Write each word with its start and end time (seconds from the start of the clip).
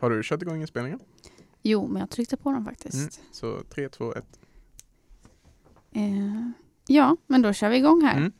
Har 0.00 0.10
du 0.10 0.22
kört 0.22 0.42
igång 0.42 0.60
inspelningen? 0.60 1.00
Jo, 1.62 1.88
men 1.88 2.00
jag 2.00 2.10
tryckte 2.10 2.36
på 2.36 2.52
den 2.52 2.64
faktiskt. 2.64 2.94
Mm. 2.94 3.10
Så 3.32 3.62
3, 3.74 3.88
2, 3.88 4.14
1. 4.14 4.24
Eh, 5.92 6.02
ja, 6.86 7.16
men 7.26 7.42
då 7.42 7.52
kör 7.52 7.68
vi 7.68 7.76
igång 7.76 8.02
här. 8.02 8.16
Mm. 8.16 8.32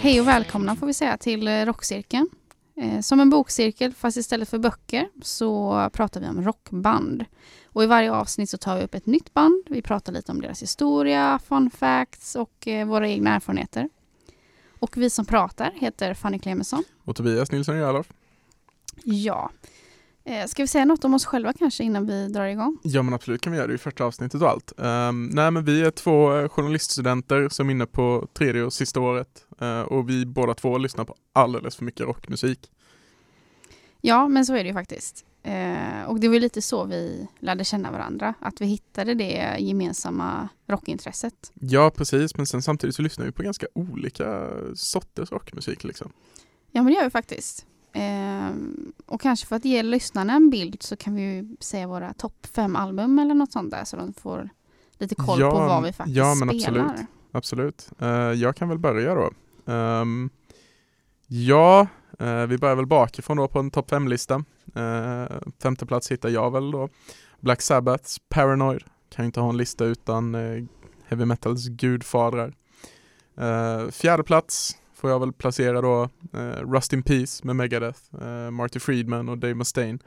Hej 0.00 0.20
och 0.20 0.28
välkomna 0.28 0.76
får 0.76 0.86
vi 0.86 0.94
säga 0.94 1.16
till 1.16 1.48
eh, 1.48 1.64
Rockcirkeln. 1.64 2.28
Eh, 2.76 3.00
som 3.00 3.20
en 3.20 3.30
bokcirkel, 3.30 3.92
fast 3.94 4.16
istället 4.16 4.48
för 4.48 4.58
böcker, 4.58 5.08
så 5.22 5.90
pratar 5.92 6.20
vi 6.20 6.28
om 6.28 6.42
rockband. 6.42 7.24
Och 7.66 7.82
i 7.82 7.86
varje 7.86 8.12
avsnitt 8.12 8.50
så 8.50 8.58
tar 8.58 8.76
vi 8.76 8.84
upp 8.84 8.94
ett 8.94 9.06
nytt 9.06 9.34
band. 9.34 9.64
Vi 9.70 9.82
pratar 9.82 10.12
lite 10.12 10.32
om 10.32 10.40
deras 10.40 10.62
historia, 10.62 11.40
fun 11.48 11.70
facts 11.70 12.36
och 12.36 12.68
eh, 12.68 12.86
våra 12.86 13.08
egna 13.08 13.34
erfarenheter. 13.34 13.88
Och 14.78 14.96
vi 14.96 15.10
som 15.10 15.24
pratar 15.24 15.72
heter 15.76 16.14
Fanny 16.14 16.38
Clemensson. 16.38 16.84
Och 17.04 17.16
Tobias 17.16 17.52
Nilsson 17.52 17.76
Jarlof. 17.76 18.12
Ja. 19.04 19.50
Eh, 20.28 20.46
ska 20.46 20.62
vi 20.62 20.66
säga 20.66 20.84
något 20.84 21.04
om 21.04 21.14
oss 21.14 21.24
själva 21.24 21.52
kanske 21.52 21.84
innan 21.84 22.06
vi 22.06 22.28
drar 22.28 22.46
igång? 22.46 22.78
Ja 22.82 23.02
men 23.02 23.14
absolut 23.14 23.40
kan 23.40 23.52
vi 23.52 23.58
göra 23.58 23.68
det 23.68 23.74
i 23.74 23.78
första 23.78 24.04
avsnittet 24.04 24.42
och 24.42 24.48
allt. 24.48 24.72
Um, 24.76 25.26
nej 25.26 25.50
men 25.50 25.64
vi 25.64 25.82
är 25.82 25.90
två 25.90 26.36
eh, 26.36 26.48
journaliststudenter 26.48 27.48
som 27.48 27.68
är 27.68 27.70
inne 27.70 27.86
på 27.86 28.28
tredje 28.32 28.62
och 28.62 28.72
sista 28.72 29.00
året 29.00 29.44
uh, 29.62 29.80
och 29.80 30.10
vi 30.10 30.26
båda 30.26 30.54
två 30.54 30.78
lyssnar 30.78 31.04
på 31.04 31.14
alldeles 31.32 31.76
för 31.76 31.84
mycket 31.84 32.06
rockmusik. 32.06 32.70
Ja, 34.00 34.28
men 34.28 34.46
så 34.46 34.54
är 34.54 34.64
det 34.64 34.68
ju 34.68 34.74
faktiskt. 34.74 35.24
Eh, 35.42 36.04
och 36.08 36.20
det 36.20 36.28
var 36.28 36.38
lite 36.38 36.62
så 36.62 36.84
vi 36.84 37.28
lärde 37.40 37.64
känna 37.64 37.90
varandra, 37.90 38.34
att 38.40 38.60
vi 38.60 38.66
hittade 38.66 39.14
det 39.14 39.56
gemensamma 39.58 40.48
rockintresset. 40.66 41.52
Ja 41.54 41.90
precis, 41.90 42.36
men 42.36 42.46
sen 42.46 42.62
samtidigt 42.62 42.96
så 42.96 43.02
lyssnar 43.02 43.26
vi 43.26 43.32
på 43.32 43.42
ganska 43.42 43.66
olika 43.72 44.48
sorters 44.74 45.32
rockmusik 45.32 45.84
liksom. 45.84 46.12
Ja, 46.72 46.82
men 46.82 46.92
det 46.92 46.98
gör 46.98 47.04
vi 47.04 47.10
faktiskt. 47.10 47.66
Eh, 47.96 48.50
och 49.06 49.20
kanske 49.20 49.46
för 49.46 49.56
att 49.56 49.64
ge 49.64 49.82
lyssnarna 49.82 50.32
en 50.32 50.50
bild 50.50 50.82
så 50.82 50.96
kan 50.96 51.14
vi 51.14 51.22
ju 51.22 51.56
säga 51.60 51.86
våra 51.86 52.12
topp 52.12 52.46
fem 52.54 52.76
album 52.76 53.18
eller 53.18 53.34
något 53.34 53.52
sånt 53.52 53.70
där 53.70 53.84
så 53.84 53.96
de 53.96 54.12
får 54.12 54.48
lite 54.98 55.14
koll 55.14 55.40
Ja, 55.40 55.50
på 55.50 55.58
vad 55.58 55.82
vi 55.82 55.92
faktiskt 55.92 56.16
ja, 56.16 56.34
men 56.34 56.60
spelar. 56.60 56.84
absolut. 56.84 57.08
Absolut. 57.32 57.88
Uh, 58.02 58.08
jag 58.32 58.56
kan 58.56 58.68
väl 58.68 58.78
börja 58.78 59.14
då. 59.14 59.30
Um, 59.72 60.30
ja, 61.26 61.86
uh, 62.22 62.46
vi 62.46 62.58
börjar 62.58 62.76
väl 62.76 62.86
bakifrån 62.86 63.36
då 63.36 63.48
på 63.48 63.58
en 63.58 63.70
topp 63.70 63.90
5-lista. 63.90 64.44
Uh, 64.76 65.38
femte 65.62 65.86
plats 65.86 66.10
hittar 66.10 66.28
jag 66.28 66.50
väl 66.50 66.70
då. 66.70 66.88
Black 67.40 67.62
Sabbaths 67.62 68.18
Paranoid. 68.28 68.82
Kan 69.10 69.24
ju 69.24 69.26
inte 69.26 69.40
ha 69.40 69.48
en 69.48 69.56
lista 69.56 69.84
utan 69.84 70.34
heavy 71.06 71.24
metals 71.24 71.68
gudfadrar. 71.68 72.54
Fjärde 73.90 74.22
plats 74.22 74.76
får 74.96 75.10
jag 75.10 75.20
väl 75.20 75.32
placera 75.32 75.80
då 75.80 76.08
eh, 76.32 76.72
Rust 76.72 76.92
in 76.92 77.02
Peace 77.02 77.46
med 77.46 77.56
Megadeth, 77.56 78.00
eh, 78.22 78.50
Marty 78.50 78.78
Friedman 78.78 79.28
och 79.28 79.38
Dave 79.38 79.54
Mustaine. 79.54 79.98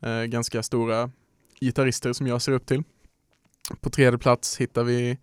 Eh, 0.00 0.22
ganska 0.22 0.62
stora 0.62 1.10
gitarrister 1.60 2.12
som 2.12 2.26
jag 2.26 2.42
ser 2.42 2.52
upp 2.52 2.66
till. 2.66 2.82
På 3.80 3.90
tredje 3.90 4.18
plats 4.18 4.60
hittar 4.60 4.84
vi 4.84 5.18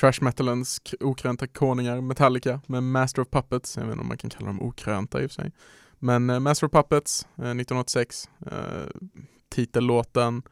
Trash 0.00 0.12
metalens 0.20 0.80
okrönta 1.00 1.46
konungar 1.46 2.00
Metallica 2.00 2.60
med 2.66 2.82
Master 2.82 3.22
of 3.22 3.28
Puppets. 3.28 3.76
Jag 3.76 3.84
vet 3.84 3.92
inte 3.92 4.02
om 4.02 4.08
man 4.08 4.18
kan 4.18 4.30
kalla 4.30 4.46
dem 4.46 4.62
okrönta 4.62 5.22
i 5.22 5.26
och 5.26 5.30
för 5.30 5.42
sig. 5.42 5.52
Men 5.98 6.30
eh, 6.30 6.40
Master 6.40 6.66
of 6.66 6.72
Puppets 6.72 7.22
eh, 7.24 7.30
1986. 7.30 8.28
Eh, 8.46 8.86
titellåten, 9.48 10.42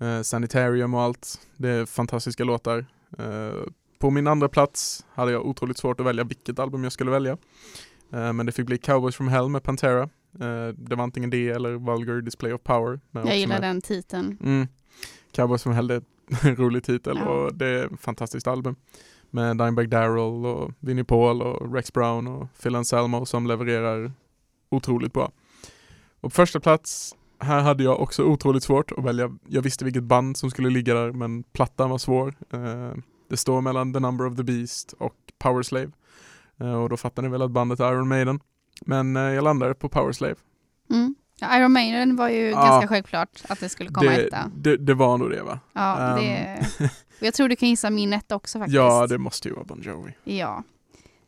eh, 0.00 0.22
Sanitarium 0.22 0.94
och 0.94 1.02
allt. 1.02 1.40
Det 1.56 1.68
är 1.68 1.86
fantastiska 1.86 2.44
låtar. 2.44 2.86
Eh, 3.94 3.98
på 3.98 4.10
min 4.10 4.26
andra 4.26 4.48
plats 4.48 5.06
hade 5.14 5.32
jag 5.32 5.46
otroligt 5.46 5.78
svårt 5.78 6.00
att 6.00 6.06
välja 6.06 6.24
vilket 6.24 6.58
album 6.58 6.84
jag 6.84 6.92
skulle 6.92 7.10
välja. 7.10 7.32
Eh, 8.12 8.32
men 8.32 8.46
det 8.46 8.52
fick 8.52 8.66
bli 8.66 8.78
Cowboys 8.78 9.16
from 9.16 9.28
Hell 9.28 9.48
med 9.48 9.62
Pantera. 9.62 10.02
Eh, 10.40 10.68
det 10.76 10.96
var 10.96 11.02
antingen 11.04 11.30
det 11.30 11.48
eller 11.48 11.70
Vulgar 11.70 12.20
Display 12.20 12.52
of 12.52 12.62
Power. 12.62 13.00
Jag 13.10 13.38
gillar 13.38 13.60
den 13.60 13.80
titeln. 13.80 14.38
Mm. 14.42 14.68
Cowboys 15.32 15.62
from 15.62 15.72
Hell 15.72 15.86
det 15.86 15.94
är 15.94 16.02
en 16.48 16.56
rolig 16.56 16.84
titel 16.84 17.16
Ja. 17.18 17.28
och 17.28 17.54
det 17.54 17.66
är 17.66 17.84
ett 17.86 18.00
fantastiskt 18.00 18.46
album. 18.46 18.76
Med 19.30 19.56
Dimebag 19.56 19.88
Darrell 19.88 20.46
och 20.46 20.72
Vinnie 20.80 21.04
Paul 21.04 21.42
och 21.42 21.74
Rex 21.74 21.92
Brown 21.92 22.26
och 22.26 22.48
Phil 22.62 22.74
Anselmo 22.74 23.26
som 23.26 23.46
levererar 23.46 24.12
otroligt 24.70 25.12
bra. 25.12 25.32
Och 26.20 26.30
på 26.30 26.30
första 26.30 26.60
plats, 26.60 27.14
här 27.38 27.60
hade 27.60 27.84
jag 27.84 28.00
också 28.00 28.22
otroligt 28.24 28.62
svårt 28.62 28.92
att 28.92 29.04
välja. 29.04 29.38
Jag 29.48 29.62
visste 29.62 29.84
vilket 29.84 30.02
band 30.02 30.36
som 30.36 30.50
skulle 30.50 30.70
ligga 30.70 30.94
där 30.94 31.12
men 31.12 31.42
plattan 31.42 31.90
var 31.90 31.98
svår. 31.98 32.34
Det 33.34 33.38
står 33.38 33.60
mellan 33.60 33.92
The 33.92 34.00
Number 34.00 34.26
of 34.26 34.36
the 34.36 34.42
Beast 34.42 34.92
och 34.92 35.14
Power 35.38 35.62
Slave. 35.62 35.90
Eh, 36.60 36.74
och 36.74 36.88
då 36.88 36.96
fattar 36.96 37.22
ni 37.22 37.28
väl 37.28 37.42
att 37.42 37.50
bandet 37.50 37.80
är 37.80 37.92
Iron 37.92 38.08
Maiden. 38.08 38.40
Men 38.86 39.16
eh, 39.16 39.22
jag 39.22 39.44
landade 39.44 39.74
på 39.74 39.88
Power 39.88 40.12
Slave. 40.12 40.34
Mm. 40.90 41.14
Iron 41.58 41.72
Maiden 41.72 42.16
var 42.16 42.28
ju 42.28 42.50
Ja. 42.50 42.64
ganska 42.64 42.88
självklart 42.88 43.42
att 43.48 43.60
det 43.60 43.68
skulle 43.68 43.90
komma 43.90 44.10
Det, 44.10 44.26
etta. 44.26 44.50
det, 44.56 44.76
det 44.76 44.94
var 44.94 45.18
nog 45.18 45.30
det 45.30 45.42
va? 45.42 45.60
Ja, 45.72 45.98
Ehm. 45.98 46.16
det... 46.24 46.66
och 47.20 47.22
jag 47.26 47.34
tror 47.34 47.48
du 47.48 47.56
kan 47.56 47.68
gissa 47.68 47.90
min 47.90 48.12
etta 48.12 48.36
också 48.36 48.58
faktiskt. 48.58 48.76
Ja, 48.76 49.06
det 49.06 49.18
måste 49.18 49.48
ju 49.48 49.54
vara 49.54 49.64
Bon 49.64 49.82
Jovi. 49.82 50.12
Ja. 50.24 50.62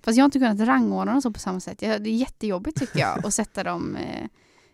Fast 0.04 0.16
jag 0.16 0.22
har 0.22 0.26
inte 0.26 0.38
kunnat 0.38 0.60
rangordna 0.68 1.12
dem 1.12 1.22
så 1.22 1.30
på 1.32 1.38
samma 1.38 1.60
sätt. 1.60 1.78
Det 1.78 1.86
är 1.86 2.00
jättejobbigt 2.00 2.78
tycker 2.78 2.98
jag 3.00 3.26
att 3.26 3.34
sätta 3.34 3.64
dem 3.64 3.96
eh, 3.96 4.26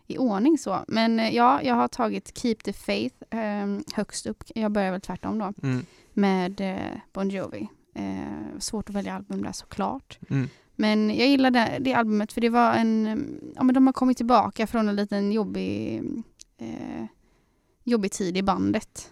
i 0.07 0.17
ordning 0.17 0.57
så. 0.57 0.79
Men 0.87 1.33
ja, 1.33 1.61
jag 1.63 1.75
har 1.75 1.87
tagit 1.87 2.37
Keep 2.37 2.55
the 2.55 2.73
Faith 2.73 3.15
eh, 3.29 3.67
högst 3.95 4.25
upp. 4.25 4.43
Jag 4.55 4.71
börjar 4.71 4.91
väl 4.91 5.01
tvärtom 5.01 5.39
då. 5.39 5.53
Mm. 5.63 5.85
Med 6.13 6.61
eh, 6.61 6.97
Bon 7.13 7.29
Jovi. 7.29 7.67
Eh, 7.95 8.59
svårt 8.59 8.89
att 8.89 8.95
välja 8.95 9.15
album 9.15 9.43
där 9.43 9.51
såklart. 9.51 10.19
Mm. 10.29 10.49
Men 10.75 11.09
jag 11.15 11.27
gillar 11.27 11.51
det, 11.51 11.77
det 11.81 11.93
albumet 11.93 12.33
för 12.33 12.41
det 12.41 12.49
var 12.49 12.73
en, 12.73 13.05
ja 13.55 13.63
men 13.63 13.75
de 13.75 13.85
har 13.87 13.93
kommit 13.93 14.17
tillbaka 14.17 14.67
från 14.67 14.89
en 14.89 14.95
liten 14.95 15.31
jobbig, 15.31 16.01
eh, 16.57 17.05
jobbig 17.83 18.11
tid 18.11 18.37
i 18.37 18.43
bandet. 18.43 19.09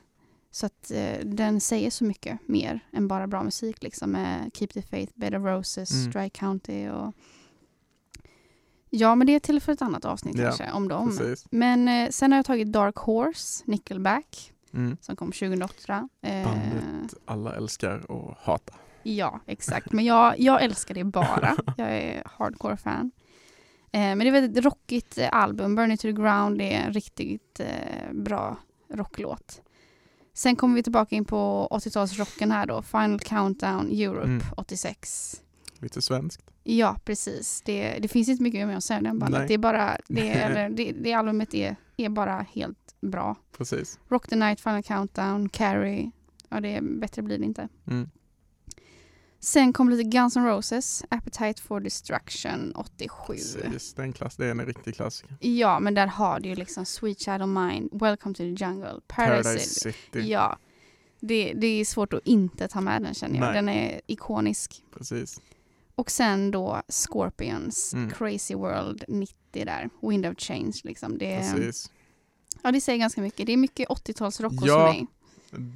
Så 0.52 0.66
att 0.66 0.92
eh, 0.92 1.26
den 1.26 1.62
säger 1.62 1.90
så 1.92 2.04
mycket 2.04 2.40
mer 2.48 2.80
än 2.92 3.08
bara 3.08 3.28
bra 3.28 3.44
musik 3.44 3.84
liksom 3.84 4.12
med 4.12 4.52
Keep 4.54 4.68
the 4.68 4.82
Faith, 4.82 5.14
Bed 5.16 5.36
of 5.36 5.46
Roses, 5.46 5.92
Mm. 5.92 6.12
Dry 6.12 6.30
County 6.30 6.90
och 6.90 7.14
Ja 8.90 9.16
men 9.16 9.28
det 9.28 9.36
är 9.36 9.40
till 9.40 9.62
för 9.62 9.72
ett 9.72 9.82
annat 9.82 10.06
avsnitt 10.06 10.36
Ja, 10.38 10.44
kanske 10.44 10.72
om 10.72 10.88
dem. 10.88 11.18
Precis. 11.18 11.46
Men 11.52 11.88
eh, 11.88 12.10
sen 12.10 12.32
har 12.32 12.38
jag 12.38 12.46
tagit 12.46 12.72
Dark 12.72 12.96
Horse, 12.98 13.64
Nickelback, 13.68 14.51
Mm. 14.74 14.98
som 15.02 15.16
kom 15.16 15.32
2008. 15.32 16.10
Eh, 16.22 16.44
Bandet 16.44 17.14
alla 17.26 17.56
älskar 17.56 18.12
och 18.12 18.38
hatar. 18.42 18.76
Ja, 19.04 19.40
exakt. 19.48 19.92
Men 19.92 20.06
jag, 20.06 20.40
jag 20.40 20.64
älskar 20.64 20.96
det 20.96 21.04
bara. 21.04 21.56
Jag 21.78 21.92
är 21.92 22.24
hardcore-fan. 22.26 23.12
Eh, 23.92 24.00
men 24.00 24.20
det 24.20 24.28
är 24.28 24.44
ett 24.44 24.66
rockigt 24.66 25.18
eh, 25.18 25.30
album. 25.32 25.76
Burn 25.76 25.92
it 25.92 26.00
to 26.00 26.08
the 26.08 26.12
ground 26.12 26.62
är 26.62 26.72
en 26.72 26.94
riktigt 26.94 27.62
bra 28.12 28.58
rocklåt. 28.94 29.62
Sen 30.34 30.56
kommer 30.56 30.76
vi 30.76 30.84
tillbaka 30.84 31.16
in 31.16 31.26
på 31.26 31.68
80-talsrocken 31.72 32.52
här 32.52 32.66
då. 32.66 32.82
Final 32.82 33.20
Countdown 33.20 33.90
Europe 33.92 34.24
Mm. 34.28 34.42
86. 34.58 35.42
Lite 35.80 36.02
svenskt. 36.02 36.52
Ja, 36.64 36.98
precis. 37.06 37.62
Det, 37.66 38.00
det 38.00 38.08
finns 38.08 38.30
inte 38.30 38.44
mycket 38.44 38.68
mer 38.68 38.76
att 38.76 38.84
säga 38.84 38.98
om 38.98 39.04
den 39.04 39.20
bandet. 39.20 39.48
Det 39.48 39.54
är 39.54 39.58
bara, 39.58 39.98
det, 40.08 40.34
det, 40.76 40.92
det 40.92 41.14
albumet 41.14 41.54
är, 41.54 41.76
är 41.98 42.10
bara 42.10 42.46
helt 42.54 42.81
bra. 43.02 43.36
Precis. 43.58 44.00
Rock 44.10 44.28
the 44.28 44.36
Night, 44.36 44.60
Final 44.60 44.84
Countdown, 44.84 45.50
Carrie. 45.50 46.12
Ja, 46.50 46.60
det 46.60 46.76
är, 46.76 46.82
bättre 46.82 47.22
blir 47.22 47.38
det 47.38 47.46
inte. 47.46 47.68
Mm. 47.88 48.10
Sen 49.40 49.74
kom 49.74 49.90
lite 49.90 50.04
Guns 50.04 50.36
N' 50.38 50.46
Roses, 50.46 51.04
Appetite 51.10 51.62
for 51.62 51.80
Destruction 51.80 52.72
87. 52.76 53.34
Precis. 53.34 53.94
Den 53.94 54.14
klass, 54.14 54.36
det 54.36 54.46
är 54.46 54.52
en 54.52 54.66
riktig 54.66 54.96
klassiker. 54.96 55.38
Ja, 55.40 55.80
men 55.80 55.94
där 55.94 56.08
har 56.08 56.40
du 56.40 56.50
ju 56.50 56.56
liksom 56.56 56.86
Sweet 56.86 57.20
Child 57.20 57.42
of 57.42 57.48
Mine, 57.50 57.90
Welcome 57.92 58.36
to 58.36 58.38
the 58.38 58.66
Jungle, 58.66 59.00
Paradise, 59.08 59.44
Paradise 59.44 59.60
City. 59.70 59.92
City. 60.12 60.32
Ja, 60.32 60.58
det, 61.20 61.54
det 61.54 61.68
är 61.68 61.86
svårt 61.86 62.14
att 62.14 62.26
inte 62.28 62.68
ta 62.68 62.82
med 62.82 63.02
den 63.02 63.14
känner 63.14 63.36
jag. 63.36 63.46
Nej. 63.46 63.54
Den 63.54 63.70
är 63.70 64.02
ikonisk. 64.08 64.84
Precis. 64.98 65.42
Och 65.96 66.12
sen 66.12 66.52
då 66.52 66.82
Scorpions, 66.88 67.94
Mm. 67.94 68.10
Crazy 68.10 68.56
World 68.56 69.04
90 69.08 69.36
där, 69.52 69.90
Wind 70.02 70.26
of 70.26 70.38
Change 70.38 70.74
liksom. 70.84 71.18
Det, 71.18 71.38
Precis. 71.54 71.92
Ja, 72.64 72.72
det 72.72 72.82
säger 72.82 73.00
ganska 73.00 73.22
mycket. 73.22 73.46
Det 73.46 73.54
är 73.54 73.58
mycket 73.58 73.90
80-talsrock 73.90 74.60
hos 74.60 74.66
Ja. 74.68 74.84
mig. 74.84 75.08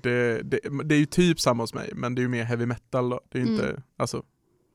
Det, 0.02 0.42
det, 0.42 0.60
det 0.84 0.96
är 0.96 1.00
ju 1.00 1.06
typ 1.06 1.40
samma 1.40 1.64
hos 1.64 1.74
mig, 1.74 1.90
men 1.96 2.16
det 2.16 2.20
är 2.20 2.24
ju 2.24 2.30
mer 2.30 2.44
heavy 2.44 2.66
metal 2.66 3.10
då. 3.10 3.20
Det 3.30 3.38
är 3.38 3.42
ju 3.42 3.48
Mm. 3.48 3.56
inte 3.60 3.82
alltså, 3.98 4.24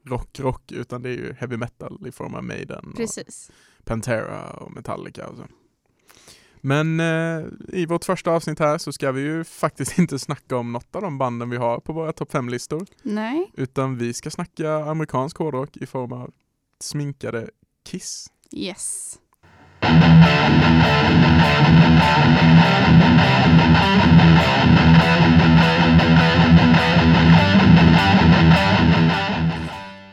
rock, 0.06 0.40
rock, 0.40 0.72
utan 0.72 1.02
det 1.02 1.08
är 1.08 1.12
ju 1.12 1.32
heavy 1.38 1.56
metal 1.56 2.06
i 2.06 2.12
form 2.12 2.34
av 2.34 2.44
Maiden 2.44 2.84
och 2.90 2.96
Precis. 2.96 3.50
Pantera 3.84 4.50
och 4.50 4.72
Metallica 4.72 5.26
och 5.28 5.36
så. 5.36 5.42
Men 6.62 7.00
eh, 7.00 7.44
i 7.68 7.86
vårt 7.86 8.04
första 8.04 8.30
avsnitt 8.30 8.58
här 8.58 8.78
så 8.78 8.92
ska 8.92 9.12
vi 9.12 9.20
ju 9.20 9.44
faktiskt 9.44 9.98
inte 9.98 10.18
snacka 10.18 10.56
om 10.56 10.72
något 10.72 10.96
av 10.96 11.02
de 11.02 11.18
banden 11.18 11.50
vi 11.50 11.56
har 11.56 11.80
på 11.80 11.92
våra 11.92 12.12
topp 12.12 12.32
5-listor. 12.32 12.86
Nej, 13.02 13.50
Utan 13.54 13.98
vi 13.98 14.12
ska 14.12 14.30
snacka 14.30 14.74
amerikansk 14.74 15.36
hårdrock 15.36 15.76
i 15.76 15.86
form 15.86 16.12
av 16.12 16.30
sminkade 16.80 17.50
Kiss. 17.84 18.26
yes. 18.52 19.18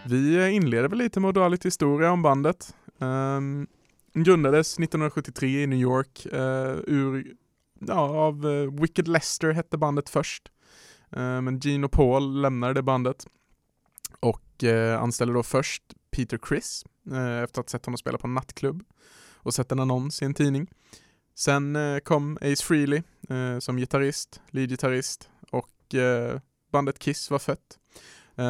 Vi 0.09 0.49
inleder 0.49 0.89
väl 0.89 0.99
lite 0.99 1.19
med 1.19 1.29
att 1.29 1.35
dra 1.35 1.47
lite 1.47 1.67
historia 1.67 2.11
om 2.11 2.21
bandet. 2.21 2.75
Um, 2.97 3.67
grundades 4.13 4.73
1973 4.73 5.63
i 5.63 5.67
New 5.67 5.79
York 5.79 6.27
uh, 6.33 6.79
ur, 6.87 7.33
ja, 7.79 7.99
av 7.99 8.45
uh, 8.45 8.81
Wicked 8.81 9.07
Lester 9.07 9.51
hette 9.51 9.77
bandet 9.77 10.09
först. 10.09 10.51
Uh, 11.17 11.41
men 11.41 11.59
Gene 11.59 11.85
och 11.85 11.91
Paul 11.91 12.41
lämnade 12.41 12.73
det 12.73 12.81
bandet 12.81 13.25
och 14.19 14.63
eh, 14.63 15.01
anställde 15.01 15.33
då 15.33 15.43
först 15.43 15.83
Peter 16.11 16.37
Criss 16.37 16.85
efter 17.43 17.43
att 17.43 17.55
ha 17.55 17.63
sett 17.63 17.85
honom 17.85 17.97
spela 17.97 18.17
på 18.17 18.27
en 18.27 18.33
nattklubb 18.33 18.83
och 19.47 19.53
sett 19.53 19.71
en 19.71 19.79
annons 19.79 20.21
i 20.21 20.25
en 20.25 20.33
tidning. 20.33 20.67
Sen 21.35 21.75
eh, 21.75 21.99
kom 21.99 22.37
Ace 22.41 22.63
Frehley 22.63 23.01
eh, 23.29 23.59
som 23.59 23.77
gitarrist, 23.77 24.41
leadgitarrist 24.49 25.29
och 25.51 25.95
eh, 25.95 26.39
bandet 26.71 26.99
Kiss 26.99 27.31
var 27.31 27.39
fött. 27.39 27.79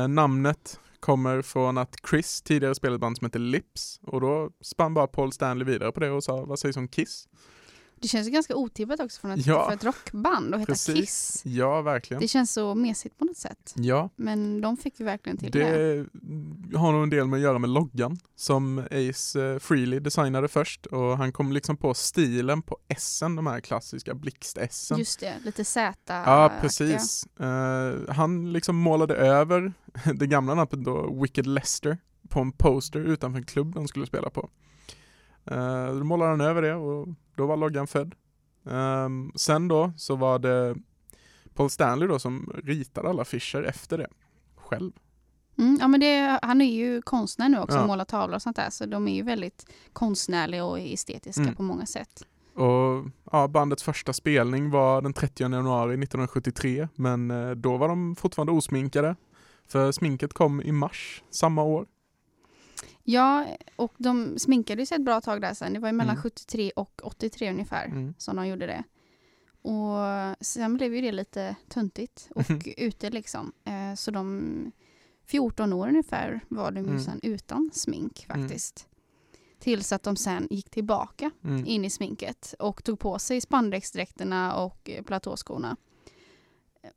namnet 0.09 0.79
kommer 0.99 1.41
från 1.41 1.77
att 1.77 1.95
Chris 2.09 2.41
tidigare 2.41 2.75
spelade 2.75 2.95
ett 2.95 3.01
band 3.01 3.17
som 3.17 3.25
heter 3.25 3.39
Lips 3.39 3.99
och 4.03 4.21
då 4.21 4.51
spann 4.61 4.93
bara 4.93 5.07
Paul 5.07 5.31
Stanley 5.31 5.65
vidare 5.65 5.91
på 5.91 5.99
det 5.99 6.11
och 6.11 6.23
sa 6.23 6.45
vad 6.45 6.59
sägs 6.59 6.77
om 6.77 6.87
Kiss? 6.87 7.27
Det 8.01 8.07
känns 8.07 8.27
ju 8.27 8.31
ganska 8.31 8.55
otippat 8.55 8.99
också 8.99 9.21
från 9.21 9.31
ett, 9.31 9.45
ja. 9.45 9.65
för 9.65 9.75
ett 9.75 9.83
rockband 9.83 10.53
att 10.53 10.59
heta 10.59 10.71
Precis. 10.71 10.95
Kiss. 10.95 11.41
Ja, 11.45 11.81
verkligen. 11.81 12.21
Det 12.21 12.27
känns 12.27 12.51
så 12.51 12.75
mesigt 12.75 13.17
på 13.17 13.25
något 13.25 13.37
sätt. 13.37 13.73
Ja. 13.75 14.09
Men 14.15 14.61
de 14.61 14.77
fick 14.77 14.99
ju 14.99 15.05
verkligen 15.05 15.37
till 15.37 15.51
det. 15.51 16.05
Det 16.71 16.77
har 16.77 16.91
nog 16.91 17.03
en 17.03 17.09
del 17.09 17.27
med 17.27 17.37
att 17.37 17.43
göra 17.43 17.59
med 17.59 17.69
loggan 17.69 18.19
som 18.35 18.79
Ace 18.79 19.41
eh, 19.41 19.59
Freely 19.59 19.99
designade 19.99 20.47
först 20.47 20.85
och 20.85 21.17
han 21.17 21.31
kom 21.31 21.51
liksom 21.51 21.77
på 21.77 21.93
stilen 21.93 22.61
på 22.61 22.77
S, 22.87 23.19
de 23.19 23.47
här 23.47 23.59
klassiska 23.59 24.13
blixt-S. 24.13 24.91
Just 24.97 25.19
det, 25.19 25.33
lite 25.43 25.65
Z. 25.65 25.97
Ja, 26.07 26.51
precis. 26.61 27.27
Uh, 27.41 28.11
han 28.11 28.53
liksom 28.53 28.75
målade 28.75 29.15
över 29.15 29.73
det 30.15 30.27
gamla 30.27 30.55
namnet 30.55 30.85
då, 30.85 31.21
Wicked 31.21 31.47
Lester, 31.47 31.97
på 32.29 32.39
en 32.39 32.51
poster 32.51 32.99
utanför 32.99 33.37
en 33.37 33.45
klubb 33.45 33.73
de 33.73 33.87
skulle 33.87 34.05
spela 34.05 34.29
på. 34.29 34.49
Uh, 35.51 35.87
då 35.87 36.03
målade 36.03 36.31
han 36.31 36.41
över 36.41 36.61
det 36.61 36.73
och 36.75 37.07
då 37.37 37.45
var 37.45 37.57
loggan 37.57 37.87
född. 37.87 38.15
Um, 38.63 39.31
sen 39.35 39.67
då 39.67 39.93
så 39.97 40.15
var 40.15 40.39
det 40.39 40.75
Paul 41.53 41.69
Stanley 41.69 42.07
då 42.07 42.19
som 42.19 42.51
ritade 42.63 43.09
alla 43.09 43.21
affischer 43.21 43.63
efter 43.63 43.97
det, 43.97 44.07
själv. 44.55 44.91
Mm, 45.57 45.77
ja 45.81 45.87
men 45.87 45.99
det, 45.99 46.39
han 46.41 46.61
är 46.61 46.73
ju 46.73 47.01
konstnär 47.01 47.49
nu 47.49 47.59
också, 47.59 47.77
ja. 47.77 47.87
målar 47.87 48.05
tavlor 48.05 48.35
och 48.35 48.41
sånt 48.41 48.55
där, 48.55 48.69
så 48.69 48.85
de 48.85 49.07
är 49.07 49.15
ju 49.15 49.21
väldigt 49.21 49.65
konstnärliga 49.93 50.65
och 50.65 50.79
estetiska 50.79 51.41
mm. 51.41 51.55
på 51.55 51.63
många 51.63 51.85
sätt. 51.85 52.23
Och 52.53 53.05
ja, 53.31 53.47
bandets 53.47 53.83
första 53.83 54.13
spelning 54.13 54.69
var 54.69 55.01
den 55.01 55.13
30 55.13 55.43
januari 55.43 55.93
1973, 55.93 56.87
men 56.95 57.31
eh, 57.31 57.51
då 57.51 57.77
var 57.77 57.87
de 57.87 58.15
fortfarande 58.15 58.51
osminkade. 58.51 59.15
För 59.67 59.91
sminket 59.91 60.33
kom 60.33 60.61
i 60.61 60.71
mars 60.71 61.23
samma 61.29 61.63
år. 61.63 61.85
Ja, 63.03 63.45
och 63.75 63.93
de 63.97 64.39
sminkade 64.39 64.85
sig 64.85 64.95
ett 64.95 65.05
bra 65.05 65.21
tag 65.21 65.41
där 65.41 65.53
sen. 65.53 65.73
Det 65.73 65.79
var 65.79 65.89
ju 65.89 65.93
mellan 65.93 66.15
mm. 66.15 66.23
73 66.23 66.71
och 66.75 67.01
83 67.03 67.49
ungefär 67.49 67.85
mm. 67.85 68.13
som 68.17 68.35
de 68.35 68.47
gjorde 68.47 68.65
det. 68.65 68.83
Och 69.61 69.97
sen 70.45 70.77
blev 70.77 70.95
ju 70.95 71.01
det 71.01 71.11
lite 71.11 71.55
tuntigt 71.67 72.29
och 72.35 72.49
mm. 72.49 72.61
ute 72.77 73.09
liksom. 73.09 73.51
Eh, 73.63 73.95
så 73.95 74.11
de 74.11 74.71
14 75.25 75.73
år 75.73 75.87
ungefär 75.87 76.41
var 76.47 76.71
de 76.71 76.79
ju 76.79 76.89
mm. 76.89 76.99
sen 76.99 77.19
utan 77.23 77.69
smink 77.73 78.25
mm. 78.29 78.41
faktiskt. 78.41 78.87
Tills 79.59 79.91
att 79.91 80.03
de 80.03 80.15
sen 80.15 80.47
gick 80.49 80.69
tillbaka 80.69 81.31
mm. 81.43 81.65
in 81.65 81.85
i 81.85 81.89
sminket 81.89 82.55
och 82.59 82.83
tog 82.83 82.99
på 82.99 83.19
sig 83.19 83.41
spandexdräkterna 83.41 84.55
och 84.55 84.89
eh, 84.89 85.03
platåskorna. 85.03 85.77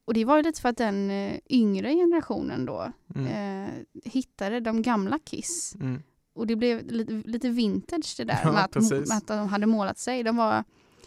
Och 0.05 0.15
det 0.15 0.25
var 0.25 0.37
ju 0.37 0.43
lite 0.43 0.61
för 0.61 0.69
att 0.69 0.77
den 0.77 1.11
eh, 1.11 1.39
yngre 1.51 1.95
generationen 1.95 2.67
då 2.67 2.93
mm. 3.15 3.27
eh, 3.27 3.71
hittade 4.05 4.61
de 4.61 4.83
gamla 4.83 5.19
Kiss. 5.19 5.75
Mm. 5.81 6.03
Och 6.35 6.47
det 6.47 6.57
blev 6.57 6.87
lite, 6.87 7.13
lite 7.13 7.49
vintage 7.49 8.15
det 8.17 8.25
där 8.25 8.41
ja, 8.45 8.53
med, 8.53 8.65
att, 8.65 8.91
med, 8.91 9.17
att, 9.17 9.27
de 9.27 9.49
hade 9.49 9.67
målat 9.67 9.99
sig. 9.99 10.23
De, 10.23 10.37
var, 10.37 10.65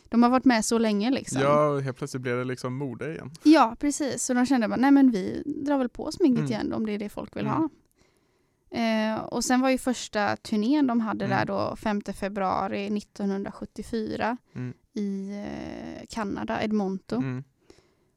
de 0.09 0.23
har 0.23 0.29
varit 0.29 0.45
med 0.45 0.65
så 0.65 0.77
länge 0.77 1.11
liksom. 1.11 1.41
Ja, 1.41 1.79
helt 1.79 1.97
plötsligt 1.97 2.21
blev 2.21 2.37
det 2.37 2.43
liksom 2.43 2.75
mode 2.75 3.11
igen. 3.11 3.31
Ja, 3.43 3.75
precis. 3.79 4.23
Så 4.23 4.33
de 4.33 4.45
kände 4.45 4.67
bara, 4.67 4.79
nej 4.79 4.91
men 4.91 5.11
vi 5.11 5.43
drar 5.45 5.77
väl 5.77 5.89
på 5.89 6.11
sminket 6.11 6.39
mm. 6.39 6.51
igen 6.51 6.73
om 6.73 6.85
det 6.85 6.91
är 6.91 6.99
det 6.99 7.09
folk 7.09 7.35
vill 7.35 7.45
mm. 7.47 7.57
ha. 7.57 7.69
Eh, 8.73 9.23
och 9.23 9.43
sen 9.43 9.61
var 9.61 9.69
ju 9.69 9.77
första 9.77 10.35
turnén 10.35 10.87
de 10.87 10.99
hade 10.99 11.27
där 11.27 11.35
mm. 11.35 11.45
då 11.45 11.75
5 11.75 12.01
februari 12.01 12.97
1974 12.97 14.37
mm. 14.55 14.73
i 14.93 15.29
eh, 15.45 16.05
Kanada, 16.09 16.63
Edmonton. 16.63 17.43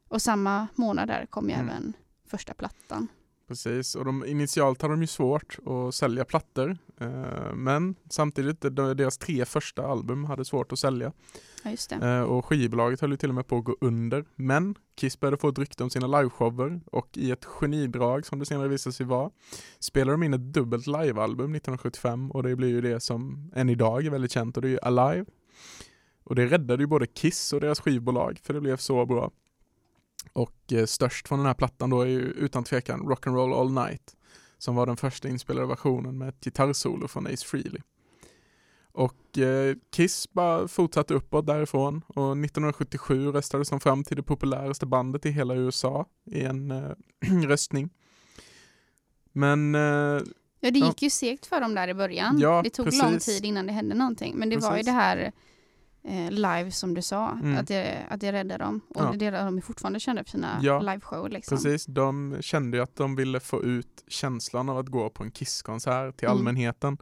Och 0.07 0.21
samma 0.21 0.67
månad 0.75 1.07
där 1.07 1.25
kom 1.25 1.49
ju 1.49 1.55
mm. 1.55 1.69
även 1.69 1.93
första 2.25 2.53
plattan. 2.53 3.07
Precis, 3.47 3.95
och 3.95 4.05
de, 4.05 4.25
initialt 4.25 4.81
hade 4.81 4.93
de 4.93 5.01
ju 5.01 5.07
svårt 5.07 5.57
att 5.65 5.95
sälja 5.95 6.25
plattor. 6.25 6.77
Eh, 6.99 7.53
men 7.53 7.95
samtidigt, 8.09 8.61
deras 8.61 9.17
tre 9.17 9.45
första 9.45 9.87
album 9.87 10.25
hade 10.25 10.45
svårt 10.45 10.71
att 10.71 10.79
sälja. 10.79 11.11
Ja, 11.63 12.07
eh, 12.07 12.21
och 12.21 12.45
skivbolaget 12.45 13.01
höll 13.01 13.11
ju 13.11 13.17
till 13.17 13.29
och 13.29 13.35
med 13.35 13.47
på 13.47 13.57
att 13.57 13.63
gå 13.63 13.77
under. 13.81 14.25
Men 14.35 14.75
Kiss 14.95 15.19
började 15.19 15.37
få 15.37 15.49
ett 15.49 15.59
rykte 15.59 15.83
om 15.83 15.89
sina 15.89 16.07
liveshower 16.07 16.81
och 16.91 17.17
i 17.17 17.31
ett 17.31 17.45
genidrag 17.45 18.25
som 18.25 18.39
det 18.39 18.45
senare 18.45 18.67
visade 18.67 18.93
sig 18.93 19.05
vara 19.05 19.31
spelade 19.79 20.13
de 20.13 20.23
in 20.23 20.33
ett 20.33 20.53
dubbelt 20.53 20.87
livealbum 20.87 21.55
1975 21.55 22.31
och 22.31 22.43
det 22.43 22.55
blir 22.55 22.69
ju 22.69 22.81
det 22.81 22.99
som 22.99 23.51
än 23.55 23.69
idag 23.69 24.05
är 24.05 24.09
väldigt 24.09 24.31
känt 24.31 24.57
och 24.57 24.61
det 24.61 24.67
är 24.67 24.71
ju 24.71 24.79
Alive. 24.81 25.25
Och 26.23 26.35
det 26.35 26.45
räddade 26.45 26.83
ju 26.83 26.87
både 26.87 27.07
Kiss 27.07 27.53
och 27.53 27.61
deras 27.61 27.79
skivbolag 27.79 28.39
för 28.43 28.53
det 28.53 28.61
blev 28.61 28.77
så 28.77 29.05
bra. 29.05 29.31
Och 30.33 30.73
eh, 30.73 30.85
störst 30.85 31.27
från 31.27 31.39
den 31.39 31.45
här 31.45 31.53
plattan 31.53 31.89
då 31.89 32.01
är 32.01 32.05
ju 32.05 32.19
utan 32.19 32.63
tvekan 32.63 33.01
Rock'n'Roll 33.01 33.59
All 33.59 33.71
Night 33.71 34.15
som 34.57 34.75
var 34.75 34.85
den 34.85 34.97
första 34.97 35.27
inspelade 35.27 35.67
versionen 35.67 36.17
med 36.17 36.29
ett 36.29 36.45
gitarrsolo 36.45 37.07
från 37.07 37.27
Ace 37.27 37.45
Frehley. 37.45 37.81
Och 38.91 39.37
eh, 39.37 39.75
Kiss 39.91 40.33
bara 40.33 40.67
fortsatte 40.67 41.13
uppåt 41.13 41.45
därifrån 41.45 42.01
och 42.07 42.31
1977 42.31 43.31
röstades 43.31 43.69
de 43.69 43.79
fram 43.79 44.03
till 44.03 44.17
det 44.17 44.23
populäraste 44.23 44.85
bandet 44.85 45.25
i 45.25 45.31
hela 45.31 45.55
USA 45.55 46.05
i 46.25 46.41
en 46.43 46.71
eh, 46.71 46.91
röstning. 47.47 47.89
Men 49.31 49.75
eh, 49.75 50.21
Ja, 50.59 50.71
det 50.71 50.79
gick 50.79 50.85
ja. 51.01 51.05
ju 51.05 51.09
segt 51.09 51.45
för 51.45 51.61
dem 51.61 51.75
där 51.75 51.87
i 51.87 51.93
början. 51.93 52.39
Ja, 52.39 52.61
det 52.63 52.69
tog 52.69 52.85
precis. 52.85 53.01
lång 53.03 53.19
tid 53.19 53.45
innan 53.45 53.67
det 53.67 53.73
hände 53.73 53.95
någonting. 53.95 54.35
Men 54.35 54.49
det 54.49 54.55
precis. 54.55 54.69
var 54.69 54.77
ju 54.77 54.83
det 54.83 54.91
här 54.91 55.31
eh, 56.07 56.31
live 56.31 56.71
som 56.71 56.93
du 56.93 57.01
sa, 57.01 57.31
mm. 57.31 57.57
att, 57.57 57.67
det, 57.67 58.05
att 58.09 58.19
det 58.19 58.31
räddade 58.31 58.63
dem. 58.63 58.81
Och 58.89 59.01
ja. 59.01 59.13
det 59.15 59.29
de 59.29 59.57
är 59.57 59.61
fortfarande 59.61 59.99
kända 59.99 60.23
för 60.23 60.31
sina 60.31 60.59
ja, 60.61 60.79
liveshow. 60.79 61.29
Liksom. 61.29 61.57
Precis, 61.57 61.85
de 61.85 62.37
kände 62.41 62.77
ju 62.77 62.83
att 62.83 62.95
de 62.95 63.15
ville 63.15 63.39
få 63.39 63.63
ut 63.63 64.03
känslan 64.07 64.69
av 64.69 64.77
att 64.77 64.87
gå 64.87 65.09
på 65.09 65.23
en 65.23 65.31
Kisskonsert 65.31 66.17
till 66.17 66.27
mm. 66.27 66.37
allmänheten. 66.37 66.97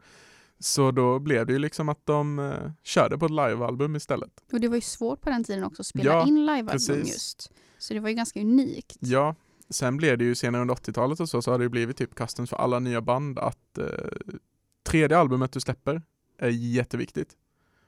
Så 0.58 0.90
då 0.90 1.18
blev 1.18 1.46
det 1.46 1.52
ju 1.52 1.58
liksom 1.58 1.88
att 1.88 2.06
de 2.06 2.38
eh, 2.38 2.70
körde 2.82 3.18
på 3.18 3.24
ett 3.24 3.30
livealbum 3.30 3.96
istället. 3.96 4.30
Och 4.52 4.60
det 4.60 4.68
var 4.68 4.76
ju 4.76 4.80
svårt 4.80 5.20
på 5.20 5.30
den 5.30 5.44
tiden 5.44 5.64
också 5.64 5.82
att 5.82 5.86
spela 5.86 6.12
ja, 6.12 6.26
in 6.26 6.46
livealbum 6.46 6.98
just. 6.98 7.52
Så 7.78 7.94
det 7.94 8.00
var 8.00 8.08
ju 8.08 8.14
ganska 8.14 8.40
unikt. 8.40 8.96
Ja, 9.00 9.34
sen 9.70 9.96
blev 9.96 10.18
det 10.18 10.24
ju 10.24 10.34
senare 10.34 10.62
under 10.62 10.74
80-talet 10.74 11.20
och 11.20 11.28
så, 11.28 11.42
så 11.42 11.50
har 11.50 11.58
det 11.58 11.62
ju 11.62 11.68
blivit 11.68 11.96
typ 11.96 12.14
customs 12.14 12.50
för 12.50 12.56
alla 12.56 12.78
nya 12.78 13.00
band 13.00 13.38
att 13.38 13.78
eh, 13.78 13.86
tredje 14.82 15.18
albumet 15.18 15.52
du 15.52 15.60
släpper 15.60 16.02
är 16.38 16.48
jätteviktigt. 16.48 17.36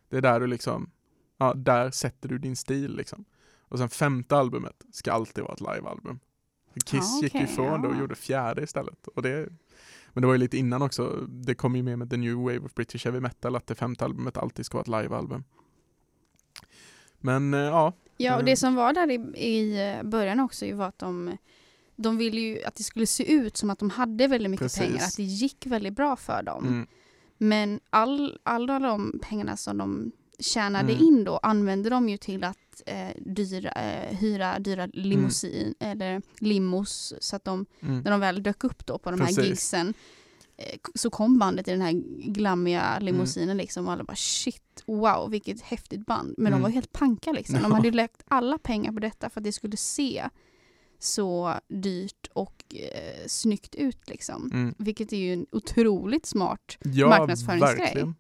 Det 0.09 0.17
är 0.17 0.23
där 0.23 0.41
du 0.41 0.47
liksom 0.47 0.91
ja, 1.39 1.55
där 1.55 1.91
sätter 1.91 2.29
du 2.29 2.39
din 2.39 2.57
stil 2.57 2.97
liksom. 2.97 3.25
Och 3.61 3.79
sen 3.79 3.89
femte 3.89 4.37
albumet 4.37 4.85
ska 4.93 5.13
alltid 5.13 5.45
vara 5.45 5.55
ett 5.55 5.61
livealbum. 5.61 6.19
Kiss 6.85 7.01
ah, 7.01 7.17
okay, 7.17 7.41
gick 7.41 7.51
ifrån 7.51 7.83
det 7.83 7.89
och 7.89 7.97
gjorde 7.97 8.15
fjärde 8.15 8.63
istället. 8.63 9.09
Och 9.09 9.23
det, 9.23 9.49
men 10.13 10.21
det 10.21 10.27
var 10.27 10.35
ju 10.35 10.39
lite 10.39 10.57
innan 10.57 10.83
också, 10.83 11.27
det 11.29 11.55
kom 11.55 11.77
ju 11.77 11.83
med 11.83 11.99
med 11.99 12.11
The 12.11 12.17
New 12.17 12.35
Wave 12.35 12.59
of 12.59 12.75
British 12.75 13.05
Heavy 13.05 13.21
Metal 13.21 13.57
att 13.57 13.67
det 13.67 13.75
femte 13.75 14.05
albumet 14.05 14.37
alltid 14.37 14.67
ska 14.67 14.79
vara 14.79 14.99
ett 14.99 15.03
livealbum. 15.03 15.45
Men 17.19 17.55
eh, 17.55 17.61
ja. 17.61 17.93
Ja, 18.17 18.37
och 18.37 18.45
det 18.45 18.57
som 18.57 18.75
var 18.75 18.93
där 18.93 19.11
i, 19.11 19.15
i 19.47 20.01
början 20.05 20.41
också 20.41 20.75
var 20.75 20.87
att 20.87 20.99
de 20.99 21.37
de 21.97 22.17
ville 22.17 22.41
ju 22.41 22.65
att 22.65 22.75
det 22.75 22.83
skulle 22.83 23.07
se 23.07 23.33
ut 23.33 23.57
som 23.57 23.71
att 23.71 23.79
de 23.79 23.91
hade 23.91 24.27
väldigt 24.27 24.51
mycket 24.51 24.65
Precis. 24.65 24.79
pengar, 24.79 25.05
att 25.05 25.17
det 25.17 25.23
gick 25.23 25.67
väldigt 25.67 25.97
bra 25.97 26.17
för 26.17 26.43
dem. 26.43 26.67
Mm. 26.67 26.87
Men 27.39 27.81
all, 27.91 28.39
alla 28.43 28.79
de 28.79 29.21
pengarna 29.23 29.57
som 29.57 29.79
de 29.79 30.13
tjänade 30.39 30.93
mm. 30.93 31.05
in 31.05 31.25
då 31.25 31.37
använde 31.37 31.91
de 31.91 32.09
ju 32.09 32.17
till 32.17 32.45
att 32.45 32.83
eh, 32.87 33.09
dyra, 33.17 33.71
eh, 33.71 34.17
hyra 34.17 34.59
dyra 34.59 34.87
limousin 34.93 35.75
mm. 35.81 35.93
eller 35.93 36.23
limos 36.39 37.15
så 37.21 37.37
att 37.37 37.45
de, 37.45 37.67
mm. 37.81 38.01
när 38.01 38.11
de 38.11 38.21
väl 38.21 38.43
dök 38.43 38.65
upp 38.65 38.87
då 38.87 38.99
på 38.99 39.11
de 39.11 39.21
Precis. 39.21 39.39
här 39.39 39.45
gigsen 39.45 39.95
eh, 40.57 40.79
så 40.95 41.11
kom 41.11 41.39
bandet 41.39 41.69
i 41.69 41.71
den 41.71 41.81
här 41.81 41.93
glammiga 42.33 42.83
mm. 42.83 43.05
limousinen 43.05 43.57
liksom 43.57 43.87
och 43.87 43.93
alla 43.93 44.05
bara 44.05 44.17
shit, 44.17 44.83
wow 44.87 45.31
vilket 45.31 45.61
häftigt 45.61 46.07
band. 46.07 46.35
Men 46.39 46.45
de 46.45 46.57
mm. 46.57 46.63
var 46.63 46.71
helt 46.71 46.93
panka 46.93 47.33
liksom. 47.33 47.63
De 47.63 47.73
hade 47.73 47.89
ju 47.89 47.95
lagt 47.95 48.23
alla 48.29 48.59
pengar 48.59 48.93
på 48.93 48.99
detta 48.99 49.31
för 49.31 49.41
att 49.41 49.45
det 49.45 49.53
skulle 49.53 49.77
se 49.77 50.29
så 50.99 51.55
dyrt 51.69 52.29
och 52.33 52.65
eh, 52.75 53.27
snyggt 53.27 53.75
ut 53.75 54.09
liksom. 54.09 54.51
Mm. 54.53 54.75
Vilket 54.79 55.13
är 55.13 55.17
ju 55.17 55.33
en 55.33 55.47
otroligt 55.53 56.27
smart 56.27 56.79
ja, 56.85 57.09
marknadsföringsgrej. 57.09 57.79
Verkligen. 57.79 58.15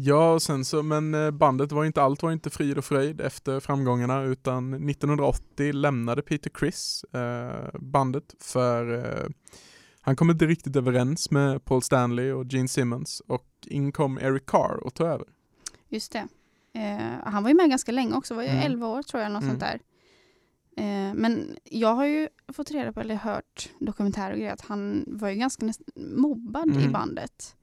Ja, 0.00 0.32
och 0.32 0.42
sen 0.42 0.64
så, 0.64 0.82
men 0.82 1.14
eh, 1.14 1.30
bandet 1.30 1.72
var 1.72 1.84
inte, 1.84 2.02
allt 2.02 2.22
var 2.22 2.32
inte 2.32 2.50
frid 2.50 2.78
och 2.78 2.84
fröjd 2.84 3.20
efter 3.20 3.60
framgångarna 3.60 4.22
utan 4.22 4.74
1980 4.90 5.72
lämnade 5.72 6.22
Peter 6.22 6.50
Criss 6.50 7.04
eh, 7.04 7.78
bandet 7.80 8.34
för 8.40 8.94
eh, 8.94 9.28
Han 10.00 10.16
kom 10.16 10.30
inte 10.30 10.46
riktigt 10.46 10.76
överens 10.76 11.30
med 11.30 11.64
Paul 11.64 11.82
Stanley 11.82 12.32
och 12.32 12.46
Gene 12.52 12.68
Simmons 12.68 13.22
och 13.26 13.46
in 13.66 13.92
kom 13.92 14.18
Eric 14.18 14.46
Carr 14.46 14.76
och 14.84 14.94
tog 14.94 15.06
över. 15.06 15.26
Just 15.88 16.12
det. 16.12 16.26
Eh, 16.72 17.30
han 17.30 17.42
var 17.42 17.50
ju 17.50 17.56
med 17.56 17.70
ganska 17.70 17.92
länge 17.92 18.14
också, 18.14 18.34
var 18.34 18.42
ju 18.42 18.48
Mm. 18.48 18.62
11 18.62 18.86
år 18.86 19.02
tror 19.02 19.22
jag, 19.22 19.32
något 19.32 19.42
Mm. 19.42 19.50
sånt 19.52 19.60
där. 19.60 19.80
Eh, 20.76 21.14
men 21.14 21.56
jag 21.64 21.94
har 21.94 22.06
ju 22.06 22.28
fått 22.52 22.70
reda 22.70 22.92
på, 22.92 23.00
eller 23.00 23.14
hört 23.14 23.70
dokumentärer 23.78 24.30
och 24.32 24.38
grejer, 24.38 24.52
att 24.52 24.60
han 24.60 25.04
var 25.06 25.28
ju 25.28 25.34
ganska 25.34 25.72
mobbad 25.96 26.68
i 26.68 26.78
Mm. 26.78 26.92
bandet. 26.92 27.54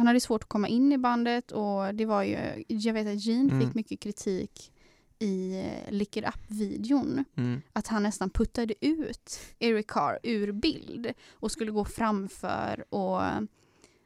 Han 0.00 0.06
hade 0.06 0.20
svårt 0.20 0.42
att 0.42 0.48
komma 0.48 0.68
in 0.68 0.92
i 0.92 0.98
bandet 0.98 1.52
och 1.52 1.94
det 1.94 2.04
var 2.06 2.22
ju, 2.22 2.64
jag 2.68 2.94
vet 2.94 3.06
att 3.06 3.24
Gene 3.24 3.52
Mm. 3.52 3.60
fick 3.66 3.74
mycket 3.74 4.00
kritik 4.00 4.72
i 5.18 5.60
eh, 5.60 5.92
Lick 5.92 6.16
It 6.16 6.24
Up-videon. 6.24 7.24
Mm. 7.36 7.62
Att 7.72 7.86
han 7.86 8.02
nästan 8.02 8.30
puttade 8.30 8.86
ut 8.86 9.40
Eric 9.58 9.86
Carr 9.86 10.18
ur 10.22 10.52
bild 10.52 11.12
och 11.30 11.52
skulle 11.52 11.70
gå 11.70 11.84
framför 11.84 12.84
och 12.88 13.20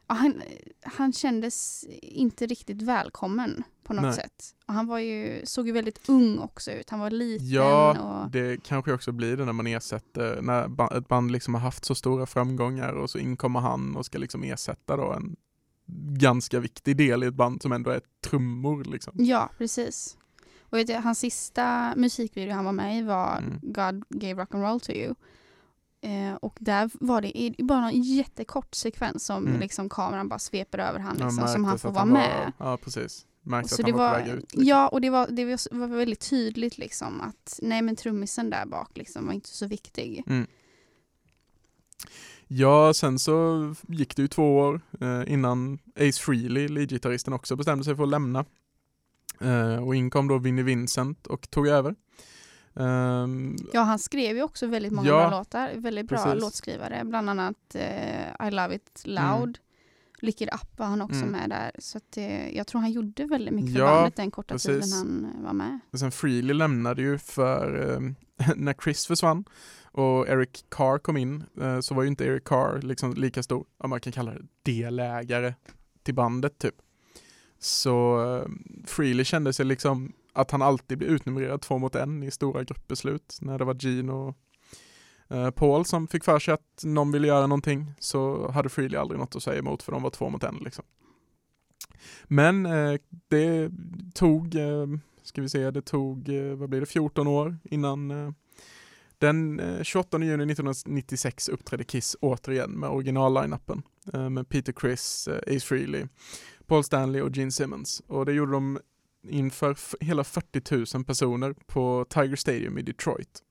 ja, 0.07 0.15
han, 0.15 0.43
han 0.83 1.13
kändes 1.13 1.85
inte 2.03 2.47
riktigt 2.47 2.83
välkommen 2.83 3.63
på 3.85 3.93
något 3.93 4.03
Nej. 4.03 4.15
sätt. 4.15 4.55
Och 4.67 4.75
han 4.75 4.87
var 4.87 4.99
ju, 4.99 5.41
såg 5.47 5.67
ju 5.67 5.73
väldigt 5.73 6.09
ung 6.09 6.39
också 6.39 6.71
ut. 6.71 6.91
Han 6.91 7.01
var 7.01 7.11
liten 7.11 7.49
Ja, 7.49 8.23
och 8.25 8.31
det 8.31 8.63
kanske 8.65 8.93
också 8.93 9.13
blir 9.13 9.37
det 9.37 9.45
när 9.45 9.53
man 9.53 9.67
ersätter, 9.67 10.43
när 10.43 10.97
ett 10.99 11.09
band 11.09 11.31
liksom 11.31 11.55
har 11.55 11.61
haft 11.61 11.85
så 11.85 11.95
stora 11.95 12.27
framgångar 12.27 12.93
och 12.93 13.11
så 13.11 13.19
inkommer 13.19 13.61
han 13.61 13.97
och 13.97 14.07
ska 14.07 14.19
liksom 14.19 14.43
ersätta 14.45 14.97
då 14.97 15.13
en 15.13 15.37
ganska 16.19 16.61
viktig 16.61 16.97
del 16.97 17.25
i 17.25 17.27
ett 17.27 17.35
band 17.35 17.63
som 17.63 17.73
ändå 17.73 17.91
är 17.91 18.01
trummor 18.25 18.85
liksom. 18.85 19.13
Ja, 19.17 19.51
precis. 19.59 20.17
Och 20.61 20.79
vet 20.79 20.87
du, 20.87 20.95
hans 20.95 21.19
sista 21.19 21.95
musikvideo 21.97 22.55
han 22.55 22.65
var 22.65 22.73
med 22.73 22.99
i 22.99 23.03
var 23.03 23.39
Mm. 23.39 23.59
God 23.63 24.05
gave 24.09 24.43
rock 24.43 24.55
and 24.55 24.63
roll 24.63 24.81
to 24.81 24.91
you. 24.93 25.15
Eh, 26.01 26.35
och 26.35 26.57
där 26.61 26.91
var 27.01 27.21
det 27.23 27.55
bara 27.65 27.91
en 27.91 28.03
jättekort 28.03 28.75
sekvens 28.75 29.25
som 29.27 29.47
Mm. 29.47 29.61
liksom 29.61 29.89
kameran 29.89 30.29
bara 30.29 30.39
sveper 30.39 30.79
över 30.79 30.99
han 30.99 31.17
liksom, 31.17 31.49
som 31.49 31.65
han 31.65 31.79
får 31.79 31.89
vara 31.91 31.99
han 31.99 32.09
med. 32.09 32.53
Ja, 32.59 32.77
precis. 32.77 33.27
Märkte 33.43 33.75
Så 33.75 33.83
att 33.83 33.87
det 33.87 33.93
han 33.93 33.99
var, 33.99 34.11
var, 34.11 34.19
på 34.21 34.25
väg 34.27 34.35
ut. 34.35 34.43
Liksom. 34.43 34.65
ja, 34.65 34.89
och 34.89 35.01
det 35.01 35.11
var, 35.11 35.27
det 35.31 35.45
var 35.45 35.79
var 35.79 35.87
väldigt 35.87 36.31
tydligt 36.31 36.79
liksom 36.79 37.21
att 37.21 37.59
nej 37.63 37.83
men 37.83 37.97
trummisen 37.97 38.51
där 38.51 38.67
bak 38.67 38.91
liksom 38.97 39.27
var 39.27 39.33
inte 39.33 39.49
så 39.49 39.67
viktig. 39.67 40.25
Ja, 42.47 42.95
sen 42.95 43.19
så 43.19 43.75
gick 43.89 44.17
det 44.17 44.23
ju 44.23 44.29
två 44.29 44.57
år 44.59 44.81
eh, 45.01 45.23
innan 45.33 45.79
Ace 45.97 46.21
Frehley, 46.23 46.69
leadgitarristen, 46.69 47.33
också 47.35 47.57
bestämde 47.57 47.85
sig 47.85 47.97
för 47.97 48.03
att 48.03 48.09
lämna. 48.09 48.45
Eh, 49.41 49.85
och 49.87 49.95
in 49.95 50.11
kom 50.11 50.29
då 50.29 50.39
Vinnie 50.39 50.63
Vincent 50.63 51.27
och 51.27 51.51
tog 51.51 51.69
över. 51.69 51.95
Ehm, 52.77 53.57
Ja, 53.73 53.81
han 53.83 53.99
skrev 53.99 54.37
ju 54.37 54.43
också 54.43 54.67
väldigt 54.67 54.93
många 54.93 55.09
Ja, 55.09 55.31
låtar. 55.31 55.71
Väldigt 55.77 56.09
bra 56.09 56.19
precis. 56.25 56.43
låtskrivare. 56.43 57.03
Bland 57.05 57.31
annat 57.31 57.75
eh, 57.75 58.49
I 58.49 58.51
Love 58.51 58.75
It 58.75 59.03
Loud. 59.05 59.43
Mm. 59.43 59.55
Lick 60.21 60.41
It 60.41 60.49
Up 60.55 60.79
var 60.79 60.87
han 60.87 61.03
också 61.03 61.17
Mm. 61.23 61.31
med 61.31 61.51
där. 61.51 61.71
Så 61.79 61.99
att, 61.99 62.17
eh, 62.17 62.57
jag 62.57 62.67
tror 62.67 62.81
han 62.81 62.93
gjorde 62.93 63.25
väldigt 63.27 63.55
mycket 63.55 63.73
för 63.73 63.79
Ja, 63.81 63.87
bandet 63.95 64.17
den 64.17 64.31
korta 64.31 64.55
precis. 64.55 64.69
tiden 64.69 64.93
han 64.93 65.31
eh, 65.39 65.45
var 65.47 65.53
med. 65.53 65.79
och 65.93 65.99
sen 65.99 66.13
Frehley 66.13 66.55
lämnade 66.55 67.03
ju 67.03 67.19
för 67.19 67.93
eh, 67.95 68.01
när 68.57 68.75
Chris 68.85 69.07
försvann 69.07 69.45
och 69.95 70.29
Eric 70.29 70.65
Carr 70.69 70.99
kom 70.99 71.17
in 71.17 71.45
eh, 71.61 71.81
så 71.81 71.95
var 71.95 72.03
ju 72.03 72.09
inte 72.09 72.25
Eric 72.25 72.45
Carr 72.45 72.83
liksom 72.83 73.15
lika 73.15 73.43
stor, 73.43 73.67
om 73.79 73.91
man 73.91 74.01
kan 74.01 74.13
kalla 74.13 74.33
det, 74.33 74.47
delägare 74.63 75.55
till 76.03 76.15
bandet 76.15 76.59
typ. 76.59 76.75
Så 77.59 78.23
eh, 78.23 78.43
Freely 78.45 78.87
Frehley 78.87 79.25
kände 79.25 79.53
sig 79.53 79.67
liksom 79.67 80.13
att 80.33 80.51
han 80.51 80.63
alltid 80.63 80.99
blev 80.99 81.11
utnumrerad 81.11 81.61
två 81.61 81.79
mot 81.79 81.95
en 81.95 82.23
i 82.23 82.31
stora 82.31 82.65
gruppbeslut. 82.65 83.39
När 83.41 83.59
det 83.59 83.65
var 83.65 83.75
Gene 83.75 84.13
och 84.13 84.37
eh, 85.29 85.51
Paul 85.51 85.85
som 85.85 86.09
fick 86.09 86.25
för 86.25 86.39
sig 86.39 86.55
att 86.55 86.83
någon 86.85 87.13
ville 87.13 87.27
göra 87.27 87.47
någonting 87.47 87.93
så 87.99 88.51
hade 88.51 88.69
Frehley 88.69 89.01
aldrig 89.01 89.21
något 89.21 89.37
att 89.37 89.43
säga 89.43 89.59
emot 89.59 89.83
för 89.83 89.93
de 89.93 90.03
var 90.03 90.11
två 90.11 90.31
mot 90.31 90.45
en 90.45 90.57
liksom. 90.57 90.85
Men 92.25 92.67
eh, 92.67 93.01
det 93.29 93.71
tog, 94.15 94.55
eh, 94.55 94.87
ska 95.23 95.43
vi 95.43 95.49
säga, 95.49 95.71
det 95.71 95.83
tog, 95.83 96.29
eh, 96.29 96.55
vad 96.55 96.69
blir 96.69 96.81
det, 96.81 96.87
14 96.87 97.27
år 97.27 97.57
innan 97.65 98.11
eh, 98.11 98.33
den 99.19 99.61
eh, 99.61 99.83
28 99.83 100.19
juni 100.19 100.53
1996 100.53 101.49
uppträdde 101.49 101.85
Kiss 101.85 102.17
återigen 102.21 102.71
med 102.71 102.91
original-lineupen 102.91 103.83
eh, 104.13 104.31
med 104.31 104.49
Peter 104.49 104.73
Criss, 104.73 105.29
eh, 105.29 105.57
Ace 105.57 105.67
Frehley, 105.67 106.07
Paul 106.67 106.85
Stanley 106.85 107.23
och 107.23 107.37
Gene 107.37 107.53
Simmons. 107.53 108.03
Och 108.07 108.27
det 108.27 108.33
gjorde 108.33 108.53
de 108.53 108.79
inför 109.29 109.77
hela 110.05 110.25
40 110.25 110.97
000 110.97 111.05
personer 111.05 111.55
på 111.67 112.07
Tiger 112.09 112.37
Stadium 112.37 112.79
i 112.79 112.83
Detroit. 112.83 113.43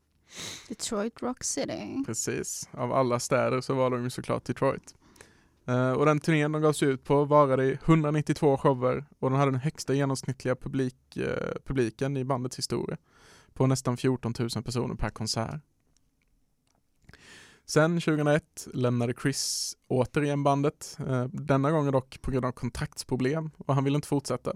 Detroit 0.70 1.22
Rock 1.22 1.44
City. 1.44 2.04
Precis, 2.06 2.70
av 2.72 2.94
alla 2.94 3.20
städer 3.20 3.62
så 3.62 3.74
var 3.74 3.90
de 3.90 4.04
ju 4.04 4.10
såklart 4.10 4.46
Detroit. 4.46 4.96
Eh, 5.66 5.92
och 5.92 6.06
den 6.06 6.20
turnén 6.20 6.52
de 6.52 6.62
gav 6.62 6.74
sig 6.74 6.88
ut 6.88 7.04
på 7.04 7.26
varade 7.26 7.66
i 7.66 7.78
192 7.86 8.58
shower 8.58 9.06
och 9.20 9.30
den 9.30 9.40
hade 9.40 9.52
den 9.52 9.60
högsta 9.60 9.94
genomsnittliga 9.94 10.56
publik, 10.56 11.18
eh, 11.18 11.54
publiken 11.66 12.18
i 12.18 12.24
bandets 12.24 12.58
historia 12.58 12.98
på 13.54 13.68
nästan 13.68 13.98
14 13.98 14.34
000 14.40 14.50
personer 14.64 14.96
per 14.96 15.10
konsert. 15.10 15.62
Sen 17.66 18.02
2001 18.02 18.68
lämnade 18.74 19.14
Chris 19.22 19.76
återigen 19.88 20.44
bandet, 20.44 20.98
eh, 21.08 21.26
denna 21.26 21.72
gången 21.72 21.92
dock 21.94 22.22
på 22.22 22.32
grund 22.32 22.46
av 22.46 22.52
kontraktsproblem 22.52 23.50
och 23.58 23.76
han 23.76 23.84
ville 23.84 23.96
inte 23.96 24.08
fortsätta. 24.08 24.54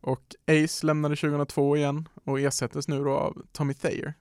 Och 0.00 0.34
Ace 0.46 0.86
lämnade 0.86 1.16
2002 1.16 1.76
igen 1.76 2.08
och 2.24 2.40
ersättes 2.40 2.88
nu 2.88 3.04
då 3.04 3.10
av 3.10 3.42
Tommy 3.52 3.74
Thayer 3.74 4.14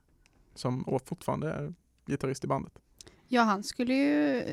som 0.55 0.99
fortfarande 1.05 1.51
är 1.51 1.73
gitarrist 2.07 2.43
i 2.43 2.47
bandet. 2.47 2.73
Ja, 3.27 3.41
han 3.41 3.63
skulle 3.63 3.93
ju 3.93 4.43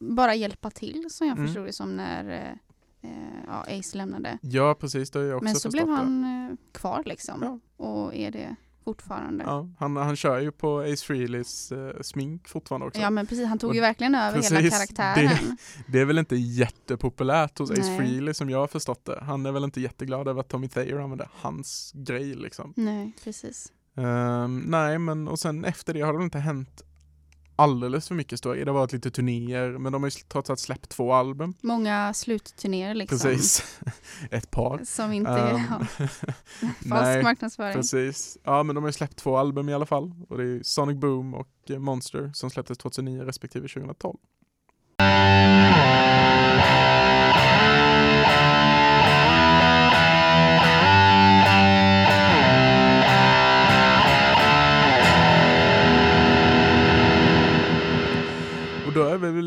bara 0.00 0.34
hjälpa 0.34 0.70
till 0.70 1.06
som 1.10 1.26
jag 1.26 1.36
Mm. 1.38 1.46
förstod 1.48 1.66
det 1.66 1.72
som 1.72 1.96
när 1.96 2.24
eh, 2.30 3.10
eh, 3.10 3.44
ja, 3.46 3.78
Ace 3.78 3.96
lämnade. 3.98 4.38
Ja, 4.42 4.74
precis, 4.80 5.10
det 5.10 5.18
har 5.18 5.26
jag 5.26 5.36
också 5.36 5.44
Men 5.44 5.54
så 5.54 5.60
förstått 5.70 5.72
blev 5.72 5.86
det. 5.86 5.94
han 5.94 6.24
eh, 6.50 6.56
kvar 6.72 7.02
liksom. 7.06 7.42
Ja. 7.42 7.84
Och 7.84 8.14
är 8.14 8.30
det 8.30 8.56
fortfarande. 8.84 9.44
Ja. 9.44 9.50
Ja, 9.50 9.68
han, 9.78 9.96
han 9.96 10.16
kör 10.16 10.38
ju 10.40 10.52
på 10.52 10.80
Ace 10.80 11.04
Frehleys 11.06 11.72
eh, 11.72 12.00
smink 12.00 12.48
fortfarande 12.48 12.86
också. 12.86 13.10
men 13.10 13.26
precis, 13.26 13.46
han 13.46 13.58
tog 13.58 13.70
Och 13.70 13.74
ju 13.74 13.80
verkligen 13.80 14.14
över 14.14 14.42
hela 14.42 14.60
precis, 14.60 14.72
karaktären. 14.72 15.56
Det 15.86 16.00
är 16.00 16.04
väl 16.04 16.18
inte 16.18 16.36
jättepopulärt 16.36 17.58
hos 17.58 17.70
Ace 17.70 17.80
Nej. 17.82 17.98
Frehley 17.98 18.34
som 18.34 18.50
jag 18.50 18.58
har 18.58 18.66
förstått 18.66 19.04
det. 19.04 19.18
Han 19.22 19.46
är 19.46 19.52
väl 19.52 19.64
inte 19.64 19.80
jätteglad 19.80 20.28
över 20.28 20.40
att 20.40 20.48
Tommy 20.48 20.68
Thayer 20.68 20.98
använder 20.98 21.28
hans 21.40 21.92
grej 21.94 22.34
liksom. 22.34 22.72
Nej, 22.76 23.12
precis. 23.24 23.72
Ehm, 23.96 24.58
nej, 24.66 24.98
men 24.98 25.28
och 25.28 25.38
sen 25.38 25.64
efter 25.64 25.94
det 25.94 26.00
har 26.00 26.18
det 26.18 26.24
inte 26.24 26.38
hänt 26.38 26.82
alldeles 27.56 28.08
för 28.08 28.14
mycket 28.14 28.38
story. 28.38 28.64
Det 28.64 28.70
har 28.70 28.78
varit 28.78 28.92
lite 28.92 29.10
turnéer, 29.10 29.78
men 29.78 29.92
de 29.92 30.02
har 30.02 30.10
ju 30.10 30.16
trots 30.28 30.50
allt 30.50 30.60
släppt 30.60 30.88
två 30.88 31.12
album. 31.12 31.54
Många 31.60 32.14
slutturnéer 32.14 32.94
liksom. 32.94 33.18
Precis. 33.18 33.80
Ett 34.30 34.50
par. 34.50 34.80
Som 34.84 35.12
inte 35.12 35.30
Ehm, 35.30 35.60
ja, 35.68 35.86
nej, 36.60 36.78
falsk 36.88 37.22
marknadsföring. 37.22 37.74
Precis. 37.74 38.38
Ja, 38.44 38.62
men 38.62 38.74
de 38.74 38.84
har 38.84 38.88
ju 38.88 38.92
släppt 38.92 39.16
två 39.16 39.36
album 39.36 39.68
i 39.68 39.74
alla 39.74 39.86
fall. 39.86 40.12
Och 40.28 40.38
det 40.38 40.44
är 40.44 40.62
Sonic 40.62 40.96
Boom 40.98 41.34
och 41.34 41.48
eh, 41.70 41.78
Monster 41.78 42.30
som 42.34 42.50
släpptes 42.50 42.78
2009 42.78 43.22
respektive 43.24 43.68
2012. 43.68 44.16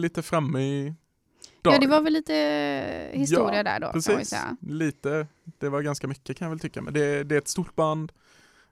Lite 0.07 0.21
framme 0.21 0.59
i 0.61 0.93
Ja, 1.61 1.71
dagen. 1.71 1.81
det 1.81 1.87
var 1.87 2.01
väl 2.01 2.13
lite 2.13 2.33
historia 3.13 3.55
Ja, 3.57 3.63
där 3.63 3.79
då 3.79 3.91
Precis, 3.91 4.35
lite. 4.61 5.27
Det 5.59 5.69
var 5.69 5.81
ganska 5.81 6.07
mycket 6.07 6.37
kan 6.37 6.45
jag 6.45 6.49
väl 6.49 6.59
tycka. 6.59 6.81
Men 6.81 6.93
det, 6.93 7.23
det 7.23 7.35
är 7.35 7.39
ett 7.39 7.47
stort 7.47 7.75
band. 7.75 8.11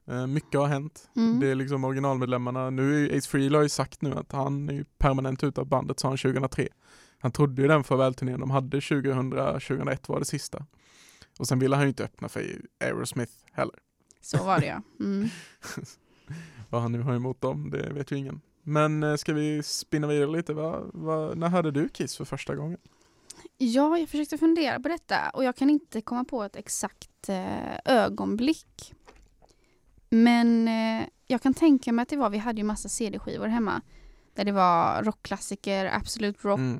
Eh, 0.07 0.27
Mycket 0.27 0.59
har 0.59 0.67
hänt. 0.67 1.09
Mm. 1.15 1.39
Det 1.39 1.47
är 1.47 1.55
liksom 1.55 1.83
originalmedlemmarna. 1.83 2.69
Nu 2.69 3.05
är 3.09 3.17
Ace 3.17 3.29
Frehley 3.29 3.55
har 3.57 3.63
ju 3.63 3.69
sagt 3.69 4.01
nu 4.01 4.13
att 4.13 4.31
han 4.31 4.69
är 4.69 4.85
permanent 4.97 5.43
utav 5.43 5.65
bandet 5.67 5.99
sa 5.99 6.07
han 6.07 6.17
2003. 6.17 6.67
Han 7.19 7.31
trodde 7.31 7.61
ju 7.61 7.67
den 7.67 7.83
farvälturnén 7.83 8.39
de 8.39 8.51
hade 8.51 8.81
2000, 8.81 9.31
2001 9.31 10.09
var 10.09 10.19
det 10.19 10.25
sista. 10.25 10.65
Och 11.39 11.47
sen 11.47 11.59
ville 11.59 11.75
han 11.75 11.85
ju 11.85 11.89
inte 11.89 12.03
öppna 12.03 12.29
för 12.29 12.61
Aerosmith 12.83 13.33
heller. 13.51 13.75
Så 14.21 14.43
var 14.43 14.59
det 14.59 14.65
ja. 14.65 14.81
Mm. 14.99 15.29
Vad 16.69 16.81
han 16.81 16.91
nu 16.91 17.01
har 17.01 17.15
emot 17.15 17.41
dem, 17.41 17.69
det 17.69 17.89
vet 17.93 18.11
ju 18.11 18.15
ingen. 18.17 18.41
Men 18.67 19.03
eh, 19.03 19.15
ska 19.15 19.33
vi 19.33 19.63
spinna 19.63 20.07
vidare 20.07 20.31
lite? 20.31 20.53
Va, 20.53 20.83
va, 20.93 21.33
när 21.35 21.47
hörde 21.49 21.71
du 21.71 21.89
Kiss 21.89 22.17
för 22.17 22.25
första 22.25 22.55
gången? 22.55 22.77
Ja, 23.57 23.97
jag 23.97 24.09
försökte 24.09 24.37
fundera 24.37 24.79
på 24.79 24.87
detta 24.89 25.29
och 25.33 25.43
jag 25.43 25.55
kan 25.55 25.69
inte 25.69 26.01
komma 26.01 26.23
på 26.23 26.43
ett 26.43 26.55
exakt 26.55 27.29
eh, 27.29 27.75
ögonblick. 27.85 28.93
Men 30.09 30.67
eh, 30.67 31.07
jag 31.27 31.41
kan 31.41 31.53
tänka 31.53 31.91
mig 31.91 32.03
att 32.03 32.09
det 32.09 32.17
var, 32.17 32.29
vi 32.29 32.37
hade 32.37 32.57
ju 32.57 32.63
massa 32.63 32.89
CD-skivor 32.89 33.47
hemma. 33.47 33.81
Där 34.33 34.45
det 34.45 34.51
var 34.51 35.03
rockklassiker, 35.03 35.85
Absolute 35.85 36.39
Rock, 36.47 36.59
Mm. 36.59 36.79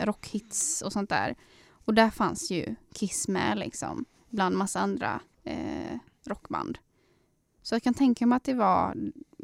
eh, 0.00 0.06
rockhits 0.06 0.82
och 0.82 0.92
sånt 0.92 1.08
där. 1.10 1.34
Och 1.70 1.94
där 1.94 2.10
fanns 2.10 2.50
ju 2.50 2.74
Kiss 2.94 3.28
med 3.28 3.58
liksom, 3.58 4.04
bland 4.30 4.56
massa 4.56 4.80
andra 4.80 5.20
eh, 5.44 5.98
rockband. 6.26 6.78
Så 7.62 7.74
jag 7.74 7.82
kan 7.82 7.94
tänka 7.94 8.26
mig 8.26 8.36
att 8.36 8.44
det 8.44 8.54
var, 8.54 8.96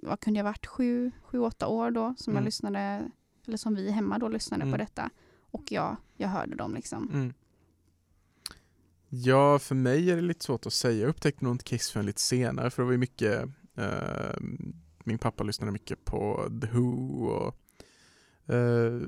vad 0.04 0.20
kunde 0.20 0.38
jag 0.38 0.44
varit, 0.44 0.66
sju, 0.66 1.11
sju, 1.23 1.38
åtta 1.38 1.66
år 1.68 1.90
då 1.90 2.14
som 2.18 2.32
jag 2.32 2.38
Mm. 2.40 2.44
lyssnade 2.44 3.11
eller 3.46 3.56
som 3.56 3.75
vi 3.75 3.90
hemma 3.90 4.18
då 4.18 4.28
lyssnade 4.28 4.62
Mm. 4.62 4.73
på 4.73 4.78
detta. 4.78 5.11
Och 5.50 5.73
jag, 5.73 5.96
jag 6.16 6.28
hörde 6.28 6.56
dem 6.56 6.75
liksom. 6.75 7.11
Mm. 7.12 7.34
Ja, 9.08 9.58
för 9.58 9.75
mig 9.75 10.11
är 10.11 10.16
det 10.16 10.23
lite 10.23 10.44
svårt 10.44 10.66
att 10.66 10.73
säga. 10.73 11.00
Jag 11.00 11.08
upptäckte 11.08 11.44
nog 11.44 11.54
inte 11.54 11.64
Kiss 11.64 11.90
förrän 11.90 12.06
lite 12.06 12.20
senare 12.20 12.70
för 12.70 12.82
det 12.82 12.87
var 12.87 12.92
ju 12.92 12.99
mycket 12.99 13.49
eh, 13.76 14.37
min 15.04 15.18
pappa 15.18 15.44
lyssnade 15.44 15.73
mycket 15.73 16.04
på 16.04 16.49
The 16.61 16.66
Who 16.66 17.26
och 17.26 17.56
eh, 18.54 19.00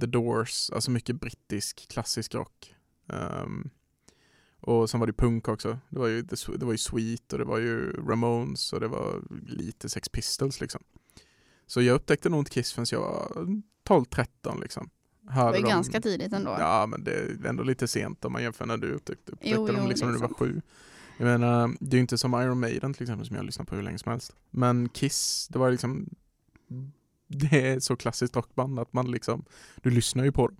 The 0.00 0.06
Doors, 0.06 0.70
alltså 0.70 0.90
mycket 0.90 1.20
brittisk 1.20 1.88
klassisk 1.88 2.34
rock. 2.34 2.74
Ehm, 3.08 3.70
och 4.66 4.90
sen 4.90 5.00
var 5.00 5.06
det 5.06 5.12
punk 5.12 5.48
också. 5.48 5.78
Det 5.88 5.98
var, 5.98 6.06
ju, 6.06 6.22
det 6.22 6.64
var 6.64 6.72
ju 6.72 6.78
Sweet 6.78 7.32
och 7.32 7.38
det 7.38 7.44
var 7.44 7.58
ju 7.58 7.92
Ramones 7.92 8.72
och 8.72 8.80
det 8.80 8.88
var 8.88 9.22
lite 9.46 9.88
Sex 9.88 10.08
Pistols 10.08 10.60
liksom. 10.60 10.82
Så 11.66 11.82
jag 11.82 11.94
upptäckte 11.94 12.28
nog 12.28 12.40
inte 12.40 12.50
Kiss 12.50 12.72
förrän 12.72 12.86
jag 12.90 13.00
var 13.00 13.46
12-13 13.88 14.60
liksom. 14.60 14.90
Det 15.22 15.34
var 15.34 15.54
ju 15.54 15.60
dem- 15.60 15.68
ganska 15.70 16.00
tidigt 16.00 16.32
ändå. 16.32 16.56
Ja, 16.58 16.86
men 16.86 17.04
det 17.04 17.12
är 17.12 17.46
ändå 17.46 17.62
lite 17.62 17.88
sent 17.88 18.24
om 18.24 18.32
man 18.32 18.42
jämför 18.42 18.66
när 18.66 18.76
du 18.76 18.92
upptäckte, 18.92 19.32
upptäckte 19.32 19.56
Jo, 19.56 19.66
dem 19.66 19.76
jo, 19.82 19.88
liksom 19.88 20.08
när 20.08 20.16
är 20.16 20.20
du 20.20 20.26
var 20.26 20.34
sju. 20.34 20.62
Jag 21.18 21.26
menar, 21.26 21.76
det 21.80 21.94
är 21.94 21.98
ju 21.98 22.00
inte 22.00 22.18
som 22.18 22.34
Iron 22.34 22.60
Maiden 22.60 22.94
till 22.94 23.02
exempel 23.02 23.26
som 23.26 23.36
jag 23.36 23.42
har 23.42 23.46
lyssnat 23.46 23.68
på 23.68 23.74
hur 23.76 23.82
länge 23.82 23.98
som 23.98 24.10
helst. 24.12 24.32
Men 24.50 24.88
Kiss, 24.88 25.48
det 25.52 25.58
var 25.58 25.70
liksom 25.70 26.08
det 27.28 27.68
är 27.68 27.80
så 27.80 27.96
klassiskt 27.96 28.36
rockband 28.36 28.78
att 28.78 28.92
man 28.92 29.10
liksom, 29.10 29.44
du 29.82 29.90
lyssnar 29.90 30.24
ju 30.24 30.32
på 30.32 30.46
dem. 30.48 30.56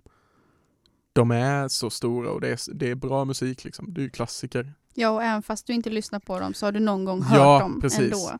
De 1.17 1.31
är 1.31 1.67
så 1.67 1.89
stora 1.89 2.31
och 2.31 2.41
det 2.41 2.47
är, 2.49 2.73
det 2.73 2.89
är 2.89 2.95
bra 2.95 3.25
musik 3.25 3.63
liksom. 3.63 3.93
Det 3.93 4.01
är 4.01 4.03
ju 4.03 4.09
klassiker. 4.09 4.73
Ja, 4.93 5.09
och 5.09 5.23
även 5.23 5.43
fast 5.43 5.67
du 5.67 5.73
inte 5.73 5.89
lyssnar 5.89 6.19
på 6.19 6.39
dem 6.39 6.53
så 6.53 6.65
har 6.65 6.71
du 6.71 6.79
någon 6.79 7.05
gång 7.05 7.21
hört 7.21 7.37
Ja, 7.37 7.59
dem 7.59 7.81
precis. 7.81 7.99
ändå. 7.99 8.31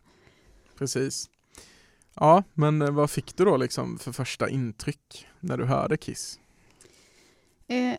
Precis. 0.78 1.30
Ja, 2.14 2.44
men 2.54 2.82
eh, 2.82 2.92
vad 2.92 3.10
fick 3.10 3.36
du 3.38 3.46
då 3.46 3.58
liksom 3.58 3.98
för 3.98 4.12
första 4.12 4.50
intryck 4.50 5.28
när 5.40 5.58
du 5.58 5.66
hörde 5.66 5.98
Kiss? 5.98 6.40
Eh, 7.68 7.96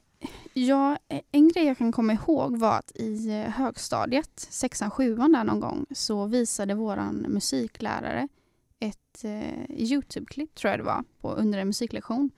ja, 0.53 0.99
eh, 1.09 1.21
en 1.33 1.49
grej 1.49 1.65
jag 1.67 1.79
kan 1.79 1.93
komma 1.93 2.13
ihåg 2.13 2.57
var 2.59 2.79
att 2.79 2.93
i 2.95 3.29
eh, 3.31 3.51
högstadiet, 3.51 4.31
sexan, 4.51 4.91
sjuan 4.91 5.33
där 5.33 5.45
någon 5.45 5.61
gång, 5.61 5.87
så 5.91 6.27
visade 6.27 6.75
våran 6.75 7.15
musiklärare 7.29 8.29
ett 8.79 9.25
eh, 9.25 9.71
Youtube-klipp, 9.71 10.55
tror 10.55 10.71
jag 10.71 10.81
det 10.81 10.85
var, 10.85 11.05
på, 11.21 11.33
under 11.33 11.59
en 11.59 11.67
musiklektion 11.67 12.31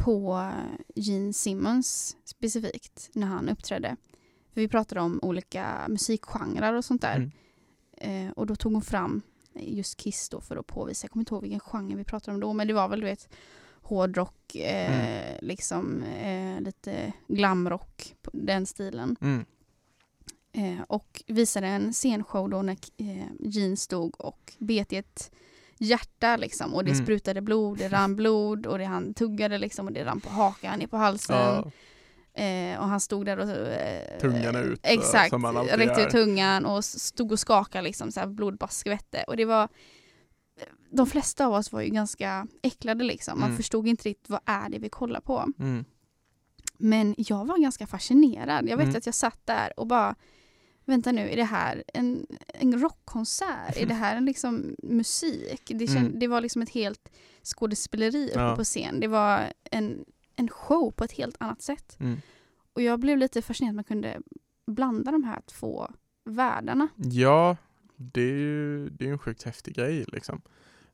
på 0.00 0.50
Gene 0.94 1.32
Simmons 1.32 2.16
specifikt, 2.24 3.10
när 3.12 3.26
han 3.26 3.48
uppträdde. 3.48 3.96
För 4.54 4.60
vi 4.60 4.68
pratade 4.68 5.00
om 5.00 5.18
olika 5.22 5.86
musikgenrer 5.88 6.74
och 6.74 6.84
sånt 6.84 7.02
där. 7.02 7.16
Mm. 7.16 8.26
Eh, 8.26 8.32
och 8.32 8.46
då 8.46 8.56
tog 8.56 8.72
hon 8.72 8.82
fram 8.82 9.22
just 9.54 9.96
Kiss 9.96 10.28
då 10.28 10.40
för 10.40 10.56
att 10.56 10.66
påvisa, 10.66 11.04
jag 11.04 11.10
kommer 11.10 11.22
inte 11.22 11.34
ihåg 11.34 11.42
vilken 11.42 11.60
genre 11.60 11.96
vi 11.96 12.04
pratade 12.04 12.34
om 12.34 12.40
då, 12.40 12.52
men 12.52 12.66
det 12.66 12.72
var 12.72 12.88
väl 12.88 13.00
du 13.00 13.06
vet 13.06 13.28
hårdrock, 13.82 14.54
eh, 14.54 15.38
liksom 15.42 16.02
eh, 16.02 16.60
lite 16.60 17.12
glamrock, 17.28 18.14
den 18.32 18.66
stilen. 18.66 19.16
Mm. 19.20 19.44
Eh, 20.52 20.82
och 20.88 21.22
visade 21.26 21.66
en 21.66 21.92
scenshow 21.92 22.50
då 22.50 22.62
när 22.62 22.76
eh, 22.96 23.26
Gene 23.40 23.76
stod 23.76 24.20
och 24.20 24.52
bet 24.58 24.92
i 24.92 24.96
ett 24.96 25.30
hjärta 25.80 26.36
liksom 26.36 26.74
och 26.74 26.84
det 26.84 26.90
Mm. 26.90 27.04
sprutade 27.04 27.40
blod, 27.40 27.78
det 27.78 27.88
rann 27.88 28.16
blod 28.16 28.66
och 28.66 28.78
det 28.78 28.84
han 28.84 29.14
tuggade 29.14 29.58
liksom 29.58 29.86
och 29.86 29.92
det 29.92 30.04
rann 30.04 30.20
på 30.20 30.30
hakan, 30.30 30.78
ner 30.78 30.86
på 30.86 30.96
halsen. 30.96 31.36
Ja, 31.36 31.70
Eh, 32.34 32.78
och 32.80 32.86
han 32.88 33.00
stod 33.00 33.26
där 33.26 33.38
och... 33.38 33.48
Eh, 33.50 34.18
Tungan 34.20 34.56
ut, 34.56 34.80
Exakt, 34.82 35.32
räckte 35.78 36.02
ut 36.02 36.10
tungan 36.10 36.66
och 36.66 36.84
stod 36.84 37.32
och 37.32 37.38
skakade 37.38 37.82
liksom, 37.84 38.12
så 38.12 38.20
här, 38.20 38.26
blod 38.26 38.56
bara 38.58 38.68
skvätte. 38.68 39.24
Och 39.26 39.36
det 39.36 39.44
var... 39.44 39.68
De 40.90 41.06
flesta 41.06 41.46
av 41.46 41.52
oss 41.52 41.72
var 41.72 41.80
ju 41.80 41.88
ganska 41.88 42.46
äcklade 42.62 43.04
liksom. 43.04 43.40
Man 43.40 43.48
Mm. 43.48 43.56
förstod 43.56 43.86
inte 43.88 44.08
riktigt 44.08 44.30
vad 44.30 44.40
är 44.44 44.68
det 44.68 44.78
vi 44.78 44.88
kollar 44.88 45.20
på. 45.20 45.44
mm. 45.58 45.84
Men 46.78 47.14
jag 47.18 47.44
var 47.46 47.58
ganska 47.58 47.86
fascinerad. 47.86 48.68
Jag 48.68 48.76
vet 48.76 48.84
Mm. 48.86 48.96
att 48.96 49.06
jag 49.06 49.14
satt 49.14 49.40
där 49.44 49.72
och 49.80 49.86
bara 49.86 50.14
Vänta 50.90 51.12
nu, 51.12 51.30
är 51.30 51.36
det 51.36 51.44
här 51.44 51.84
en, 51.94 52.26
en 52.46 52.80
rockkonsert? 52.80 53.76
Är 53.76 53.86
det 53.86 53.94
här 53.94 54.16
en 54.16 54.24
liksom 54.24 54.76
musik? 54.82 55.62
Det, 55.74 55.86
känd, 55.86 56.06
Mm. 56.06 56.18
det 56.18 56.26
var 56.26 56.40
liksom 56.40 56.62
ett 56.62 56.70
helt 56.70 57.08
skådespeleri 57.42 58.32
Ja. 58.34 58.56
på 58.56 58.64
scen. 58.64 59.00
Det 59.00 59.06
var 59.08 59.52
en, 59.64 60.04
en 60.36 60.48
show 60.48 60.90
på 60.90 61.04
ett 61.04 61.12
helt 61.12 61.36
annat 61.40 61.62
sätt. 61.62 61.96
Mm. 62.00 62.20
Och 62.72 62.82
jag 62.82 63.00
blev 63.00 63.18
lite 63.18 63.42
fascinerad 63.42 63.72
att 63.72 63.76
man 63.76 63.84
kunde 63.84 64.20
blanda 64.66 65.12
de 65.12 65.24
här 65.24 65.40
två 65.46 65.90
världarna. 66.24 66.88
Ja, 66.96 67.56
det 67.96 68.20
är 68.22 68.34
ju 68.38 68.88
det 68.90 69.04
är 69.06 69.12
en 69.12 69.18
sjukt 69.18 69.42
häftig 69.42 69.74
grej 69.74 70.04
liksom. 70.08 70.42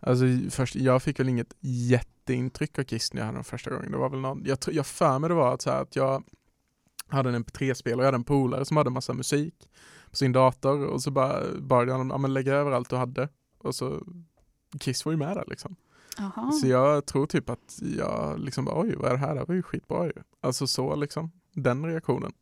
Alltså 0.01 0.25
först, 0.51 0.77
jag 0.77 1.03
fick 1.03 1.21
väl 1.21 1.29
inget 1.29 1.55
jätteintryck 1.61 2.79
av 2.79 2.83
Kiss 2.85 3.13
när 3.13 3.21
jag 3.21 3.27
hade 3.27 3.37
den 3.39 3.45
första 3.45 3.71
gången. 3.71 3.93
Det 3.93 3.99
var 3.99 4.11
väl 4.11 4.21
någon, 4.21 4.43
jag, 4.47 4.59
jag 4.73 4.87
för 4.87 5.19
mig 5.19 5.29
det 5.29 5.35
var 5.35 5.55
att, 5.55 5.63
så 5.63 5.71
här, 5.71 5.83
att 5.83 5.97
jag 5.97 6.25
hade 7.09 7.29
en 7.29 7.45
mp3-spelare 7.45 7.97
och 7.97 8.03
jag 8.03 8.07
hade 8.07 8.17
en 8.17 8.25
polare 8.25 8.65
som 8.65 8.77
hade 8.77 8.91
massa 8.91 9.13
musik 9.13 9.69
på 10.11 10.17
sin 10.17 10.33
dator 10.33 10.87
och 10.87 11.03
så 11.03 11.11
bara 11.11 11.43
började 11.61 11.93
han 11.93 12.11
ja, 12.11 12.19
men 12.19 12.35
lägga 12.35 12.55
över 12.55 12.73
allt 12.73 12.91
du 12.91 12.97
hade 12.97 13.29
och 13.59 13.75
så 13.75 14.03
Kiss 14.81 15.05
var 15.05 15.13
ju 15.13 15.19
med 15.19 15.37
där 15.37 15.45
liksom. 15.47 15.77
Jaha. 16.19 16.53
Så 16.53 16.67
jag 16.67 17.07
tror 17.07 17.27
typ 17.27 17.51
att 17.51 17.79
jag 17.99 18.41
liksom 18.41 18.65
bara, 18.65 18.81
oj 18.81 18.95
vad 18.97 19.11
är 19.11 19.15
det 19.15 19.21
här? 19.21 19.35
Det 19.35 19.39
här 19.39 19.47
var 19.47 19.55
ju 19.55 19.63
skitbra 19.63 20.07
ju. 20.07 20.13
Alltså 20.41 20.67
så 20.67 20.95
liksom, 20.95 21.31
den 21.53 21.87
reaktionen. 21.87 22.33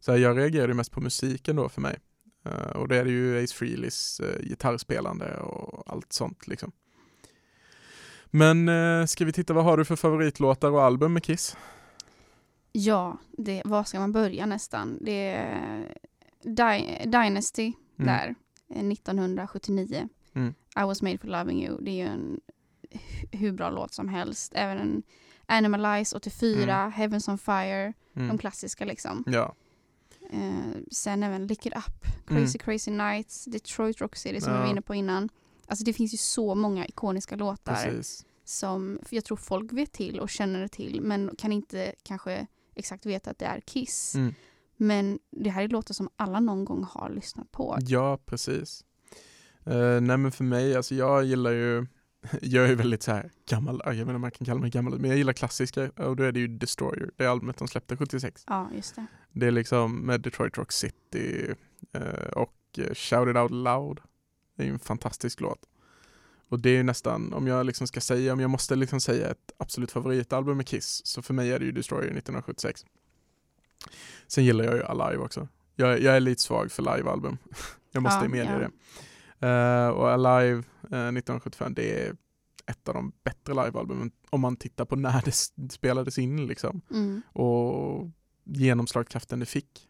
Så 0.00 0.12
här, 0.12 0.18
jag 0.18 0.38
reagerade 0.38 0.68
ju 0.68 0.74
mest 0.74 0.92
på 0.92 1.00
musiken 1.00 1.56
då 1.56 1.68
för 1.68 1.80
mig. 1.80 1.98
Eh, 2.44 2.76
och 2.76 2.88
det 2.88 2.96
är 2.96 3.04
ju 3.04 3.44
Ace 3.44 3.54
Frehleys 3.54 4.20
uh, 4.20 4.42
gitarrspelande 4.42 5.36
och 5.36 5.92
allt 5.92 6.12
sånt 6.12 6.46
liksom. 6.46 6.72
Men 8.26 8.68
uh, 8.68 9.06
ska 9.06 9.24
vi 9.24 9.32
titta, 9.32 9.52
vad 9.52 9.64
har 9.64 9.76
du 9.76 9.84
för 9.84 9.96
favoritlåtar 9.96 10.70
och 10.70 10.82
album 10.82 11.12
med 11.12 11.24
Kiss? 11.24 11.56
Ja, 12.72 13.18
det, 13.30 13.62
var 13.64 13.84
ska 13.84 14.00
man 14.00 14.12
börja 14.12 14.46
nästan? 14.46 14.98
Det 15.00 15.28
är 15.30 15.94
Dy- 16.44 17.04
Dynasty 17.04 17.72
Mm. 17.98 18.06
där, 18.06 18.34
eh, 18.74 18.82
1979. 18.84 20.08
Mm. 20.34 20.54
I 20.76 20.82
was 20.82 21.02
made 21.02 21.18
for 21.18 21.28
loving 21.28 21.64
you. 21.66 21.78
Det 21.80 21.90
är 21.90 21.94
ju 21.94 22.06
en 22.06 22.40
hu- 22.90 23.36
hur 23.36 23.52
bra 23.52 23.70
låt 23.70 23.92
som 23.92 24.08
helst. 24.08 24.52
Även 24.54 24.78
en 24.78 25.02
Animalize 25.46 26.16
84, 26.16 26.88
Heavens 26.88 27.28
on 27.28 27.38
Fire, 27.38 27.92
Mm. 28.14 28.28
de 28.28 28.38
klassiska 28.38 28.84
liksom. 28.84 29.24
Ja, 29.26 29.54
Eh, 30.30 30.76
sen 30.90 31.22
även 31.22 31.46
Lick 31.46 31.66
It 31.66 31.72
Up, 31.76 32.06
Crazy 32.28 32.58
Crazy 32.58 32.90
Nights, 32.90 33.44
Detroit 33.44 34.00
Rock 34.00 34.16
City 34.16 34.40
som 34.40 34.48
Mm. 34.52 34.56
Ja. 34.56 34.62
vi 34.62 34.66
var 34.66 34.72
inne 34.72 34.82
på 34.82 34.94
innan. 34.94 35.28
Alltså 35.66 35.84
det 35.84 35.92
finns 35.92 36.14
ju 36.14 36.16
så 36.18 36.54
många 36.54 36.86
ikoniska 36.86 37.36
låtar 37.36 37.74
precis. 37.84 38.26
som 38.44 38.98
jag 39.10 39.24
tror 39.24 39.36
folk 39.36 39.72
vet 39.72 39.92
till 39.92 40.20
och 40.20 40.30
känner 40.30 40.68
till 40.68 41.00
men 41.00 41.30
kan 41.38 41.52
inte 41.52 41.92
kanske 42.02 42.46
exakt 42.78 43.06
veta 43.06 43.30
att 43.30 43.38
det 43.38 43.46
är 43.46 43.60
Kiss. 43.60 44.14
Mm. 44.14 44.34
Men 44.76 45.18
det 45.30 45.50
här 45.50 45.62
är 45.62 45.68
låtar 45.68 45.94
som 45.94 46.08
alla 46.16 46.40
någon 46.40 46.64
gång 46.64 46.84
har 46.90 47.10
lyssnat 47.10 47.52
på. 47.52 47.78
Ja, 47.80 48.18
precis. 48.26 48.84
Uh, 49.66 50.00
nej 50.00 50.16
men 50.16 50.32
för 50.32 50.44
mig, 50.44 50.76
alltså 50.76 50.94
jag 50.94 51.24
gillar 51.24 51.50
ju, 51.50 51.86
jag 52.42 52.68
är 52.68 52.74
väldigt 52.74 53.02
så 53.02 53.12
här 53.12 53.30
gammal, 53.48 53.82
jag 53.84 53.92
vet 53.92 54.00
inte 54.00 54.14
om 54.14 54.20
man 54.20 54.30
kan 54.30 54.44
kalla 54.44 54.60
mig 54.60 54.70
gammal, 54.70 54.98
men 54.98 55.10
jag 55.10 55.18
gillar 55.18 55.32
klassiska 55.32 55.90
och 55.90 56.16
då 56.16 56.22
är 56.22 56.32
det 56.32 56.40
ju 56.40 56.48
Destroyer, 56.48 57.10
det 57.16 57.26
albumet 57.26 57.56
de 57.56 57.68
släppte 57.68 57.96
76. 57.96 58.44
Ja, 58.46 58.68
just 58.74 58.94
det. 58.94 59.06
Det 59.32 59.46
är 59.46 59.50
liksom 59.50 60.06
med 60.06 60.20
Detroit 60.20 60.58
Rock 60.58 60.72
City 60.72 61.54
eh, 61.92 62.28
och 62.32 62.54
eh, 62.78 62.94
Shout 62.94 63.28
It 63.28 63.36
Out 63.36 63.50
Loud. 63.50 64.00
Det 64.56 64.62
är 64.62 64.66
ju 64.66 64.72
en 64.72 64.78
fantastisk 64.78 65.40
låt. 65.40 65.66
Och 66.48 66.60
det 66.60 66.70
är 66.70 66.76
ju 66.76 66.82
nästan, 66.82 67.32
om 67.32 67.46
jag 67.46 67.66
liksom 67.66 67.86
ska 67.86 68.00
säga, 68.00 68.32
om 68.32 68.40
jag 68.40 68.50
måste 68.50 68.76
liksom 68.76 69.00
säga 69.00 69.30
ett 69.30 69.52
absolut 69.58 69.90
favoritalbum 69.90 70.56
med 70.56 70.66
Kiss, 70.66 71.06
så 71.06 71.22
för 71.22 71.34
mig 71.34 71.52
är 71.52 71.58
det 71.58 71.64
ju 71.64 71.72
Destroyer 71.72 72.02
1976. 72.04 72.84
Sen 74.26 74.44
gillar 74.44 74.64
jag 74.64 74.74
ju 74.74 74.82
Alive 74.82 75.22
också. 75.22 75.48
Jag, 75.76 76.00
jag 76.02 76.16
är 76.16 76.20
lite 76.20 76.42
svag 76.42 76.72
för 76.72 76.96
livealbum. 76.96 77.38
jag 77.92 78.02
måste 78.02 78.24
Ja, 78.24 78.28
medge 78.28 78.52
ja. 78.52 78.58
det. 78.58 79.46
Eh, 79.48 79.88
och 79.88 80.10
Alive 80.10 80.58
eh, 80.82 81.08
1975, 81.08 81.74
det 81.74 82.00
är 82.06 82.16
ett 82.66 82.88
av 82.88 82.94
de 82.94 83.12
bättre 83.24 83.64
livealbumen 83.64 84.10
om 84.30 84.40
man 84.40 84.56
tittar 84.56 84.84
på 84.84 84.96
när 84.96 85.22
det 85.24 85.32
spelades 85.72 86.18
in 86.18 86.46
liksom 86.46 86.80
Mm. 86.90 87.22
och 87.32 88.10
genomslagskraften 88.44 89.40
det 89.40 89.46
fick. 89.46 89.88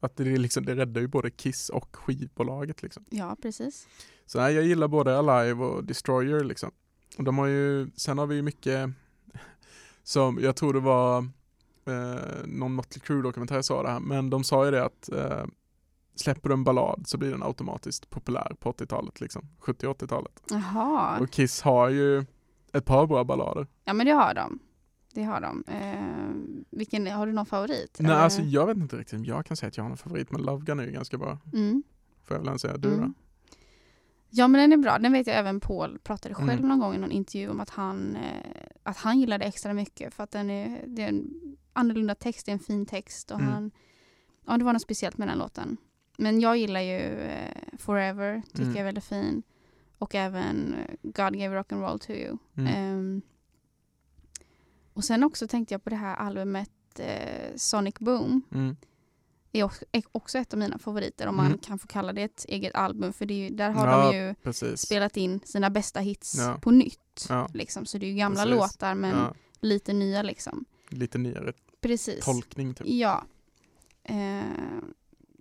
Att 0.00 0.16
det, 0.16 0.24
liksom, 0.24 0.64
det 0.64 0.76
räddar 0.76 1.00
ju 1.00 1.06
både 1.06 1.30
Kiss 1.30 1.68
och 1.68 1.96
skivbolaget 1.96 2.82
liksom. 2.82 3.04
Ja, 3.10 3.36
precis. 3.42 3.88
Så 4.26 4.40
nej, 4.40 4.54
jag 4.54 4.64
gillar 4.64 4.88
både 4.88 5.18
Alive 5.18 5.64
och 5.64 5.84
Destroyer 5.84 6.44
liksom. 6.44 6.70
Och 7.18 7.24
de 7.24 7.38
har 7.38 7.46
ju, 7.46 7.90
sen 7.96 8.18
har 8.18 8.26
vi 8.26 8.34
ju 8.34 8.42
mycket 8.42 8.90
som, 10.02 10.38
jag 10.42 10.56
tror 10.56 10.74
det 10.74 10.80
var 10.80 11.18
eh, 11.84 12.46
någon 12.46 12.74
Motley 12.74 13.00
Crue 13.00 13.22
dokumentär 13.22 13.62
sa 13.62 13.82
det 13.82 13.90
här, 13.90 14.00
men 14.00 14.30
de 14.30 14.44
sa 14.44 14.64
ju 14.64 14.70
det 14.70 14.84
att 14.84 15.12
eh, 15.12 15.44
släpper 16.14 16.48
du 16.48 16.52
en 16.52 16.64
ballad 16.64 17.02
så 17.06 17.18
blir 17.18 17.30
den 17.30 17.42
automatiskt 17.42 18.10
populär 18.10 18.52
på 18.60 18.72
80-talet 18.72 19.20
liksom, 19.20 19.48
70-80-talet. 19.60 20.42
Jaha. 20.50 21.18
Och 21.18 21.30
Kiss 21.30 21.62
har 21.62 21.88
ju 21.88 22.24
ett 22.72 22.84
par 22.84 23.06
bra 23.06 23.24
ballader. 23.24 23.66
Ja, 23.84 23.92
men 23.92 24.06
det 24.06 24.12
har 24.12 24.34
de. 24.34 24.58
Det 25.14 25.22
har 25.22 25.40
de. 25.40 25.64
Eh, 25.68 26.66
vilken, 26.78 27.06
har 27.06 27.26
du 27.26 27.32
någon 27.32 27.46
favorit? 27.46 27.96
Nej, 28.00 28.10
Eller? 28.12 28.20
alltså 28.22 28.42
jag 28.42 28.66
vet 28.66 28.76
inte 28.76 28.96
riktigt 28.96 29.18
om 29.18 29.24
jag 29.24 29.46
kan 29.46 29.56
säga 29.56 29.68
att 29.68 29.76
jag 29.76 29.84
har 29.84 29.88
någon 29.88 29.98
favorit, 29.98 30.30
men 30.30 30.42
Love 30.42 30.64
Gun 30.64 30.80
är 30.80 30.84
ju 30.84 30.90
ganska 30.92 31.18
bra. 31.18 31.38
Mm. 31.52 31.82
Får 32.24 32.36
jag 32.36 32.44
väl 32.44 32.58
säga. 32.58 32.76
Du 32.76 32.88
då? 32.88 32.94
Mm. 32.94 33.14
Ja 34.30 34.48
men 34.48 34.60
den 34.60 34.72
är 34.72 34.76
bra, 34.82 34.98
den 34.98 35.12
vet 35.12 35.26
jag 35.26 35.36
även 35.36 35.60
Paul 35.60 35.98
pratade 35.98 36.34
själv 36.34 36.50
Mm. 36.50 36.68
någon 36.68 36.78
gång 36.78 36.94
i 36.94 36.98
någon 36.98 37.10
intervju 37.10 37.48
om 37.48 37.60
att 37.60 37.70
han, 37.70 38.16
eh, 38.16 38.66
att 38.82 38.96
han 38.96 39.20
gillade 39.20 39.44
extra 39.44 39.72
mycket 39.74 40.14
för 40.14 40.24
att 40.24 40.30
den 40.30 40.50
är, 40.50 40.84
det 40.86 41.02
är 41.02 41.08
en 41.08 41.30
annorlunda 41.72 42.14
text, 42.14 42.46
det 42.46 42.52
är 42.52 42.54
en 42.54 42.58
fin 42.58 42.86
text 42.86 43.30
och 43.30 43.40
Mm. 43.40 43.52
han, 43.52 43.70
ja 44.46 44.56
det 44.58 44.64
var 44.64 44.72
något 44.72 44.82
speciellt 44.82 45.18
med 45.18 45.28
den 45.28 45.38
låten. 45.38 45.76
Men 46.18 46.40
jag 46.40 46.56
gillar 46.56 46.80
ju 46.80 46.98
eh, 47.20 47.54
Forever, 47.78 48.42
tycker 48.48 48.62
Mm. 48.62 48.70
jag 48.76 48.80
är 48.80 48.84
väldigt 48.84 49.04
fin. 49.04 49.42
Och 49.98 50.14
även 50.14 50.74
God 51.02 51.38
gave 51.38 51.56
rock 51.56 51.72
and 51.72 51.82
roll 51.82 51.98
to 51.98 52.10
you. 52.12 52.36
Mm. 52.56 53.22
Och 54.92 55.04
sen 55.04 55.24
också 55.24 55.48
tänkte 55.48 55.74
jag 55.74 55.84
på 55.84 55.90
det 55.90 55.96
här 55.96 56.16
albumet 56.16 56.70
eh, 56.98 57.56
Sonic 57.56 57.94
Boom. 57.98 58.42
Mm. 58.54 58.76
är 59.52 59.68
också, 60.12 60.38
ett 60.38 60.52
av 60.52 60.58
mina 60.58 60.78
favoriter 60.78 61.26
om 61.26 61.36
man 61.36 61.46
Mm. 61.46 61.58
kan 61.58 61.78
få 61.78 61.86
kalla 61.86 62.12
det 62.12 62.22
ett 62.22 62.44
eget 62.48 62.74
album 62.74 63.12
för 63.12 63.26
det 63.26 63.34
är 63.34 63.38
ju, 63.38 63.48
där 63.56 63.70
har 63.70 63.86
Ja, 63.86 64.12
de 64.12 64.18
ju 64.18 64.34
Precis. 64.34 64.80
spelat 64.80 65.16
in 65.16 65.40
sina 65.44 65.70
bästa 65.70 66.00
hits 66.00 66.34
Ja. 66.38 66.58
på 66.62 66.70
nytt. 66.70 67.26
Ja. 67.28 67.48
Liksom. 67.54 67.86
Så 67.86 67.98
det 67.98 68.06
är 68.06 68.10
ju 68.10 68.16
gamla 68.16 68.42
Precis. 68.44 68.56
låtar 68.60 68.94
men 68.94 69.34
lite 69.60 69.92
nya 69.92 70.22
liksom. 70.22 70.64
lite 70.88 71.18
nyare 71.18 71.52
Precis. 71.80 72.24
tolkning 72.24 72.74
typ. 72.74 72.86
Ja. 72.86 73.24
Eh, 74.04 74.42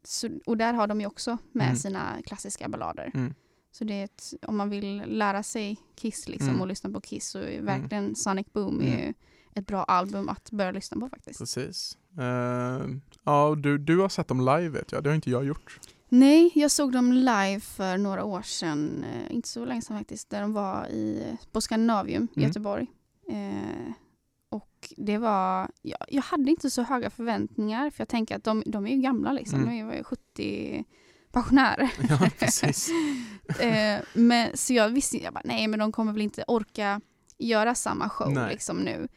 så, 0.04 0.30
och 0.46 0.58
där 0.58 0.74
har 0.74 0.88
de 0.88 1.02
ju 1.02 1.08
också 1.08 1.38
med 1.52 1.66
Mm. 1.66 1.76
sina 1.78 2.18
klassiska 2.26 2.70
ballader. 2.70 3.12
Mm. 3.14 3.34
Så 3.72 3.84
det 3.84 3.94
är 3.94 4.04
ett, 4.04 4.34
om 4.42 4.58
man 4.58 4.70
vill 4.70 5.04
lära 5.08 5.44
sig 5.44 5.78
Kiss 5.96 6.28
liksom 6.28 6.50
Mm. 6.50 6.62
och 6.62 6.68
lyssna 6.68 6.90
på 6.90 7.02
Kiss 7.02 7.28
så 7.30 7.40
är 7.40 7.62
verkligen 7.62 8.16
Sonic 8.16 8.48
Boom 8.54 8.82
är 8.82 8.86
Mm. 8.88 9.00
ju 9.00 9.14
ett 9.60 9.68
bra 9.68 9.84
album 9.84 10.30
att 10.30 10.52
börja 10.52 10.72
lyssna 10.72 11.00
på 11.00 11.10
faktiskt. 11.10 11.40
Precis. 11.40 11.98
Eh, 12.20 12.88
ja, 13.24 13.56
du, 13.58 13.78
du 13.78 13.98
har 14.00 14.10
sett 14.10 14.28
dem 14.28 14.40
live 14.40 14.70
vet 14.70 14.92
jag, 14.92 15.04
det 15.04 15.10
har 15.10 15.16
inte 15.16 15.30
jag 15.32 15.46
gjort. 15.46 15.80
Nej, 16.10 16.52
jag 16.56 16.72
såg 16.72 16.92
dem 16.92 17.14
live 17.14 17.60
för 17.60 17.98
några 17.98 18.24
år 18.24 18.42
sedan, 18.42 19.06
eh, 19.14 19.36
inte 19.36 19.48
så 19.48 19.66
länge 19.66 19.82
sedan 19.82 19.98
faktiskt, 19.98 20.30
där 20.30 20.42
de 20.42 20.54
var 20.54 20.88
i, 20.88 21.38
på 21.52 21.62
Scandinavium 21.62 22.28
i 22.34 22.38
Mm. 22.40 22.48
Göteborg. 22.48 22.88
Eh, 23.30 23.92
och 24.50 24.94
det 24.98 25.18
var, 25.18 25.70
jag, 25.82 26.00
jag 26.08 26.22
hade 26.22 26.50
inte 26.52 26.70
så 26.70 26.82
höga 26.84 27.10
förväntningar 27.10 27.90
för 27.90 28.02
jag 28.02 28.08
tänker 28.10 28.36
att 28.36 28.44
de, 28.44 28.64
de 28.66 28.88
är 28.88 28.96
ju 28.96 29.02
gamla 29.02 29.32
liksom, 29.34 29.60
Mm. 29.64 29.70
de 29.88 29.94
är 29.94 29.98
ju 29.98 30.04
70 30.04 30.84
pensionärer. 31.32 31.92
Ja, 32.10 32.20
precis. 32.40 32.90
eh, 33.60 34.00
men, 34.14 34.58
så 34.58 34.74
jag 34.74 34.90
visste, 34.90 35.18
jag 35.24 35.34
bara, 35.34 35.42
nej 35.46 35.68
men 35.68 35.80
de 35.80 35.92
kommer 35.92 36.12
väl 36.14 36.22
inte 36.22 36.44
orka 36.48 37.02
göra 37.38 37.76
samma 37.76 38.10
show 38.10 38.32
Nej. 38.32 38.50
liksom 38.54 38.78
nu. 38.78 39.08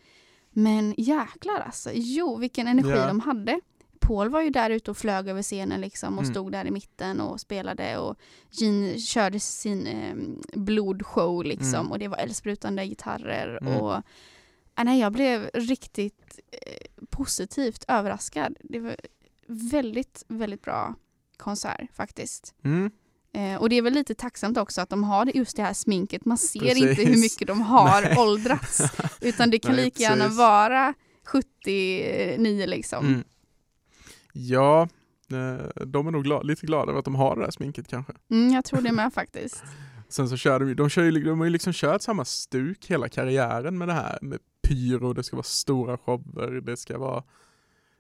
Men 0.53 0.95
jäklar 0.99 1.61
alltså, 1.61 1.91
jo 1.95 2.37
vilken 2.37 2.67
energi 2.67 2.91
Ja. 2.91 3.07
de 3.07 3.21
hade. 3.21 3.61
Paul 4.01 4.29
var 4.29 4.41
ju 4.41 4.51
där 4.51 4.71
ute 4.71 4.91
och 4.91 4.97
flög 4.97 5.29
över 5.29 5.43
scenen 5.43 5.81
liksom 5.81 6.15
och 6.19 6.23
Mm. 6.23 6.35
stod 6.35 6.53
där 6.53 6.65
i 6.65 6.71
mitten 6.71 7.21
och 7.21 7.41
spelade 7.41 7.99
och 7.99 8.17
Gene 8.51 8.99
körde 8.99 9.41
sin 9.41 9.87
eh, 9.87 10.15
blodshow 10.61 11.45
liksom 11.45 11.75
Mm. 11.81 11.93
och 11.93 11.99
det 11.99 12.09
var 12.09 12.17
eldsprutande 12.19 12.87
gitarrer 12.87 13.59
Mm. 13.63 13.77
och 13.77 13.93
ah, 14.75 14.85
nej, 14.85 15.01
jag 15.01 15.13
blev 15.13 15.51
riktigt 15.55 16.41
eh, 16.53 17.05
positivt 17.11 17.85
överraskad. 17.89 18.57
Det 18.63 18.79
var 18.79 18.97
väldigt, 19.47 20.25
väldigt 20.29 20.63
bra 20.63 20.95
konsert 21.37 21.93
faktiskt. 21.95 22.55
Mm. 22.65 22.91
Eh, 23.35 23.57
och 23.57 23.69
det 23.69 23.77
är 23.77 23.83
väl 23.83 23.93
lite 23.93 24.15
tacksamt 24.15 24.59
också 24.59 24.81
att 24.81 24.89
de 24.89 25.05
har 25.05 25.27
just 25.35 25.57
det 25.57 25.63
här 25.63 25.73
sminket. 25.75 26.25
Man 26.25 26.39
ser 26.39 26.61
Precis. 26.61 26.83
inte 26.83 27.03
hur 27.03 27.21
mycket 27.21 27.47
de 27.49 27.61
har 27.61 28.03
Nej. 28.03 28.17
åldrats. 28.19 28.83
Utan 29.21 29.51
det 29.51 29.59
kan 29.59 29.75
Nej, 29.77 29.85
lika 29.85 30.03
gärna 30.03 30.25
precis. 30.25 30.39
vara 30.39 30.95
79 31.25 32.67
liksom. 32.67 33.07
Mm. 33.07 33.25
Ja, 34.33 34.83
eh, 35.31 35.85
de 35.87 36.07
är 36.07 36.11
nog 36.11 36.27
gla- 36.27 36.45
lite 36.45 36.67
glada 36.67 36.91
över 36.91 36.99
att 36.99 37.05
de 37.05 37.15
har 37.15 37.37
det 37.37 37.43
där 37.43 37.51
sminket 37.51 37.89
kanske. 37.89 38.13
Mm, 38.31 38.53
jag 38.55 38.65
tror 38.65 38.81
det 38.81 38.93
med 38.93 39.13
faktiskt. 39.15 39.63
Sen 40.09 40.29
så 40.29 40.37
kör 40.37 40.61
de, 40.61 40.75
de, 40.75 40.89
kör 40.89 41.03
ju, 41.03 41.11
de 41.25 41.39
har 41.39 41.47
ju 41.47 41.51
liksom 41.53 41.73
kört 41.73 42.03
samma 42.03 42.25
stuk 42.25 42.87
hela 42.91 43.09
karriären 43.09 43.79
med 43.79 43.89
det 43.89 43.95
här 43.95 44.19
med 44.23 44.39
pyro, 44.69 45.13
det 45.13 45.23
ska 45.23 45.37
vara 45.37 45.45
stora 45.45 45.99
shower, 45.99 46.61
det 46.61 46.77
ska 46.77 46.99
vara 46.99 47.23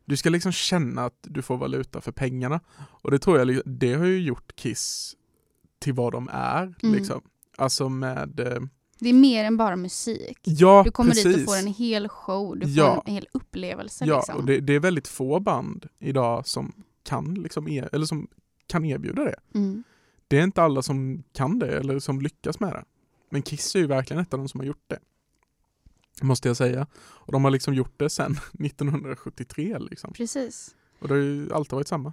du 0.04 0.16
ska 0.16 0.30
liksom 0.30 0.52
känna 0.52 1.04
att 1.04 1.18
du 1.22 1.42
får 1.42 1.56
valuta 1.56 2.00
för 2.00 2.12
pengarna. 2.12 2.60
Och 3.02 3.10
det 3.10 3.18
tror 3.18 3.38
jag, 3.38 3.62
det 3.64 3.94
har 3.94 4.04
ju 4.06 4.20
gjort 4.20 4.56
Kiss 4.56 5.16
till 5.82 5.92
vad 5.92 6.12
de 6.12 6.28
är. 6.32 6.74
Mm. 6.82 6.94
Liksom. 6.94 7.22
Alltså 7.56 7.88
med, 7.88 8.40
eh, 8.40 8.60
Det 8.98 9.08
är 9.08 9.12
mer 9.14 9.44
än 9.44 9.56
bara 9.56 9.76
musik. 9.76 10.38
ja 10.42 10.82
Du 10.84 10.90
kommer 10.90 11.10
precis. 11.10 11.24
dit 11.36 11.48
och 11.48 11.52
får 11.54 11.58
en 11.60 11.66
hel 11.74 12.08
show, 12.08 12.58
du 12.58 12.66
får 12.66 12.70
Ja. 12.76 13.02
en 13.06 13.14
hel 13.14 13.26
upplevelse. 13.32 14.04
Ja, 14.04 14.16
liksom. 14.16 14.36
och 14.36 14.44
det, 14.44 14.60
det 14.60 14.72
är 14.74 14.80
väldigt 14.80 15.08
få 15.08 15.40
band 15.40 15.86
idag 15.98 16.46
som 16.46 16.72
kan, 17.02 17.34
liksom 17.34 17.68
er, 17.68 17.88
eller 17.92 18.06
som 18.06 18.28
kan 18.66 18.84
erbjuda 18.84 19.24
det. 19.24 19.36
Mm. 19.54 19.84
Det 20.28 20.38
är 20.38 20.42
inte 20.44 20.62
alla 20.62 20.82
som 20.82 21.22
kan 21.32 21.58
det 21.58 21.78
eller 21.78 21.98
som 21.98 22.20
lyckas 22.20 22.60
med 22.60 22.72
det. 22.72 22.84
Men 23.30 23.42
Kiss 23.42 23.74
är 23.74 23.78
ju 23.78 23.86
verkligen 23.86 24.22
ett 24.22 24.32
av 24.34 24.38
de 24.38 24.48
som 24.48 24.60
har 24.60 24.66
gjort 24.66 24.84
det. 24.86 24.98
Måste 26.22 26.48
jag 26.48 26.56
säga. 26.56 26.86
Och 26.94 27.32
de 27.32 27.44
har 27.44 27.50
liksom 27.50 27.74
gjort 27.74 27.98
det 27.98 28.10
sedan 28.10 28.32
1973 28.60 29.78
liksom. 29.90 30.12
Precis. 30.12 30.74
Och 31.00 31.08
det 31.08 31.14
har 31.14 31.20
ju 31.20 31.52
alltid 31.52 31.72
varit 31.72 31.88
samma. 31.88 32.12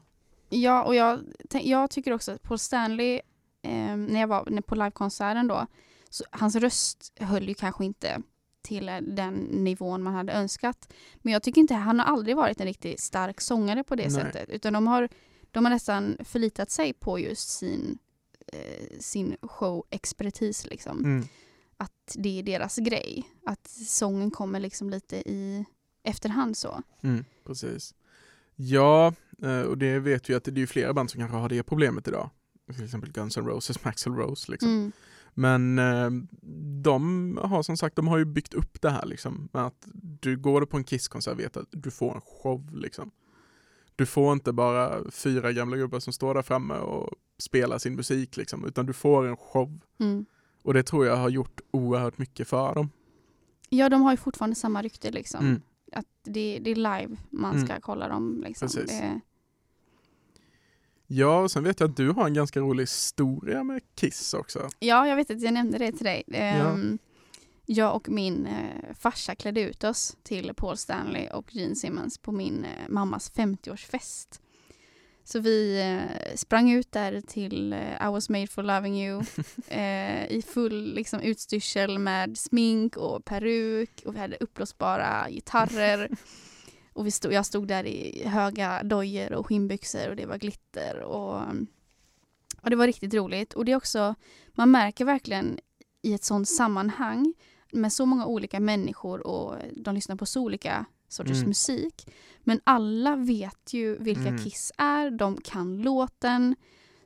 Ja, 0.49 0.83
och 0.83 0.95
jag, 0.95 1.19
jag 1.63 1.89
tycker 1.89 2.13
också 2.13 2.31
att 2.31 2.43
Paul 2.43 2.59
Stanley, 2.59 3.21
eh, 3.61 3.97
när 3.97 4.19
jag 4.19 4.27
var 4.27 4.47
när- 4.49 4.61
på 4.61 4.75
livekonserten 4.75 5.47
då, 5.47 5.67
så 6.09 6.23
hans 6.31 6.55
röst 6.55 7.13
höll 7.19 7.47
ju 7.47 7.53
kanske 7.53 7.85
inte 7.85 8.21
till 8.61 8.89
eh, 8.89 8.97
den 9.01 9.33
nivån 9.33 10.03
man 10.03 10.13
hade 10.13 10.33
önskat. 10.33 10.93
Men 11.17 11.33
jag 11.33 11.43
tycker 11.43 11.61
inte, 11.61 11.73
han 11.73 11.99
har 11.99 12.05
aldrig 12.05 12.35
varit 12.35 12.59
en 12.61 12.67
riktigt 12.67 12.99
stark 12.99 13.41
sångare 13.41 13.83
på 13.83 13.95
det 13.95 14.03
Nej. 14.03 14.11
sättet. 14.11 14.49
Utan 14.49 14.73
de 14.73 14.87
har, 14.87 15.09
de 15.51 15.65
har 15.65 15.71
nästan 15.71 16.17
förlitat 16.23 16.71
sig 16.71 16.93
på 16.93 17.19
just 17.19 17.49
sin, 17.49 17.97
eh, 18.53 18.99
sin 18.99 19.37
show-expertis 19.41 20.67
liksom. 20.69 20.99
Mm. 20.99 21.25
Att 21.77 22.15
det 22.15 22.39
är 22.39 22.43
deras 22.43 22.77
grej. 22.77 23.23
Att 23.45 23.67
sången 23.67 24.31
kommer 24.31 24.59
liksom 24.59 24.89
lite 24.89 25.15
i 25.15 25.65
efterhand 26.03 26.57
så. 26.57 26.81
Mm, 27.03 27.25
precis. 27.45 27.95
Ja, 28.55 29.13
eh, 29.43 29.61
och 29.61 29.77
det 29.77 29.99
vet 29.99 30.29
vi 30.29 30.33
att 30.35 30.43
det 30.43 30.61
är 30.61 30.65
flera 30.67 30.93
band 30.93 31.11
som 31.11 31.19
kanske 31.19 31.37
har 31.37 31.49
det 31.49 31.63
problemet 31.63 32.07
idag. 32.07 32.29
Till 32.75 32.83
exempel 32.83 33.11
Guns 33.11 33.37
N' 33.37 33.45
Roses, 33.45 33.83
Maxl 33.85 34.09
Rose 34.11 34.51
liksom. 34.51 34.69
Mm. 34.69 34.91
Men 35.33 35.79
eh, 35.79 36.09
de 36.83 37.39
har 37.43 37.63
som 37.63 37.77
sagt, 37.77 37.95
de 37.95 38.07
har 38.07 38.17
ju 38.17 38.25
byggt 38.25 38.53
upp 38.53 38.81
det 38.81 38.89
här 38.89 39.05
liksom. 39.05 39.49
Med 39.53 39.65
att 39.65 39.87
du 40.21 40.37
går 40.37 40.65
på 40.65 40.77
en 40.77 40.83
Kiss-konsert 40.83 41.39
vet 41.39 41.57
att 41.57 41.67
du 41.71 41.91
får 41.91 42.15
en 42.15 42.21
show 42.21 42.69
liksom. 42.75 43.11
Du 43.95 44.05
får 44.05 44.33
inte 44.33 44.53
bara 44.53 45.11
fyra 45.11 45.51
gamla 45.51 45.77
gubbar 45.77 45.99
som 45.99 46.13
står 46.13 46.33
där 46.33 46.41
framme 46.41 46.73
och 46.73 47.09
spelar 47.37 47.77
sin 47.77 47.95
musik 47.95 48.37
liksom, 48.37 48.65
utan 48.65 48.85
du 48.85 48.93
får 48.93 49.27
en 49.27 49.37
show. 49.37 49.79
Mm. 49.99 50.25
Och 50.63 50.73
det 50.73 50.83
tror 50.83 51.05
jag 51.05 51.15
har 51.15 51.29
gjort 51.29 51.61
oerhört 51.71 52.17
mycket 52.17 52.47
för 52.47 52.75
dem. 52.75 52.89
Ja, 53.69 53.89
de 53.89 54.01
har 54.01 54.11
ju 54.11 54.17
fortfarande 54.17 54.55
samma 54.55 54.81
rykte 54.81 55.11
liksom. 55.11 55.45
Mm. 55.45 55.61
Att 55.91 56.05
det, 56.23 56.59
det 56.59 56.71
är 56.71 56.75
live 56.75 57.17
man 57.29 57.53
Mm. 57.55 57.65
ska 57.67 57.79
kolla 57.79 58.07
dem. 58.07 58.43
Liksom. 58.47 58.67
Precis. 58.67 58.99
Det, 58.99 59.19
Ja, 61.11 61.39
och 61.39 61.51
sen 61.51 61.63
vet 61.63 61.79
jag 61.79 61.89
att 61.89 61.97
du 61.97 62.09
har 62.09 62.25
en 62.27 62.33
ganska 62.33 62.59
rolig 62.59 62.83
historia 62.83 63.63
med 63.63 63.81
Kiss 63.95 64.33
också. 64.33 64.69
ja, 64.79 65.07
jag 65.07 65.15
vet 65.15 65.31
att 65.31 65.41
jag 65.41 65.53
nämnde 65.53 65.77
det 65.77 65.91
till 65.91 66.05
dig. 66.05 66.23
Ehm, 66.33 66.97
Jag 67.65 67.95
och 67.95 68.09
min 68.09 68.45
eh, 68.45 68.93
farsa 68.99 69.35
klädde 69.35 69.61
ut 69.61 69.83
oss 69.83 70.17
till 70.23 70.53
Paul 70.55 70.77
Stanley 70.77 71.27
och 71.29 71.55
Gene 71.55 71.75
Simmons 71.75 72.17
på 72.17 72.31
min 72.31 72.65
eh, 72.65 72.89
mammas 72.89 73.31
50-årsfest. 73.35 74.39
Så 75.23 75.39
vi 75.39 75.79
eh, 75.81 76.35
sprang 76.35 76.71
ut 76.71 76.91
där 76.91 77.21
till 77.21 77.73
eh, 77.73 78.07
I 78.07 78.11
was 78.11 78.29
made 78.29 78.47
for 78.47 78.63
loving 78.63 79.01
you 79.01 79.23
eh, 79.67 80.25
i 80.31 80.43
full 80.53 80.93
liksom, 80.93 81.19
utstyrsel 81.19 81.99
med 81.99 82.37
smink 82.37 82.97
och 82.97 83.25
peruk 83.25 84.01
och 84.05 84.15
vi 84.15 84.19
hade 84.19 84.37
uppblåsbara 84.39 85.29
gitarrer. 85.29 86.09
Och 86.99 87.05
vi 87.07 87.11
stod, 87.11 87.33
jag 87.33 87.45
stod 87.45 87.67
där 87.67 87.85
i 87.85 88.23
höga 88.27 88.83
dojor 88.83 89.33
och 89.33 89.47
skinnbyxor 89.47 90.09
och 90.09 90.15
det 90.15 90.25
var 90.25 90.37
glitter 90.37 90.99
och, 91.01 91.41
och 92.61 92.69
det 92.69 92.75
var 92.75 92.87
riktigt 92.87 93.13
roligt. 93.13 93.53
Och 93.53 93.65
det 93.65 93.71
är 93.71 93.75
också, 93.75 94.15
man 94.55 94.71
märker 94.71 95.05
verkligen 95.05 95.59
i 96.01 96.13
ett 96.13 96.23
sånt 96.23 96.47
sammanhang 96.49 97.33
med 97.71 97.93
så 97.93 98.05
många 98.05 98.25
olika 98.25 98.59
människor 98.59 99.27
och 99.27 99.55
de 99.75 99.95
lyssnar 99.95 100.15
på 100.15 100.25
så 100.25 100.41
olika 100.41 100.85
sorters 101.07 101.37
Mm. 101.37 101.47
musik. 101.47 102.07
Men 102.39 102.59
alla 102.63 103.15
vet 103.15 103.73
ju 103.73 103.97
vilka 103.97 104.27
Mm. 104.27 104.43
Kiss 104.43 104.71
är, 104.77 105.11
de 105.11 105.37
kan 105.41 105.81
låten. 105.81 106.55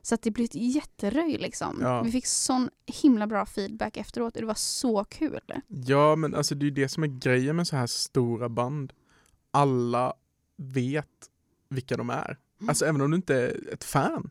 Så 0.02 0.14
att 0.14 0.22
det 0.22 0.30
blev 0.30 0.44
ett 0.44 0.54
jätteröj 0.54 1.38
liksom. 1.38 1.78
Ja. 1.82 2.02
Vi 2.02 2.10
fick 2.10 2.26
sån 2.26 2.70
himla 3.02 3.26
bra 3.26 3.46
feedback 3.46 3.96
efteråt 3.96 4.34
och 4.34 4.40
det 4.40 4.46
var 4.46 4.54
så 4.54 5.04
kul. 5.04 5.40
Ja, 5.68 6.16
men 6.16 6.34
alltså 6.34 6.54
det 6.54 6.62
är 6.64 6.68
ju 6.68 6.70
det 6.74 6.88
som 6.88 7.02
är 7.02 7.06
grejen 7.20 7.56
med 7.56 7.66
så 7.66 7.76
här 7.76 7.86
stora 7.86 8.48
band. 8.48 8.92
Alla 9.54 10.14
vet 10.56 11.30
vilka 11.68 11.96
de 11.96 12.10
är. 12.10 12.38
Mm. 12.60 12.68
Alltså 12.68 12.84
även 12.84 13.00
om 13.00 13.10
du 13.10 13.16
inte 13.16 13.34
är 13.34 13.72
ett 13.72 13.84
fan 13.84 14.30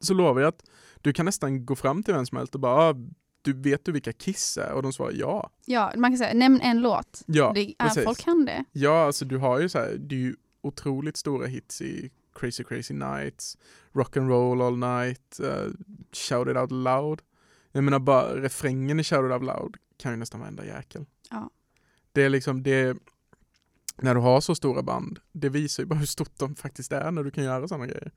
så 0.00 0.14
lovar 0.14 0.40
jag 0.40 0.48
att 0.48 0.62
du 1.00 1.12
kan 1.12 1.24
nästan 1.24 1.66
gå 1.66 1.76
fram 1.76 2.02
till 2.02 2.14
vem 2.14 2.26
som 2.26 2.38
helst 2.38 2.54
och 2.54 2.60
bara 2.60 2.74
ah, 2.74 2.94
du 3.42 3.52
vet 3.52 3.84
du 3.84 3.92
vilka 3.92 4.12
Kiss 4.12 4.56
är? 4.58 4.72
Och 4.72 4.82
de 4.82 4.92
svarar 4.92 5.12
ja. 5.14 5.50
Ja, 5.66 5.92
man 5.96 6.10
kan 6.10 6.18
säga 6.18 6.34
nämn 6.34 6.60
en 6.60 6.80
låt. 6.80 7.22
Ja, 7.26 7.52
det 7.54 7.60
är, 7.60 7.74
precis. 7.84 8.04
folk 8.04 8.18
kan 8.18 8.44
det. 8.44 8.64
Ja, 8.72 9.06
alltså 9.06 9.24
du 9.24 9.36
har 9.36 9.60
ju 9.60 9.68
så 9.68 9.78
här, 9.78 9.96
det 9.98 10.14
är 10.14 10.18
ju 10.18 10.36
otroligt 10.60 11.16
stora 11.16 11.46
hits 11.46 11.82
i 11.82 12.10
Crazy 12.34 12.64
Crazy 12.64 12.94
Nights, 12.94 13.58
Rock 13.92 14.16
and 14.16 14.28
Roll 14.28 14.62
All 14.62 14.78
Night, 14.78 15.40
uh, 15.42 15.72
Shout 16.12 16.48
It 16.48 16.56
Out 16.56 16.72
Loud. 16.72 17.22
Jag 17.72 17.84
menar 17.84 17.98
bara 17.98 18.42
refrängen 18.42 19.00
i 19.00 19.04
Shadow 19.04 19.32
Out 19.32 19.42
Loud 19.42 19.76
kan 19.96 20.12
ju 20.12 20.16
nästan 20.16 20.40
varenda 20.40 20.64
jäkel. 20.64 21.06
Ja. 21.30 21.50
Det 22.12 22.22
är 22.22 22.28
liksom 22.28 22.62
det, 22.62 22.96
när 24.02 24.14
du 24.14 24.20
har 24.20 24.40
så 24.40 24.54
stora 24.54 24.82
band, 24.82 25.18
det 25.32 25.48
visar 25.48 25.82
ju 25.82 25.86
bara 25.86 25.98
hur 25.98 26.06
stort 26.06 26.38
de 26.38 26.54
faktiskt 26.54 26.92
är 26.92 27.10
när 27.10 27.22
du 27.24 27.30
kan 27.30 27.44
göra 27.44 27.68
sådana 27.68 27.86
grejer. 27.86 28.12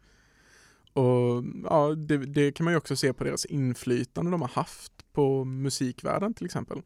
Och 0.94 1.44
ja, 1.64 1.96
det, 1.96 2.18
det 2.18 2.52
kan 2.52 2.64
man 2.64 2.74
ju 2.74 2.78
också 2.78 2.96
se 2.96 3.14
på 3.14 3.24
deras 3.24 3.46
inflytande 3.46 4.32
de 4.32 4.42
har 4.42 4.50
haft 4.50 4.92
på 5.14 5.44
musikvärlden 5.46 6.34
till 6.34 6.46
exempel. 6.46 6.82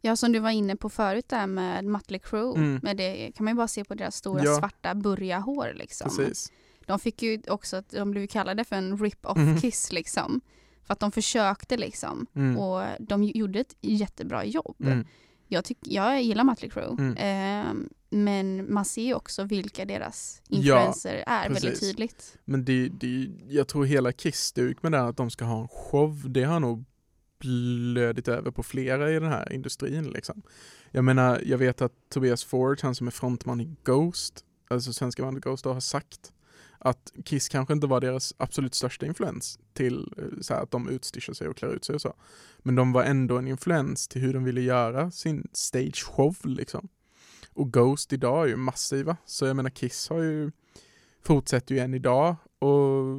Ja, 0.00 0.16
som 0.16 0.32
du 0.32 0.38
var 0.38 0.50
inne 0.50 0.76
på 0.76 0.88
förut 0.90 1.28
där 1.28 1.46
med 1.46 1.84
Mötley 1.84 2.20
Crüe. 2.20 2.56
Mm. 2.56 2.80
Men 2.82 2.96
det 2.96 3.32
kan 3.36 3.44
man 3.44 3.52
ju 3.54 3.56
bara 3.56 3.68
se 3.68 3.84
på 3.84 3.94
deras 3.94 4.16
stora 4.16 4.44
Ja. 4.44 4.58
svarta 4.58 4.94
burriga-hår 4.94 5.72
liksom. 5.74 6.10
Precis. 6.16 6.52
De 6.86 6.98
fick 6.98 7.22
ju 7.22 7.42
också, 7.48 7.82
de 7.90 8.10
blev 8.10 8.26
kallade 8.26 8.64
för 8.64 8.76
en 8.76 8.98
rip-off 8.98 9.36
Mhm. 9.38 9.60
kiss 9.60 9.92
liksom. 9.92 10.40
För 10.82 10.92
att 10.92 11.00
de 11.00 11.12
försökte 11.12 11.76
liksom. 11.76 12.26
Mm. 12.34 12.58
Och 12.58 12.82
de 13.00 13.22
gjorde 13.24 13.60
ett 13.60 13.76
jättebra 13.80 14.44
jobb. 14.44 14.76
Jag, 15.52 15.64
tyck, 15.64 15.78
jag 15.80 16.22
gillar 16.22 16.44
Mötley 16.44 16.70
Crüe. 16.70 16.96
Mm. 16.98 17.16
Ehm, 17.18 17.88
men 18.10 18.72
man 18.72 18.84
ser 18.84 19.02
ju 19.02 19.14
också 19.14 19.44
vilka 19.44 19.84
deras 19.84 20.42
Ja, 20.48 20.56
influenser 20.58 21.24
är 21.26 21.48
precis. 21.48 21.64
väldigt 21.64 21.80
tydligt. 21.80 22.38
Men 22.44 22.64
det, 22.64 22.88
det, 22.88 23.30
jag 23.48 23.68
tror 23.68 23.84
hela 23.84 24.12
Kiss-stuk 24.12 24.82
med 24.82 24.92
det 24.92 24.98
här 24.98 25.08
att 25.08 25.16
de 25.16 25.30
ska 25.30 25.44
ha 25.44 25.60
en 25.60 25.68
show, 25.68 26.30
det 26.30 26.42
har 26.44 26.60
nog 26.60 26.84
blödit 27.38 28.28
över 28.28 28.50
på 28.50 28.62
flera 28.62 29.10
i 29.10 29.14
den 29.14 29.28
här 29.28 29.52
industrin 29.52 30.10
liksom. 30.10 30.42
Jag 30.90 31.04
menar, 31.04 31.42
jag 31.44 31.58
vet 31.58 31.82
att 31.82 31.92
Tobias 32.08 32.44
Forge, 32.44 32.78
han 32.82 32.94
som 32.94 33.06
är 33.06 33.10
frontman 33.10 33.60
i 33.60 33.76
Ghost, 33.84 34.44
alltså 34.68 34.92
svenska 34.92 35.22
bandet 35.22 35.44
Ghost, 35.44 35.64
då, 35.64 35.72
har 35.72 35.80
sagt 35.80 36.32
att 36.80 37.12
Kiss 37.24 37.48
kanske 37.48 37.74
inte 37.74 37.86
var 37.86 38.00
deras 38.00 38.34
absolut 38.36 38.74
största 38.74 39.06
influens 39.06 39.58
till 39.72 40.12
eh, 40.16 40.40
så 40.40 40.54
här, 40.54 40.62
att 40.62 40.70
de 40.70 40.88
utstyrsar 40.88 41.32
sig 41.32 41.48
och 41.48 41.56
klär 41.56 41.74
ut 41.74 41.84
sig 41.84 41.94
och 41.94 42.00
så. 42.00 42.14
Men 42.58 42.74
de 42.74 42.92
var 42.92 43.04
ändå 43.04 43.38
en 43.38 43.48
influens 43.48 44.08
till 44.08 44.22
hur 44.22 44.32
de 44.32 44.44
ville 44.44 44.60
göra 44.60 45.10
sin 45.10 45.48
stage 45.52 46.04
show 46.04 46.36
liksom. 46.44 46.88
Och 47.52 47.72
Ghost 47.72 48.12
idag 48.12 48.44
är 48.44 48.48
ju 48.48 48.56
massiva, 48.56 49.16
så 49.24 49.46
jag 49.46 49.56
menar 49.56 49.70
Kiss 49.70 50.08
har 50.08 50.22
ju 50.22 50.50
fortsätter 51.22 51.74
ju 51.74 51.80
än 51.80 51.94
idag 51.94 52.36
och 52.58 53.16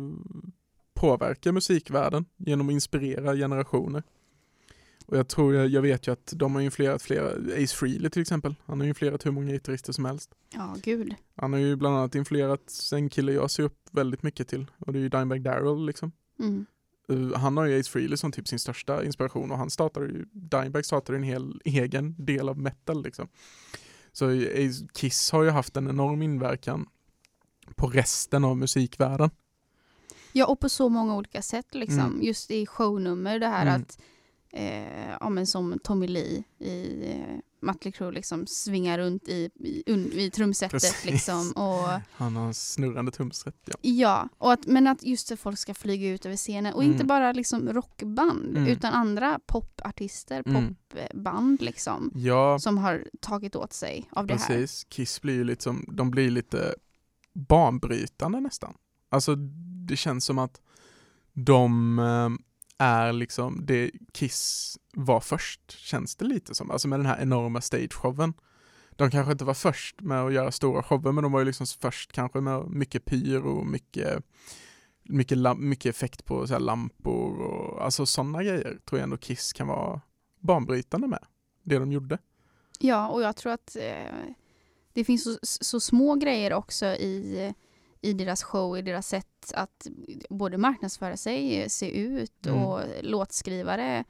påverkar 0.94 1.52
musikvärlden 1.52 2.26
genom 2.38 2.70
att 2.70 2.74
inspirera 2.74 3.36
generationer. 3.36 4.04
Och 5.12 5.18
jag 5.18 5.28
tror, 5.28 5.56
jag, 5.56 5.82
vet 5.82 6.08
ju 6.08 6.12
att 6.12 6.34
de 6.36 6.56
har 6.56 6.62
influerat 6.62 7.02
flera, 7.02 7.28
Ace 7.64 7.76
Frehley 7.76 8.10
till 8.10 8.22
exempel, 8.22 8.56
han 8.66 8.80
har 8.80 8.88
influerat 8.88 9.26
hur 9.26 9.32
många 9.32 9.52
gitarrister 9.52 9.94
som 9.94 10.06
helst. 10.06 10.32
Ja, 10.54 10.76
gud. 10.84 11.16
Han 11.36 11.54
har 11.54 11.60
ju 11.60 11.76
bland 11.76 11.96
annat 11.98 12.16
influerat 12.16 12.90
en 12.94 13.10
kille 13.10 13.32
jag 13.32 13.52
ser 13.52 13.64
upp 13.64 13.78
väldigt 13.92 14.24
mycket 14.24 14.48
till 14.48 14.72
och 14.78 14.94
det 14.94 15.00
är 15.00 15.02
ju 15.02 15.10
Dimebag 15.10 15.42
Darrell 15.42 15.86
liksom. 15.86 16.12
Mm. 16.40 16.66
Uh, 17.12 17.36
han 17.36 17.58
har 17.58 17.66
ju 17.66 17.80
Ace 17.80 17.90
Frehley 17.92 18.18
som 18.18 18.32
typ 18.32 18.48
sin 18.48 18.60
största 18.60 19.06
inspiration 19.06 19.52
och 19.52 19.58
han 19.58 19.70
startade 19.70 20.06
ju, 20.06 20.26
Dimebag 20.32 20.86
startade 20.86 21.18
en 21.18 21.24
hel 21.24 21.62
egen 21.66 22.16
del 22.26 22.50
av 22.50 22.58
metal 22.58 23.04
liksom. 23.04 23.28
Så 24.12 24.30
Ace- 24.30 24.88
Kiss 24.94 25.32
har 25.32 25.44
ju 25.44 25.50
haft 25.50 25.78
en 25.78 25.88
enorm 25.88 26.22
inverkan 26.22 26.90
på 27.76 27.88
resten 27.88 28.44
av 28.46 28.58
musikvärlden. 28.58 29.30
Ja, 30.34 30.46
och 30.46 30.60
på 30.60 30.70
så 30.70 30.90
många 30.90 31.16
olika 31.16 31.42
sätt 31.42 31.76
liksom. 31.76 32.00
Mm. 32.00 32.22
Just 32.22 32.52
i 32.52 32.66
shownummer, 32.66 33.40
det 33.40 33.48
här 33.48 33.62
Mm. 33.68 33.82
att 33.82 34.00
eh, 34.54 35.10
ja, 35.20 35.30
men 35.30 35.48
som 35.48 35.80
Tommy 35.84 36.08
Lee 36.08 36.44
i 36.60 37.04
eh, 37.12 37.38
Mötley 37.64 37.92
Crüe 37.92 38.12
liksom 38.12 38.48
svingar 38.48 38.98
runt 38.98 39.28
i, 39.28 39.50
i, 39.60 39.84
un, 39.92 40.12
i 40.14 40.32
trumsetet 40.32 40.72
Precis. 40.82 41.06
liksom. 41.06 41.52
Och, 41.52 41.88
Han 42.12 42.36
har 42.36 42.46
en 42.48 42.54
snurrande 42.54 43.12
tumsrätt, 43.12 43.56
ja. 43.66 43.74
ja, 43.82 44.30
och 44.38 44.54
att, 44.54 44.66
men 44.68 44.88
att 44.88 45.04
just 45.04 45.32
att 45.32 45.40
folk 45.40 45.58
ska 45.58 45.74
flyga 45.74 46.10
ut 46.10 46.26
över 46.26 46.36
scenen. 46.38 46.74
Och 46.74 46.82
Mm. 46.84 46.94
inte 46.94 47.06
bara 47.06 47.32
liksom 47.32 47.70
rockband, 47.74 48.58
Mm. 48.58 48.68
utan 48.68 48.94
andra 48.94 49.40
popartister, 49.46 50.44
Mm. 50.46 50.76
popband 50.90 51.62
liksom. 51.62 52.12
Ja, 52.16 52.60
Som 52.60 52.78
har 52.78 53.08
tagit 53.20 53.56
åt 53.56 53.74
sig 53.74 54.10
av 54.12 54.28
det 54.28 54.34
här. 54.36 54.48
precis. 54.48 54.84
Kiss 54.90 55.22
blir 55.22 55.34
ju 55.34 55.44
lite 55.44 55.64
som, 55.64 55.86
de 55.92 56.12
blir 56.12 56.30
lite 56.32 56.76
banbrytande 57.34 58.40
nästan. 58.40 58.74
Alltså 59.10 59.36
det 59.88 59.96
känns 59.98 60.26
som 60.26 60.40
att 60.40 60.62
de 61.34 62.00
eh, 62.00 62.30
är 62.82 63.14
liksom 63.14 63.66
det 63.66 63.92
Kiss 64.12 64.78
var 64.94 65.20
först, 65.20 65.72
känns 65.72 66.16
det 66.16 66.26
lite 66.26 66.56
som. 66.56 66.72
Alltså 66.72 66.88
med 66.88 67.00
den 67.00 67.06
här 67.06 67.22
enorma 67.22 67.62
stageshowen. 67.62 68.34
De 68.92 69.12
kanske 69.12 69.32
inte 69.32 69.46
var 69.46 69.54
först 69.54 70.02
med 70.02 70.22
att 70.22 70.34
göra 70.34 70.52
stora 70.52 70.84
shower, 70.84 71.12
men 71.12 71.24
de 71.24 71.32
var 71.32 71.40
ju 71.40 71.46
liksom 71.46 71.68
först 71.82 72.12
kanske 72.12 72.42
med 72.42 72.68
mycket 72.68 73.06
pyr 73.06 73.42
och 73.42 73.66
mycket, 73.66 74.24
mycket, 75.04 75.58
mycket 75.58 75.96
effekt 75.96 76.26
på 76.26 76.48
så 76.48 76.54
här 76.54 76.60
lampor 76.60 77.42
och 77.42 77.86
alltså 77.86 78.06
sådana 78.06 78.44
grejer 78.44 78.80
tror 78.86 79.00
jag 79.00 79.04
ändå 79.04 79.18
Kiss 79.18 79.54
kan 79.54 79.68
vara 79.68 80.02
banbrytande 80.40 81.08
med. 81.08 81.26
Det 81.64 81.80
de 81.80 81.92
gjorde. 81.92 82.18
Ja, 82.80 83.08
och 83.08 83.22
jag 83.22 83.36
tror 83.36 83.52
att 83.54 83.76
eh, 83.76 84.34
det 84.94 85.04
finns 85.04 85.24
så, 85.24 85.38
så 85.42 85.80
små 85.80 86.16
grejer 86.16 86.54
också 86.54 86.86
i, 86.86 87.54
i 88.02 88.14
deras 88.14 88.44
show, 88.44 88.78
i 88.78 88.82
deras 88.82 89.08
sätt 89.08 89.52
att 89.54 89.88
både 90.30 90.58
marknadsföra 90.58 91.18
sig, 91.18 91.70
se 91.70 91.98
ut 92.00 92.46
Mm. 92.46 92.64
och 92.64 92.82
låtskrivare 93.02 94.04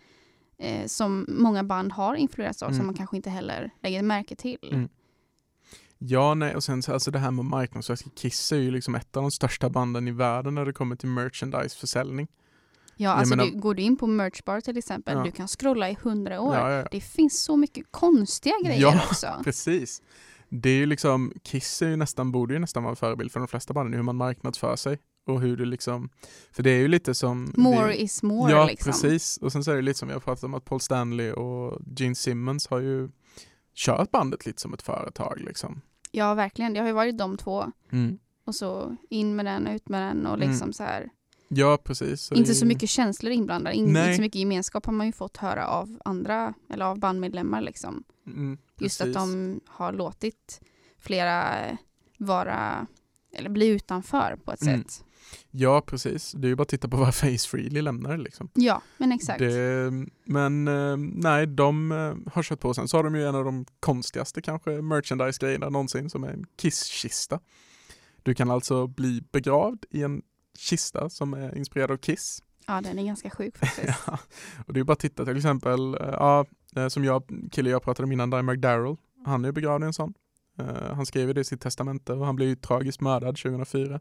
eh, 0.58 0.86
som 0.88 1.25
många 1.30 1.63
band 1.63 1.91
har 1.91 2.15
influerats 2.15 2.63
av 2.63 2.69
Mm. 2.69 2.77
som 2.80 2.86
man 2.86 2.95
kanske 2.95 3.15
inte 3.17 3.30
heller 3.30 3.71
lägger 3.84 4.01
märke 4.04 4.36
till. 4.36 4.69
Mm. 4.71 4.89
Ja, 5.97 6.34
nej, 6.34 6.56
och 6.56 6.63
sen 6.63 6.84
så 6.84 6.93
alltså 6.93 7.12
det 7.12 7.19
här 7.19 7.32
med 7.32 7.45
marknadsföring. 7.45 8.12
Kiss 8.15 8.51
är 8.51 8.58
ju 8.58 8.71
liksom 8.71 8.95
ett 8.95 9.17
av 9.17 9.23
de 9.23 9.32
största 9.32 9.69
banden 9.69 10.08
i 10.08 10.12
världen 10.12 10.56
när 10.56 10.65
det 10.65 10.73
kommer 10.73 10.95
till 10.95 11.10
merchandiseförsäljning. 11.10 12.27
Ja, 12.95 13.10
alltså 13.12 13.36
menar- 13.36 13.51
du, 13.51 13.60
går 13.60 13.73
du 13.75 13.82
in 13.82 13.97
på 13.97 14.08
Merchbar 14.08 14.62
till 14.62 14.77
exempel, 14.77 15.17
Ja. 15.17 15.23
du 15.23 15.32
kan 15.32 15.47
scrolla 15.47 15.89
i 15.89 15.97
hundra 16.01 16.41
år. 16.41 16.56
Ja, 16.56 16.71
ja. 16.71 16.88
Det 16.91 17.01
finns 17.01 17.43
så 17.43 17.58
mycket 17.58 17.86
konstiga 17.91 18.56
grejer 18.65 18.88
också. 19.10 19.27
Precis. 19.43 20.01
Det 20.54 20.70
är 20.70 20.78
ju 20.78 20.86
liksom, 20.86 21.34
Kiss 21.44 21.82
är 21.82 21.90
ju 21.90 21.96
nästan, 21.96 22.32
borde 22.32 22.54
ju 22.54 22.60
nästan 22.60 22.84
vara 22.84 22.92
en 22.92 22.96
förebild 22.96 23.32
för 23.32 23.40
de 23.40 23.48
flesta 23.48 23.74
banden, 23.74 23.94
hur 23.94 24.04
man 24.04 24.16
marknadsför 24.16 24.76
sig. 24.76 25.00
Och 25.26 25.42
hur 25.42 25.58
det 25.58 25.66
liksom, 25.66 26.10
för 26.52 26.64
det 26.64 26.70
är 26.70 26.80
ju 26.80 26.88
lite 26.88 27.14
som... 27.14 27.54
More 27.58 27.88
det, 27.88 28.02
is 28.02 28.24
more 28.24 28.52
Ja, 28.52 28.66
liksom. 28.66 28.92
precis. 28.92 29.38
Och 29.38 29.52
sen 29.52 29.64
så 29.64 29.72
är 29.72 29.76
det 29.76 29.82
lite 29.82 30.00
som 30.00 30.08
vi 30.08 30.14
har 30.14 30.22
pratat 30.22 30.44
om 30.44 30.54
att 30.54 30.66
Paul 30.66 30.82
Stanley 30.82 31.32
och 31.32 31.82
Gene 31.98 32.16
Simmons 32.16 32.68
har 32.68 32.80
ju 32.80 33.10
kört 33.76 34.12
bandet 34.12 34.46
lite 34.46 34.62
som 34.62 34.74
ett 34.74 34.82
företag 34.82 35.40
liksom. 35.40 35.82
Ja, 36.12 36.34
verkligen. 36.34 36.74
Det 36.74 36.80
har 36.80 36.88
ju 36.88 36.94
varit 36.94 37.18
de 37.18 37.38
två. 37.38 37.72
Mm. 37.92 38.18
Och 38.46 38.56
så 38.56 38.96
in 39.10 39.36
med 39.36 39.46
den, 39.46 39.68
ut 39.68 39.90
med 39.90 40.02
den 40.02 40.26
och 40.26 40.38
liksom 40.38 40.74
så 40.74 40.84
här. 40.84 41.10
Ja, 41.48 41.78
precis. 41.84 42.22
Så 42.22 42.36
inte 42.36 42.54
så 42.56 42.66
mycket 42.66 42.90
känslor 42.90 43.32
inblandade, 43.32 43.76
in, 43.76 43.88
inte 43.88 44.16
så 44.16 44.22
mycket 44.22 44.40
gemenskap 44.40 44.86
har 44.86 44.94
man 44.94 45.06
ju 45.06 45.14
fått 45.14 45.38
höra 45.38 45.68
av 45.68 46.02
andra, 46.06 46.54
eller 46.70 46.86
av 46.86 47.00
bandmedlemmar 47.00 47.62
liksom. 47.62 48.04
Mm, 48.28 48.58
Just 48.84 49.02
att 49.02 49.06
precis. 49.08 49.15
de 49.15 49.60
har 49.67 49.94
låtit 49.94 50.62
flera 51.00 51.58
vara, 52.17 52.88
eller 53.36 53.50
bli 53.50 53.67
utanför 53.67 54.39
på 54.46 54.52
ett 54.52 54.62
Mm. 54.62 54.84
sätt. 54.84 55.04
Ja, 55.52 55.82
precis. 55.82 56.32
Det 56.32 56.48
är 56.48 56.50
ju 56.50 56.56
bara 56.56 56.62
att 56.62 56.70
titta 56.70 56.88
på 56.88 56.98
varför 56.98 57.28
Ace 57.36 57.48
Frehley 57.50 57.82
lämnar 57.82 58.17
liksom. 58.17 58.50
Ja, 58.54 58.82
men 58.98 59.12
exakt. 59.12 59.39
Det, 59.39 59.91
men 60.26 60.67
eh, 60.67 60.98
nej, 60.98 61.48
de 61.48 61.91
eh, 61.91 62.34
har 62.34 62.44
kört 62.44 62.60
på. 62.60 62.74
Sen 62.74 62.88
så 62.88 62.98
har 62.98 63.04
de 63.04 63.15
ju 63.15 63.28
en 63.28 63.36
av 63.36 63.46
de 63.46 63.65
konstigaste 63.80 64.41
kanske 64.41 64.70
merchandise-grejerna 64.82 65.70
någonsin 65.70 66.10
som 66.10 66.24
är 66.24 66.28
en 66.30 66.46
Kiss-kista. 66.58 67.39
Du 68.24 68.34
kan 68.36 68.52
alltså 68.52 68.88
bli 68.88 69.24
begravd 69.32 69.86
i 69.89 70.04
en 70.04 70.22
kista 70.58 71.10
som 71.10 71.34
är 71.34 71.58
inspirerad 71.58 71.91
av 71.91 71.98
Kiss. 71.98 72.44
Ja, 72.67 72.82
den 72.82 73.00
är 73.00 73.04
ganska 73.06 73.30
sjuk 73.30 73.58
faktiskt. 73.60 74.00
Ja. 74.08 74.20
Och 74.67 74.74
det 74.74 74.80
är 74.80 74.84
bara 74.84 74.94
att 74.94 75.00
titta 75.00 75.26
till 75.26 75.38
exempel, 75.38 75.94
eh, 75.94 76.00
ja, 76.12 76.46
som 76.90 77.04
jag, 77.04 77.24
kille 77.52 77.70
jag 77.70 77.84
pratade 77.84 78.04
om 78.06 78.12
innan, 78.12 78.30
Dimebag 78.30 78.60
Darrell, 78.60 78.96
han 79.26 79.44
är 79.46 79.50
ju 79.50 79.54
begravd 79.54 79.84
i 79.84 79.88
en 79.88 79.94
sån. 79.94 80.14
Eh, 80.60 80.96
han 80.96 81.06
skrev 81.06 81.34
det 81.34 81.42
i 81.42 81.44
sitt 81.44 81.62
testamente 81.62 82.14
och 82.14 82.26
han 82.26 82.36
blev 82.36 82.50
ju 82.50 82.56
tragiskt 82.56 83.02
mördad 83.02 83.38
2004. 83.38 84.00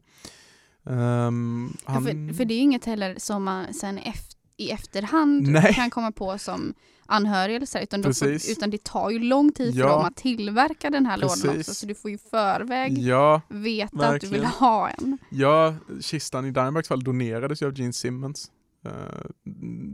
Ehm, 0.86 1.72
Ja, 1.86 1.92
han, 1.92 2.04
för, 2.04 2.34
för 2.34 2.44
det 2.44 2.54
är 2.54 2.56
ju 2.56 2.62
inget 2.62 2.84
heller 2.84 3.14
som 3.18 3.44
man 3.44 3.74
sen 3.74 3.98
eft- 3.98 4.36
i 4.56 4.70
efterhand 4.70 5.48
Nej. 5.48 5.74
kan 5.74 5.90
komma 5.90 6.12
på 6.12 6.38
som 6.38 6.74
anhörig 7.06 7.56
eller 7.56 7.66
så, 7.66 7.78
här, 7.78 7.82
utan, 7.82 8.02
Precis. 8.02 8.50
utan 8.58 8.70
det 8.70 8.84
tar 8.84 9.10
ju 9.10 9.18
lång 9.18 9.52
tid 9.52 9.74
för 9.74 9.80
Ja. 9.80 9.88
dem 9.88 10.04
att 10.04 10.16
tillverka 10.16 10.90
den 10.90 11.06
här 11.06 11.16
lådan 11.16 11.36
Precis. 11.42 11.58
också, 11.60 11.74
så 11.74 11.86
du 11.86 11.94
får 11.94 12.10
ju 12.10 12.18
förväg 12.18 12.98
ja, 12.98 13.40
veta 13.48 14.08
att 14.08 14.20
du 14.20 14.26
vill 14.26 14.40
verkligen. 14.40 14.46
ha 14.46 14.88
en. 14.88 15.18
Ja, 15.30 15.74
kistan 16.00 16.46
i 16.46 16.50
Dimebags 16.50 16.88
fall 16.88 17.04
donerades 17.04 17.62
ju 17.62 17.66
av 17.66 17.78
Gene 17.78 17.92
Simmons 17.92 18.50
eh, 18.50 18.59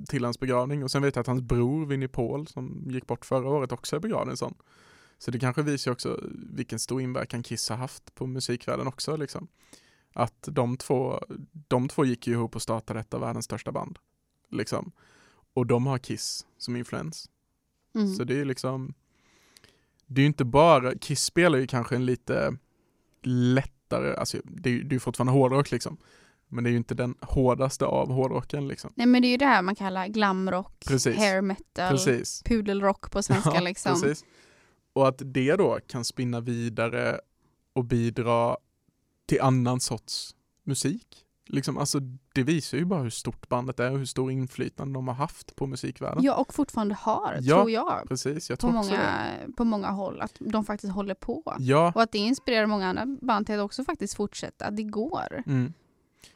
till 0.08 0.24
hans 0.24 0.40
begravning 0.40 0.84
och 0.84 0.90
sen 0.90 1.02
vet 1.02 1.16
jag 1.16 1.20
att 1.20 1.26
hans 1.26 1.42
bror 1.42 1.86
Vinnie 1.86 2.08
Paul 2.08 2.46
som 2.46 2.84
gick 2.90 3.06
bort 3.06 3.24
förra 3.24 3.48
året 3.48 3.72
också 3.72 3.96
är 3.96 4.00
begravd 4.00 4.30
en 4.30 4.36
sån. 4.36 4.54
Så 5.18 5.30
det 5.30 5.38
kanske 5.38 5.62
visar 5.62 5.92
också 5.92 6.20
vilken 6.32 6.78
stor 6.78 7.00
inverkan 7.00 7.42
Kiss 7.42 7.68
har 7.68 7.76
haft 7.76 8.14
på 8.14 8.26
musikvärlden 8.26 8.86
också 8.86 9.16
liksom. 9.16 9.48
Att 10.12 10.48
de 10.52 10.76
två, 10.76 11.20
de 11.68 11.88
två 11.88 12.04
gick 12.04 12.26
ju 12.26 12.32
ihop 12.32 12.56
och 12.56 12.62
startade 12.62 13.00
ett 13.00 13.14
av 13.14 13.20
världens 13.20 13.44
största 13.44 13.72
band. 13.72 13.98
Liksom. 14.50 14.92
Och 15.54 15.66
de 15.66 15.86
har 15.86 15.98
Kiss 15.98 16.46
som 16.58 16.76
influens. 16.76 17.30
Mm. 17.94 18.14
Så 18.14 18.24
det 18.24 18.40
är 18.40 18.44
liksom 18.44 18.94
Det 20.06 20.20
är 20.20 20.22
ju 20.22 20.26
inte 20.26 20.44
bara, 20.44 20.98
Kiss 20.98 21.24
spelar 21.24 21.58
ju 21.58 21.66
kanske 21.66 21.96
en 21.96 22.06
lite 22.06 22.56
lättare, 23.22 24.14
alltså 24.14 24.38
det 24.44 24.70
är 24.70 24.92
ju 24.92 25.00
fortfarande 25.00 25.32
hårdrock 25.32 25.70
liksom 25.70 25.96
Men 26.48 26.64
det 26.64 26.70
är 26.70 26.72
ju 26.72 26.76
inte 26.76 26.94
den 26.94 27.14
hårdaste 27.20 27.86
av 27.86 28.12
hårdrocken 28.12 28.68
liksom. 28.68 28.92
Nej 28.96 29.06
men 29.06 29.22
det 29.22 29.28
är 29.28 29.30
ju 29.30 29.36
det 29.36 29.46
här 29.46 29.62
man 29.62 29.74
kallar 29.74 30.06
glamrock, 30.06 30.84
Precis. 30.88 31.16
hair 31.16 31.40
metal, 31.42 31.90
Precis. 31.90 32.42
pudelrock 32.42 33.10
på 33.10 33.22
svenska 33.22 33.54
Ja, 33.54 33.60
liksom. 33.60 34.02
Precis. 34.02 34.24
Och 34.92 35.08
att 35.08 35.22
det 35.24 35.56
då 35.56 35.78
kan 35.86 36.04
spinna 36.04 36.40
vidare 36.40 37.20
och 37.72 37.84
bidra 37.84 38.56
till 39.26 39.40
annan 39.40 39.80
sorts 39.80 40.34
musik. 40.64 41.22
Liksom, 41.48 41.78
alltså, 41.78 42.00
det 42.34 42.42
visar 42.42 42.78
ju 42.78 42.84
bara 42.84 43.02
hur 43.02 43.10
stort 43.10 43.48
bandet 43.48 43.80
är 43.80 43.92
och 43.92 43.98
hur 43.98 44.04
stor 44.04 44.30
inflytande 44.30 44.94
de 44.94 45.08
har 45.08 45.14
haft 45.14 45.56
på 45.56 45.66
musikvärlden. 45.66 46.24
Ja, 46.24 46.34
och 46.34 46.54
fortfarande 46.54 46.94
har, 46.94 47.38
Ja, 47.40 47.56
tror 47.56 47.70
jag, 47.70 48.08
Precis, 48.08 48.50
jag 48.50 48.58
på 48.58 48.60
tror 48.60 48.72
många, 48.72 49.24
på 49.56 49.64
många 49.64 49.90
håll. 49.90 50.20
Att 50.20 50.32
de 50.38 50.64
faktiskt 50.64 50.92
håller 50.92 51.14
på. 51.14 51.56
Ja, 51.58 51.92
Och 51.94 52.02
att 52.02 52.12
det 52.12 52.18
inspirerar 52.18 52.66
många 52.66 52.88
andra 52.88 53.06
band 53.22 53.46
till 53.46 53.54
att 53.54 53.64
också 53.64 53.84
faktiskt 53.84 54.14
fortsätta. 54.14 54.70
Det 54.70 54.82
går. 54.82 55.42
mm. 55.46 55.72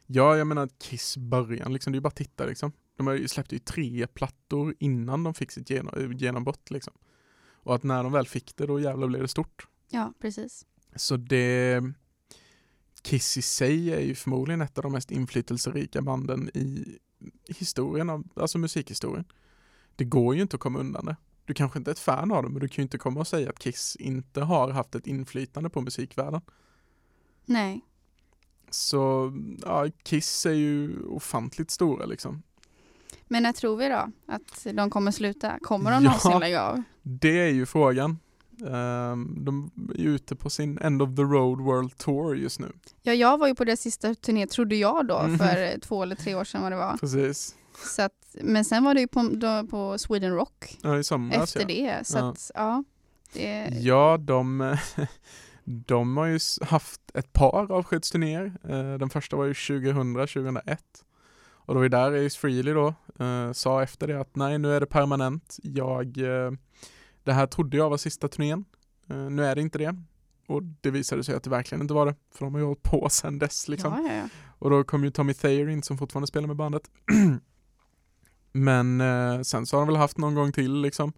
Ja, 0.06 0.36
jag 0.36 0.46
menar 0.46 0.68
Kiss 0.78 1.16
början, 1.16 1.72
liksom, 1.72 1.92
det 1.92 1.94
är 1.94 1.98
ju 1.98 2.02
bara 2.02 2.08
att 2.08 2.16
titta 2.16 2.46
liksom. 2.46 2.72
De 2.96 3.06
har 3.06 3.14
ju 3.14 3.28
tre 3.58 4.06
plattor 4.06 4.74
innan 4.78 5.24
de 5.24 5.34
fick 5.34 5.50
sitt 5.50 5.70
genom, 5.70 6.12
genombrott 6.12 6.70
liksom. 6.70 6.92
Och 7.62 7.74
att 7.74 7.82
när 7.82 8.02
de 8.02 8.12
väl 8.12 8.26
fick 8.26 8.56
det, 8.56 8.66
då 8.66 8.80
jävlar 8.80 9.06
blev 9.06 9.22
det 9.22 9.28
stort. 9.28 9.66
Ja, 9.88 10.12
precis. 10.20 10.66
Så 10.96 11.16
det 11.16 11.82
Kiss 13.02 13.36
i 13.36 13.42
sig 13.42 13.94
är 13.94 14.00
ju 14.00 14.14
förmodligen 14.14 14.60
ett 14.60 14.78
av 14.78 14.82
de 14.82 14.92
mest 14.92 15.10
inflytelserika 15.10 16.02
banden 16.02 16.50
i 16.54 16.98
historien, 17.48 18.10
av, 18.10 18.28
alltså 18.34 18.58
musikhistorien. 18.58 19.24
Det 19.96 20.04
går 20.04 20.34
ju 20.34 20.42
inte 20.42 20.56
att 20.56 20.60
komma 20.60 20.78
undan 20.78 21.04
det. 21.04 21.16
Du 21.44 21.54
kanske 21.54 21.78
inte 21.78 21.90
är 21.90 21.92
ett 21.92 21.98
fan 21.98 22.32
av 22.32 22.42
det, 22.42 22.48
men 22.48 22.60
du 22.60 22.68
kan 22.68 22.76
ju 22.76 22.82
inte 22.82 22.98
komma 22.98 23.20
och 23.20 23.26
säga 23.26 23.50
att 23.50 23.58
Kiss 23.58 23.96
inte 23.96 24.40
har 24.40 24.70
haft 24.70 24.94
ett 24.94 25.06
inflytande 25.06 25.70
på 25.70 25.80
musikvärlden. 25.80 26.40
Nej. 27.44 27.80
Så 28.70 29.32
ja, 29.64 29.86
Kiss 30.02 30.46
är 30.46 30.50
ju 30.52 31.02
ofantligt 31.02 31.70
stora 31.70 32.06
liksom. 32.06 32.42
Men 33.28 33.42
när 33.42 33.52
tror 33.52 33.76
vi 33.76 33.88
då 33.88 34.08
att 34.26 34.66
de 34.74 34.90
kommer 34.90 35.10
sluta? 35.10 35.58
Kommer 35.62 35.90
de 35.90 35.94
Ja. 36.04 36.10
någonsin 36.10 36.40
lägga 36.40 36.62
av? 36.62 36.82
Det 37.02 37.40
är 37.40 37.50
ju 37.50 37.66
frågan. 37.66 38.18
Ehm, 38.66 39.44
de 39.44 39.70
är 39.94 39.98
ju 40.00 40.14
ute 40.14 40.36
på 40.36 40.50
sin 40.50 40.78
End 40.78 41.02
of 41.02 41.16
the 41.16 41.22
Road 41.22 41.60
World 41.60 41.96
Tour 41.98 42.36
just 42.36 42.60
nu. 42.60 42.72
Ja, 43.02 43.12
jag 43.14 43.38
var 43.38 43.46
ju 43.46 43.54
på 43.54 43.64
deras 43.64 43.80
sista 43.80 44.14
turné, 44.14 44.46
trodde 44.46 44.76
jag 44.76 45.06
då, 45.06 45.22
Mhm. 45.22 45.38
för 45.38 45.80
två 45.80 46.02
eller 46.02 46.16
tre 46.16 46.34
år 46.34 46.44
sedan 46.44 46.62
vad 46.62 46.72
det 46.72 46.76
var. 46.76 46.96
Precis. 46.96 47.54
Så 47.96 48.02
att, 48.02 48.12
men 48.42 48.64
sen 48.64 48.84
var 48.84 48.94
det 48.94 49.00
ju 49.00 49.08
på, 49.08 49.28
då, 49.32 49.66
på 49.66 49.98
Sweden 49.98 50.34
Rock 50.34 50.78
Ja, 50.82 50.98
i 50.98 51.04
somras 51.04 51.42
efter 51.42 51.60
ja. 51.60 51.66
det. 51.98 52.06
Så 52.06 52.18
Ja. 52.18 52.28
att, 52.30 52.50
ja. 52.54 52.84
Det, 53.32 53.68
Ja, 53.80 54.16
de, 54.20 54.76
de 55.64 56.16
har 56.16 56.26
ju 56.26 56.38
haft 56.60 57.00
ett 57.14 57.32
par 57.32 57.72
avskedsturnéer. 57.72 58.52
Eh, 58.64 58.98
Den 58.98 59.10
första 59.10 59.36
var 59.36 59.44
ju 59.44 59.54
2000, 59.54 60.14
2001. 60.14 60.80
Och 61.52 61.74
det 61.74 61.78
var 61.78 61.82
ju 61.82 61.88
där 61.88 62.26
Ace 62.26 62.38
Frehley 62.38 62.74
då 62.74 62.94
eh, 63.24 63.52
sa 63.52 63.82
efter 63.82 64.06
det 64.06 64.20
att 64.20 64.36
nej, 64.36 64.58
nu 64.58 64.74
är 64.74 64.80
det 64.80 64.86
permanent. 64.86 65.56
Jag, 65.62 66.18
eh, 66.18 66.50
det 67.24 67.32
här 67.32 67.46
trodde 67.46 67.76
jag 67.76 67.90
var 67.90 67.96
sista 67.96 68.28
turnén. 68.28 68.64
Nu 69.30 69.44
är 69.44 69.54
det 69.54 69.60
inte 69.60 69.78
det. 69.78 69.96
Och 70.46 70.62
det 70.62 70.90
visade 70.90 71.24
sig 71.24 71.34
att 71.34 71.42
det 71.42 71.50
verkligen 71.50 71.82
inte 71.82 71.94
var 71.94 72.06
det. 72.06 72.14
För 72.34 72.44
de 72.44 72.54
har 72.54 72.60
ju 72.60 72.66
hållit 72.66 72.82
på 72.82 73.08
sedan 73.10 73.38
dess 73.38 73.68
liksom. 73.68 73.92
ja, 73.92 74.12
ja, 74.12 74.16
ja. 74.16 74.28
Och 74.58 74.70
då 74.70 74.84
kom 74.84 75.04
ju 75.04 75.10
Tommy 75.10 75.34
Thayer 75.34 75.68
in 75.68 75.82
som 75.82 75.98
fortfarande 75.98 76.26
spelar 76.26 76.46
med 76.46 76.56
bandet. 76.56 76.90
Men 78.52 79.00
eh, 79.00 79.40
sen 79.40 79.66
så 79.66 79.76
har 79.76 79.80
de 79.80 79.86
väl 79.86 79.96
haft 79.96 80.18
någon 80.18 80.34
gång 80.34 80.52
till 80.52 80.80
liksom. 80.80 81.12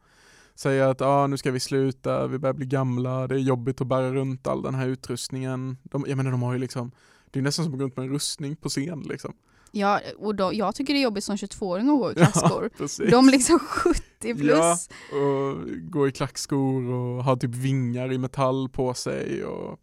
Säger 0.54 0.88
att 0.88 1.00
ah, 1.00 1.26
nu 1.26 1.36
ska 1.36 1.50
vi 1.50 1.60
sluta, 1.60 2.26
vi 2.26 2.38
börjar 2.38 2.54
bli 2.54 2.66
gamla, 2.66 3.26
det 3.26 3.34
är 3.34 3.38
jobbigt 3.38 3.80
att 3.80 3.86
bära 3.86 4.12
runt 4.12 4.46
all 4.46 4.62
den 4.62 4.74
här 4.74 4.88
utrustningen. 4.88 5.76
De, 5.82 6.04
jag 6.08 6.16
menar 6.16 6.30
de 6.30 6.42
har 6.42 6.52
ju 6.52 6.58
liksom, 6.58 6.92
det 7.30 7.38
är 7.38 7.42
nästan 7.42 7.64
som 7.64 7.74
att 7.74 7.78
gå 7.78 7.84
runt 7.84 7.96
med 7.96 8.06
en 8.06 8.12
rustning 8.12 8.56
på 8.56 8.68
scen 8.68 9.00
liksom. 9.08 9.32
ja 9.70 10.00
och 10.18 10.34
då, 10.34 10.50
jag 10.54 10.74
tycker 10.74 10.94
det 10.94 11.00
är 11.00 11.02
jobbigt 11.02 11.24
som 11.24 11.36
22-åring 11.36 11.90
att 11.90 11.98
gå 11.98 12.10
i 12.12 12.14
klackskor. 12.32 12.70
precis. 12.78 13.10
De 13.10 13.28
liksom 13.28 13.58
70 13.58 14.34
plus. 14.34 14.58
Ja. 14.58 15.16
Och 15.18 15.56
gå 15.82 16.08
i 16.08 16.12
klackskor 16.12 16.90
och 16.92 17.24
ha 17.24 17.36
typ 17.36 17.54
vingar 17.54 18.12
i 18.12 18.18
metall 18.18 18.68
på 18.68 18.94
sig 18.94 19.44
och, 19.44 19.78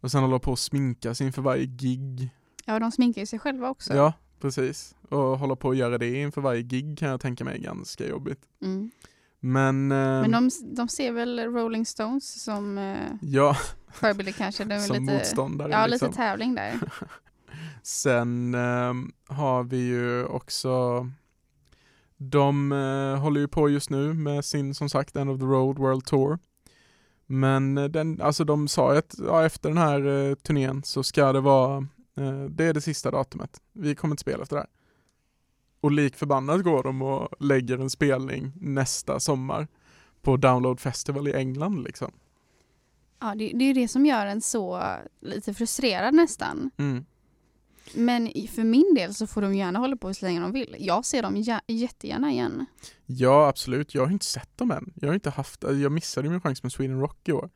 och 0.00 0.10
sen 0.10 0.22
hålla 0.22 0.38
på 0.38 0.50
och 0.50 0.58
sminka 0.58 1.14
sig 1.14 1.26
inför 1.26 1.42
varje 1.42 1.66
gig. 1.66 2.28
Ja, 2.64 2.78
de 2.78 2.92
sminkar 2.92 3.22
ju 3.22 3.26
sig 3.26 3.38
själva 3.38 3.70
också. 3.70 3.94
Ja, 3.94 4.12
precis. 4.40 4.94
Och 5.08 5.38
hålla 5.38 5.56
på 5.56 5.68
och 5.68 5.74
göra 5.74 5.98
det 5.98 6.20
inför 6.20 6.40
varje 6.40 6.62
gig 6.62 6.98
kan 6.98 7.08
jag 7.08 7.20
tänka 7.20 7.44
mig 7.44 7.58
är 7.58 7.62
ganska 7.62 8.08
jobbigt. 8.08 8.40
Mm. 8.62 8.90
Men, 9.44 9.92
eh, 9.92 9.98
Men 9.98 10.30
de, 10.30 10.50
de 10.62 10.88
ser 10.88 11.12
väl 11.12 11.40
Rolling 11.40 11.86
Stones 11.86 12.42
som 12.42 12.78
eh, 12.78 13.08
ja, 13.20 13.56
förebilder 13.92 14.32
kanske. 14.32 14.64
De 14.64 14.80
som 14.86 14.96
lite, 14.96 15.14
motståndare. 15.14 15.70
ja, 15.72 15.86
liksom. 15.86 16.08
lite 16.08 16.16
tävling 16.16 16.54
där. 16.54 16.80
Sen 17.82 18.54
ehm, 18.54 19.12
har 19.28 19.64
vi 19.64 19.76
ju 19.76 20.24
också 20.24 21.06
De 22.16 22.72
eh, 22.72 23.20
håller 23.20 23.40
ju 23.40 23.48
på 23.48 23.68
just 23.68 23.90
nu 23.90 24.14
med 24.14 24.44
sin 24.44 24.74
som 24.74 24.88
sagt 24.88 25.16
End 25.16 25.30
of 25.30 25.40
the 25.40 25.46
Road 25.46 25.78
World 25.78 26.04
Tour. 26.04 26.38
Men 27.26 27.78
eh, 27.78 27.84
den, 27.84 28.20
alltså 28.20 28.44
de 28.44 28.68
sa 28.68 28.92
ju 28.92 28.98
att 28.98 29.14
ja, 29.18 29.44
efter 29.44 29.68
den 29.68 29.78
här 29.78 30.06
eh, 30.06 30.34
turnén 30.34 30.82
så 30.84 31.02
ska 31.02 31.32
det 31.32 31.40
vara 31.40 31.76
eh, 32.16 32.44
Det 32.44 32.64
är 32.64 32.74
det 32.74 32.80
sista 32.80 33.10
datumet. 33.10 33.60
Vi 33.72 33.94
kommer 33.94 34.12
inte 34.12 34.20
spela 34.20 34.42
efter 34.42 34.56
det 34.56 34.62
här. 34.62 34.70
Och 35.82 35.92
lik 35.92 36.16
förbannat 36.16 36.62
går 36.62 36.82
de 36.82 37.02
och 37.02 37.28
lägger 37.40 37.78
en 37.78 37.90
spelning 37.90 38.52
nästa 38.60 39.20
sommar 39.20 39.68
på 40.22 40.36
Download 40.36 40.80
Festival 40.80 41.28
i 41.28 41.32
England 41.34 41.82
liksom. 41.82 42.12
Ja, 43.20 43.34
det, 43.34 43.52
det 43.54 43.64
är 43.64 43.66
ju 43.66 43.72
det 43.72 43.88
som 43.88 44.06
gör 44.06 44.26
en 44.26 44.40
så 44.40 44.82
lite 45.20 45.54
frustrerad 45.54 46.14
nästan. 46.14 46.70
Mm. 46.76 47.04
Men 47.94 48.26
för 48.48 48.64
min 48.64 48.94
del 48.94 49.14
så 49.14 49.26
får 49.26 49.42
de 49.42 49.54
gärna 49.54 49.78
hålla 49.78 49.96
på 49.96 50.14
så 50.14 50.24
länge 50.26 50.40
de 50.40 50.52
vill. 50.52 50.76
Jag 50.78 51.04
ser 51.04 51.22
dem 51.22 51.36
jä- 51.36 51.60
jättegärna 51.66 52.30
igen. 52.32 52.66
Ja, 53.06 53.48
absolut. 53.48 53.94
Jag 53.94 54.04
har 54.06 54.12
inte 54.12 54.26
sett 54.26 54.58
dem 54.58 54.70
än. 54.70 54.92
Jag 54.94 55.08
har 55.08 55.14
inte 55.14 55.30
haft, 55.30 55.62
jag 55.62 55.92
missade 55.92 56.28
min 56.30 56.40
chans 56.40 56.62
med 56.62 56.72
Sweden 56.72 57.00
Rock 57.00 57.28
i 57.28 57.32
år. 57.32 57.50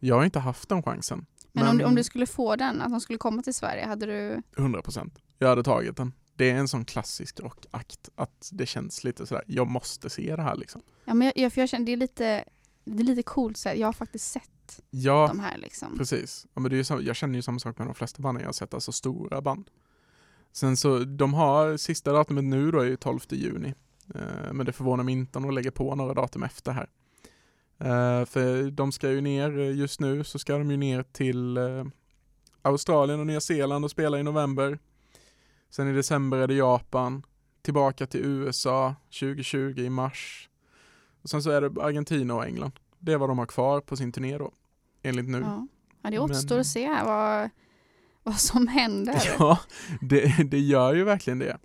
Jag 0.00 0.14
har 0.16 0.24
inte 0.24 0.38
haft 0.38 0.68
den 0.68 0.82
chansen. 0.82 1.26
Men, 1.52 1.68
om, 1.68 1.78
du, 1.78 1.84
om 1.84 1.94
du 1.94 2.04
skulle 2.04 2.26
få 2.26 2.56
den, 2.56 2.80
att 2.82 2.90
de 2.90 3.00
skulle 3.00 3.18
komma 3.18 3.42
till 3.42 3.54
Sverige, 3.54 3.86
hade 3.86 4.06
du... 4.06 4.42
100 4.56 4.82
procent. 4.82 5.18
Jag 5.38 5.48
hade 5.48 5.62
tagit 5.62 5.96
den. 5.96 6.12
Det 6.40 6.50
är 6.50 6.54
en 6.54 6.68
sån 6.68 6.84
klassisk 6.84 7.40
rockakt 7.40 8.08
att 8.14 8.48
det 8.52 8.66
känns 8.66 9.04
lite 9.04 9.26
sådär, 9.26 9.44
jag 9.46 9.66
måste 9.70 10.10
se 10.10 10.36
det 10.36 10.42
här 10.42 10.56
liksom. 10.56 10.82
Ja, 11.04 11.14
men 11.14 11.26
jag, 11.26 11.38
jag, 11.44 11.52
för 11.52 11.60
jag 11.60 11.68
känner, 11.68 11.86
det 11.86 11.92
är 11.92 11.96
lite, 11.96 12.44
det 12.84 13.02
är 13.02 13.04
lite 13.04 13.22
coolt 13.22 13.56
så 13.56 13.68
här, 13.68 13.76
jag 13.76 13.88
har 13.88 13.92
faktiskt 13.92 14.30
sett 14.32 14.80
Ja, 14.90 15.26
de 15.28 15.40
här 15.40 15.58
liksom. 15.58 15.98
precis. 15.98 16.46
Ja, 16.54 16.60
men 16.60 16.70
det 16.70 16.78
är 16.78 16.82
sam- 16.82 17.02
jag 17.04 17.16
känner 17.16 17.34
ju 17.34 17.42
samma 17.42 17.58
sak 17.58 17.78
med 17.78 17.86
de 17.88 17.94
flesta 17.94 18.22
banden 18.22 18.40
jag 18.42 18.48
har 18.48 18.52
sett, 18.52 18.74
alltså 18.74 18.92
stora 18.92 19.40
band. 19.40 19.70
Sen 20.52 20.76
så, 20.76 20.98
de 20.98 21.34
har, 21.34 21.76
sista 21.76 22.12
datumet 22.12 22.44
nu 22.44 22.70
då 22.70 22.80
är 22.80 22.84
ju 22.84 22.96
12 22.96 23.20
juni. 23.30 23.74
Eh, 24.14 24.52
men 24.52 24.66
det 24.66 24.72
förvånar 24.72 25.04
mig 25.04 25.12
inte 25.14 25.38
om 25.38 25.42
de 25.44 25.54
lägger 25.54 25.70
på 25.70 25.94
några 25.94 26.14
datum 26.14 26.42
efter 26.42 26.72
här. 26.72 26.88
Eh, 27.78 28.24
för 28.26 28.70
de 28.70 28.92
ska 28.92 29.10
ju 29.10 29.20
ner, 29.20 29.58
eh, 29.58 29.76
just 29.76 30.00
nu 30.00 30.24
så 30.24 30.38
ska 30.38 30.58
de 30.58 30.70
ju 30.70 30.76
ner 30.76 31.02
till 31.02 31.56
eh, 31.56 31.84
Australien 32.62 33.20
och 33.20 33.26
Nya 33.26 33.40
Zeeland 33.40 33.84
och 33.84 33.90
spela 33.90 34.18
i 34.20 34.22
november. 34.22 34.78
Sen 35.70 35.88
i 35.88 35.92
december 35.92 36.38
är 36.38 36.46
det 36.46 36.54
Japan, 36.54 37.22
tillbaka 37.62 38.06
till 38.06 38.20
USA 38.24 38.94
2020 39.20 39.74
i 39.80 39.90
mars. 39.90 40.48
Och 41.22 41.30
sen 41.30 41.42
så 41.42 41.50
är 41.50 41.60
det 41.60 41.82
Argentina 41.82 42.34
och 42.34 42.46
England. 42.46 42.72
Det 42.98 43.12
är 43.12 43.16
vad 43.18 43.28
de 43.30 43.38
har 43.38 43.46
kvar 43.46 43.80
på 43.80 43.96
sin 43.96 44.12
turné 44.12 44.38
då, 44.38 44.52
enligt 45.02 45.28
nu. 45.28 45.40
Ja. 45.40 45.66
ja, 46.02 46.10
det 46.10 46.18
återstår 46.18 46.54
Men- 46.54 46.60
att 46.60 46.66
se 46.66 46.86
här 46.86 47.04
vad, 47.04 47.50
vad 48.22 48.36
som 48.40 48.68
händer. 48.68 49.22
Ja, 49.38 49.58
det, 50.00 50.50
det 50.50 50.58
gör 50.60 50.94
ju 50.94 51.04
verkligen 51.04 51.38
det. 51.38 51.58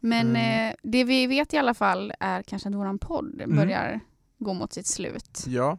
Men 0.00 0.26
Mm. 0.30 0.70
eh, 0.70 0.74
det 0.82 1.04
vi 1.04 1.26
vet 1.26 1.54
i 1.54 1.56
alla 1.56 1.74
fall 1.74 2.12
är 2.20 2.42
kanske 2.42 2.68
att 2.68 2.74
våran 2.74 2.98
podd 2.98 3.40
Mm. 3.40 3.56
börjar 3.56 4.00
gå 4.38 4.54
mot 4.54 4.72
sitt 4.72 4.86
slut. 4.86 5.44
Ja, 5.46 5.78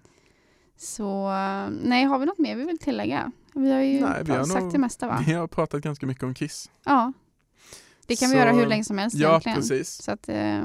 Så 0.78 1.30
eh, 1.32 1.70
nej, 1.84 2.04
har 2.04 2.20
vi 2.20 2.26
något 2.26 2.38
mer 2.40 2.56
vi 2.56 2.64
vill 2.66 2.78
tillägga? 2.80 3.32
Vi 3.58 3.72
har 3.72 3.82
ju 3.82 4.00
Nej, 4.02 4.24
vi 4.26 4.32
har 4.32 4.44
sagt 4.44 4.64
nog- 4.64 4.72
det 4.72 4.78
mesta 4.80 5.08
va? 5.08 5.24
vi 5.28 5.34
har 5.34 5.48
pratat 5.48 5.82
ganska 5.82 6.06
mycket 6.06 6.24
om 6.24 6.34
Kiss. 6.34 6.72
Ja. 6.86 7.14
Det 8.08 8.16
kan 8.16 8.30
vi 8.30 8.34
Så- 8.36 8.40
göra 8.40 8.52
hur 8.52 8.66
länge 8.66 8.84
som 8.84 8.98
helst 8.98 9.16
Ja, 9.18 9.30
egentligen. 9.30 9.56
precis. 9.58 10.04
Så 10.04 10.12
att, 10.12 10.30
eh, 10.30 10.62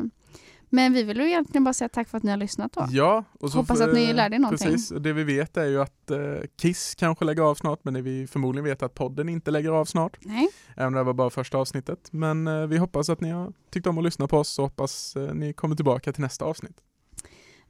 men 0.74 0.92
vi 0.92 1.02
vill 1.02 1.16
ju 1.20 1.26
egentligen 1.26 1.64
bara 1.64 1.72
säga 1.74 1.88
tack 1.88 2.08
för 2.08 2.18
att 2.18 2.24
ni 2.24 2.30
har 2.30 2.36
lyssnat 2.36 2.72
då. 2.72 2.86
Ja, 2.90 3.24
och 3.40 3.50
så 3.52 3.58
Hoppas 3.58 3.78
får- 3.78 3.88
att 3.88 3.94
ni 3.94 4.12
lärde 4.12 4.36
er 4.36 4.40
någonting. 4.40 4.70
Precis, 4.72 4.88
det 5.00 5.12
vi 5.12 5.24
vet 5.24 5.56
är 5.56 5.64
ju 5.66 5.82
att 5.82 6.10
eh, 6.10 6.18
Kiss 6.60 6.94
kanske 6.94 7.24
lägger 7.24 7.42
av 7.42 7.54
snart, 7.54 7.80
men 7.84 7.94
det 7.94 8.02
vi 8.02 8.26
förmodligen 8.26 8.64
vet 8.64 8.82
att 8.82 8.94
podden 8.94 9.28
inte 9.28 9.50
lägger 9.50 9.70
av 9.70 9.84
snart. 9.84 10.16
Nej, 10.20 10.48
Även 10.76 10.86
om 10.86 10.92
det 10.94 11.02
var 11.02 11.14
bara 11.14 11.30
första 11.30 11.58
avsnittet. 11.58 12.08
Men 12.12 12.46
eh, 12.46 12.66
vi 12.66 12.76
hoppas 12.78 13.08
att 13.08 13.20
ni 13.20 13.30
har 13.30 13.52
tyckt 13.70 13.86
om 13.86 13.98
att 13.98 14.04
lyssna 14.04 14.28
på 14.28 14.38
oss 14.38 14.58
och 14.58 14.64
hoppas 14.64 15.16
eh, 15.16 15.34
ni 15.34 15.52
kommer 15.52 15.76
tillbaka 15.76 16.12
till 16.12 16.22
nästa 16.22 16.44
avsnitt. 16.44 16.76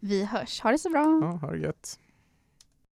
vi 0.00 0.24
hörs. 0.24 0.60
Ha 0.60 0.70
det 0.70 0.78
så 0.78 0.90
bra. 0.90 1.18
Ja, 1.22 1.26
ha 1.46 1.50
det 1.52 1.58
gött. 1.58 1.98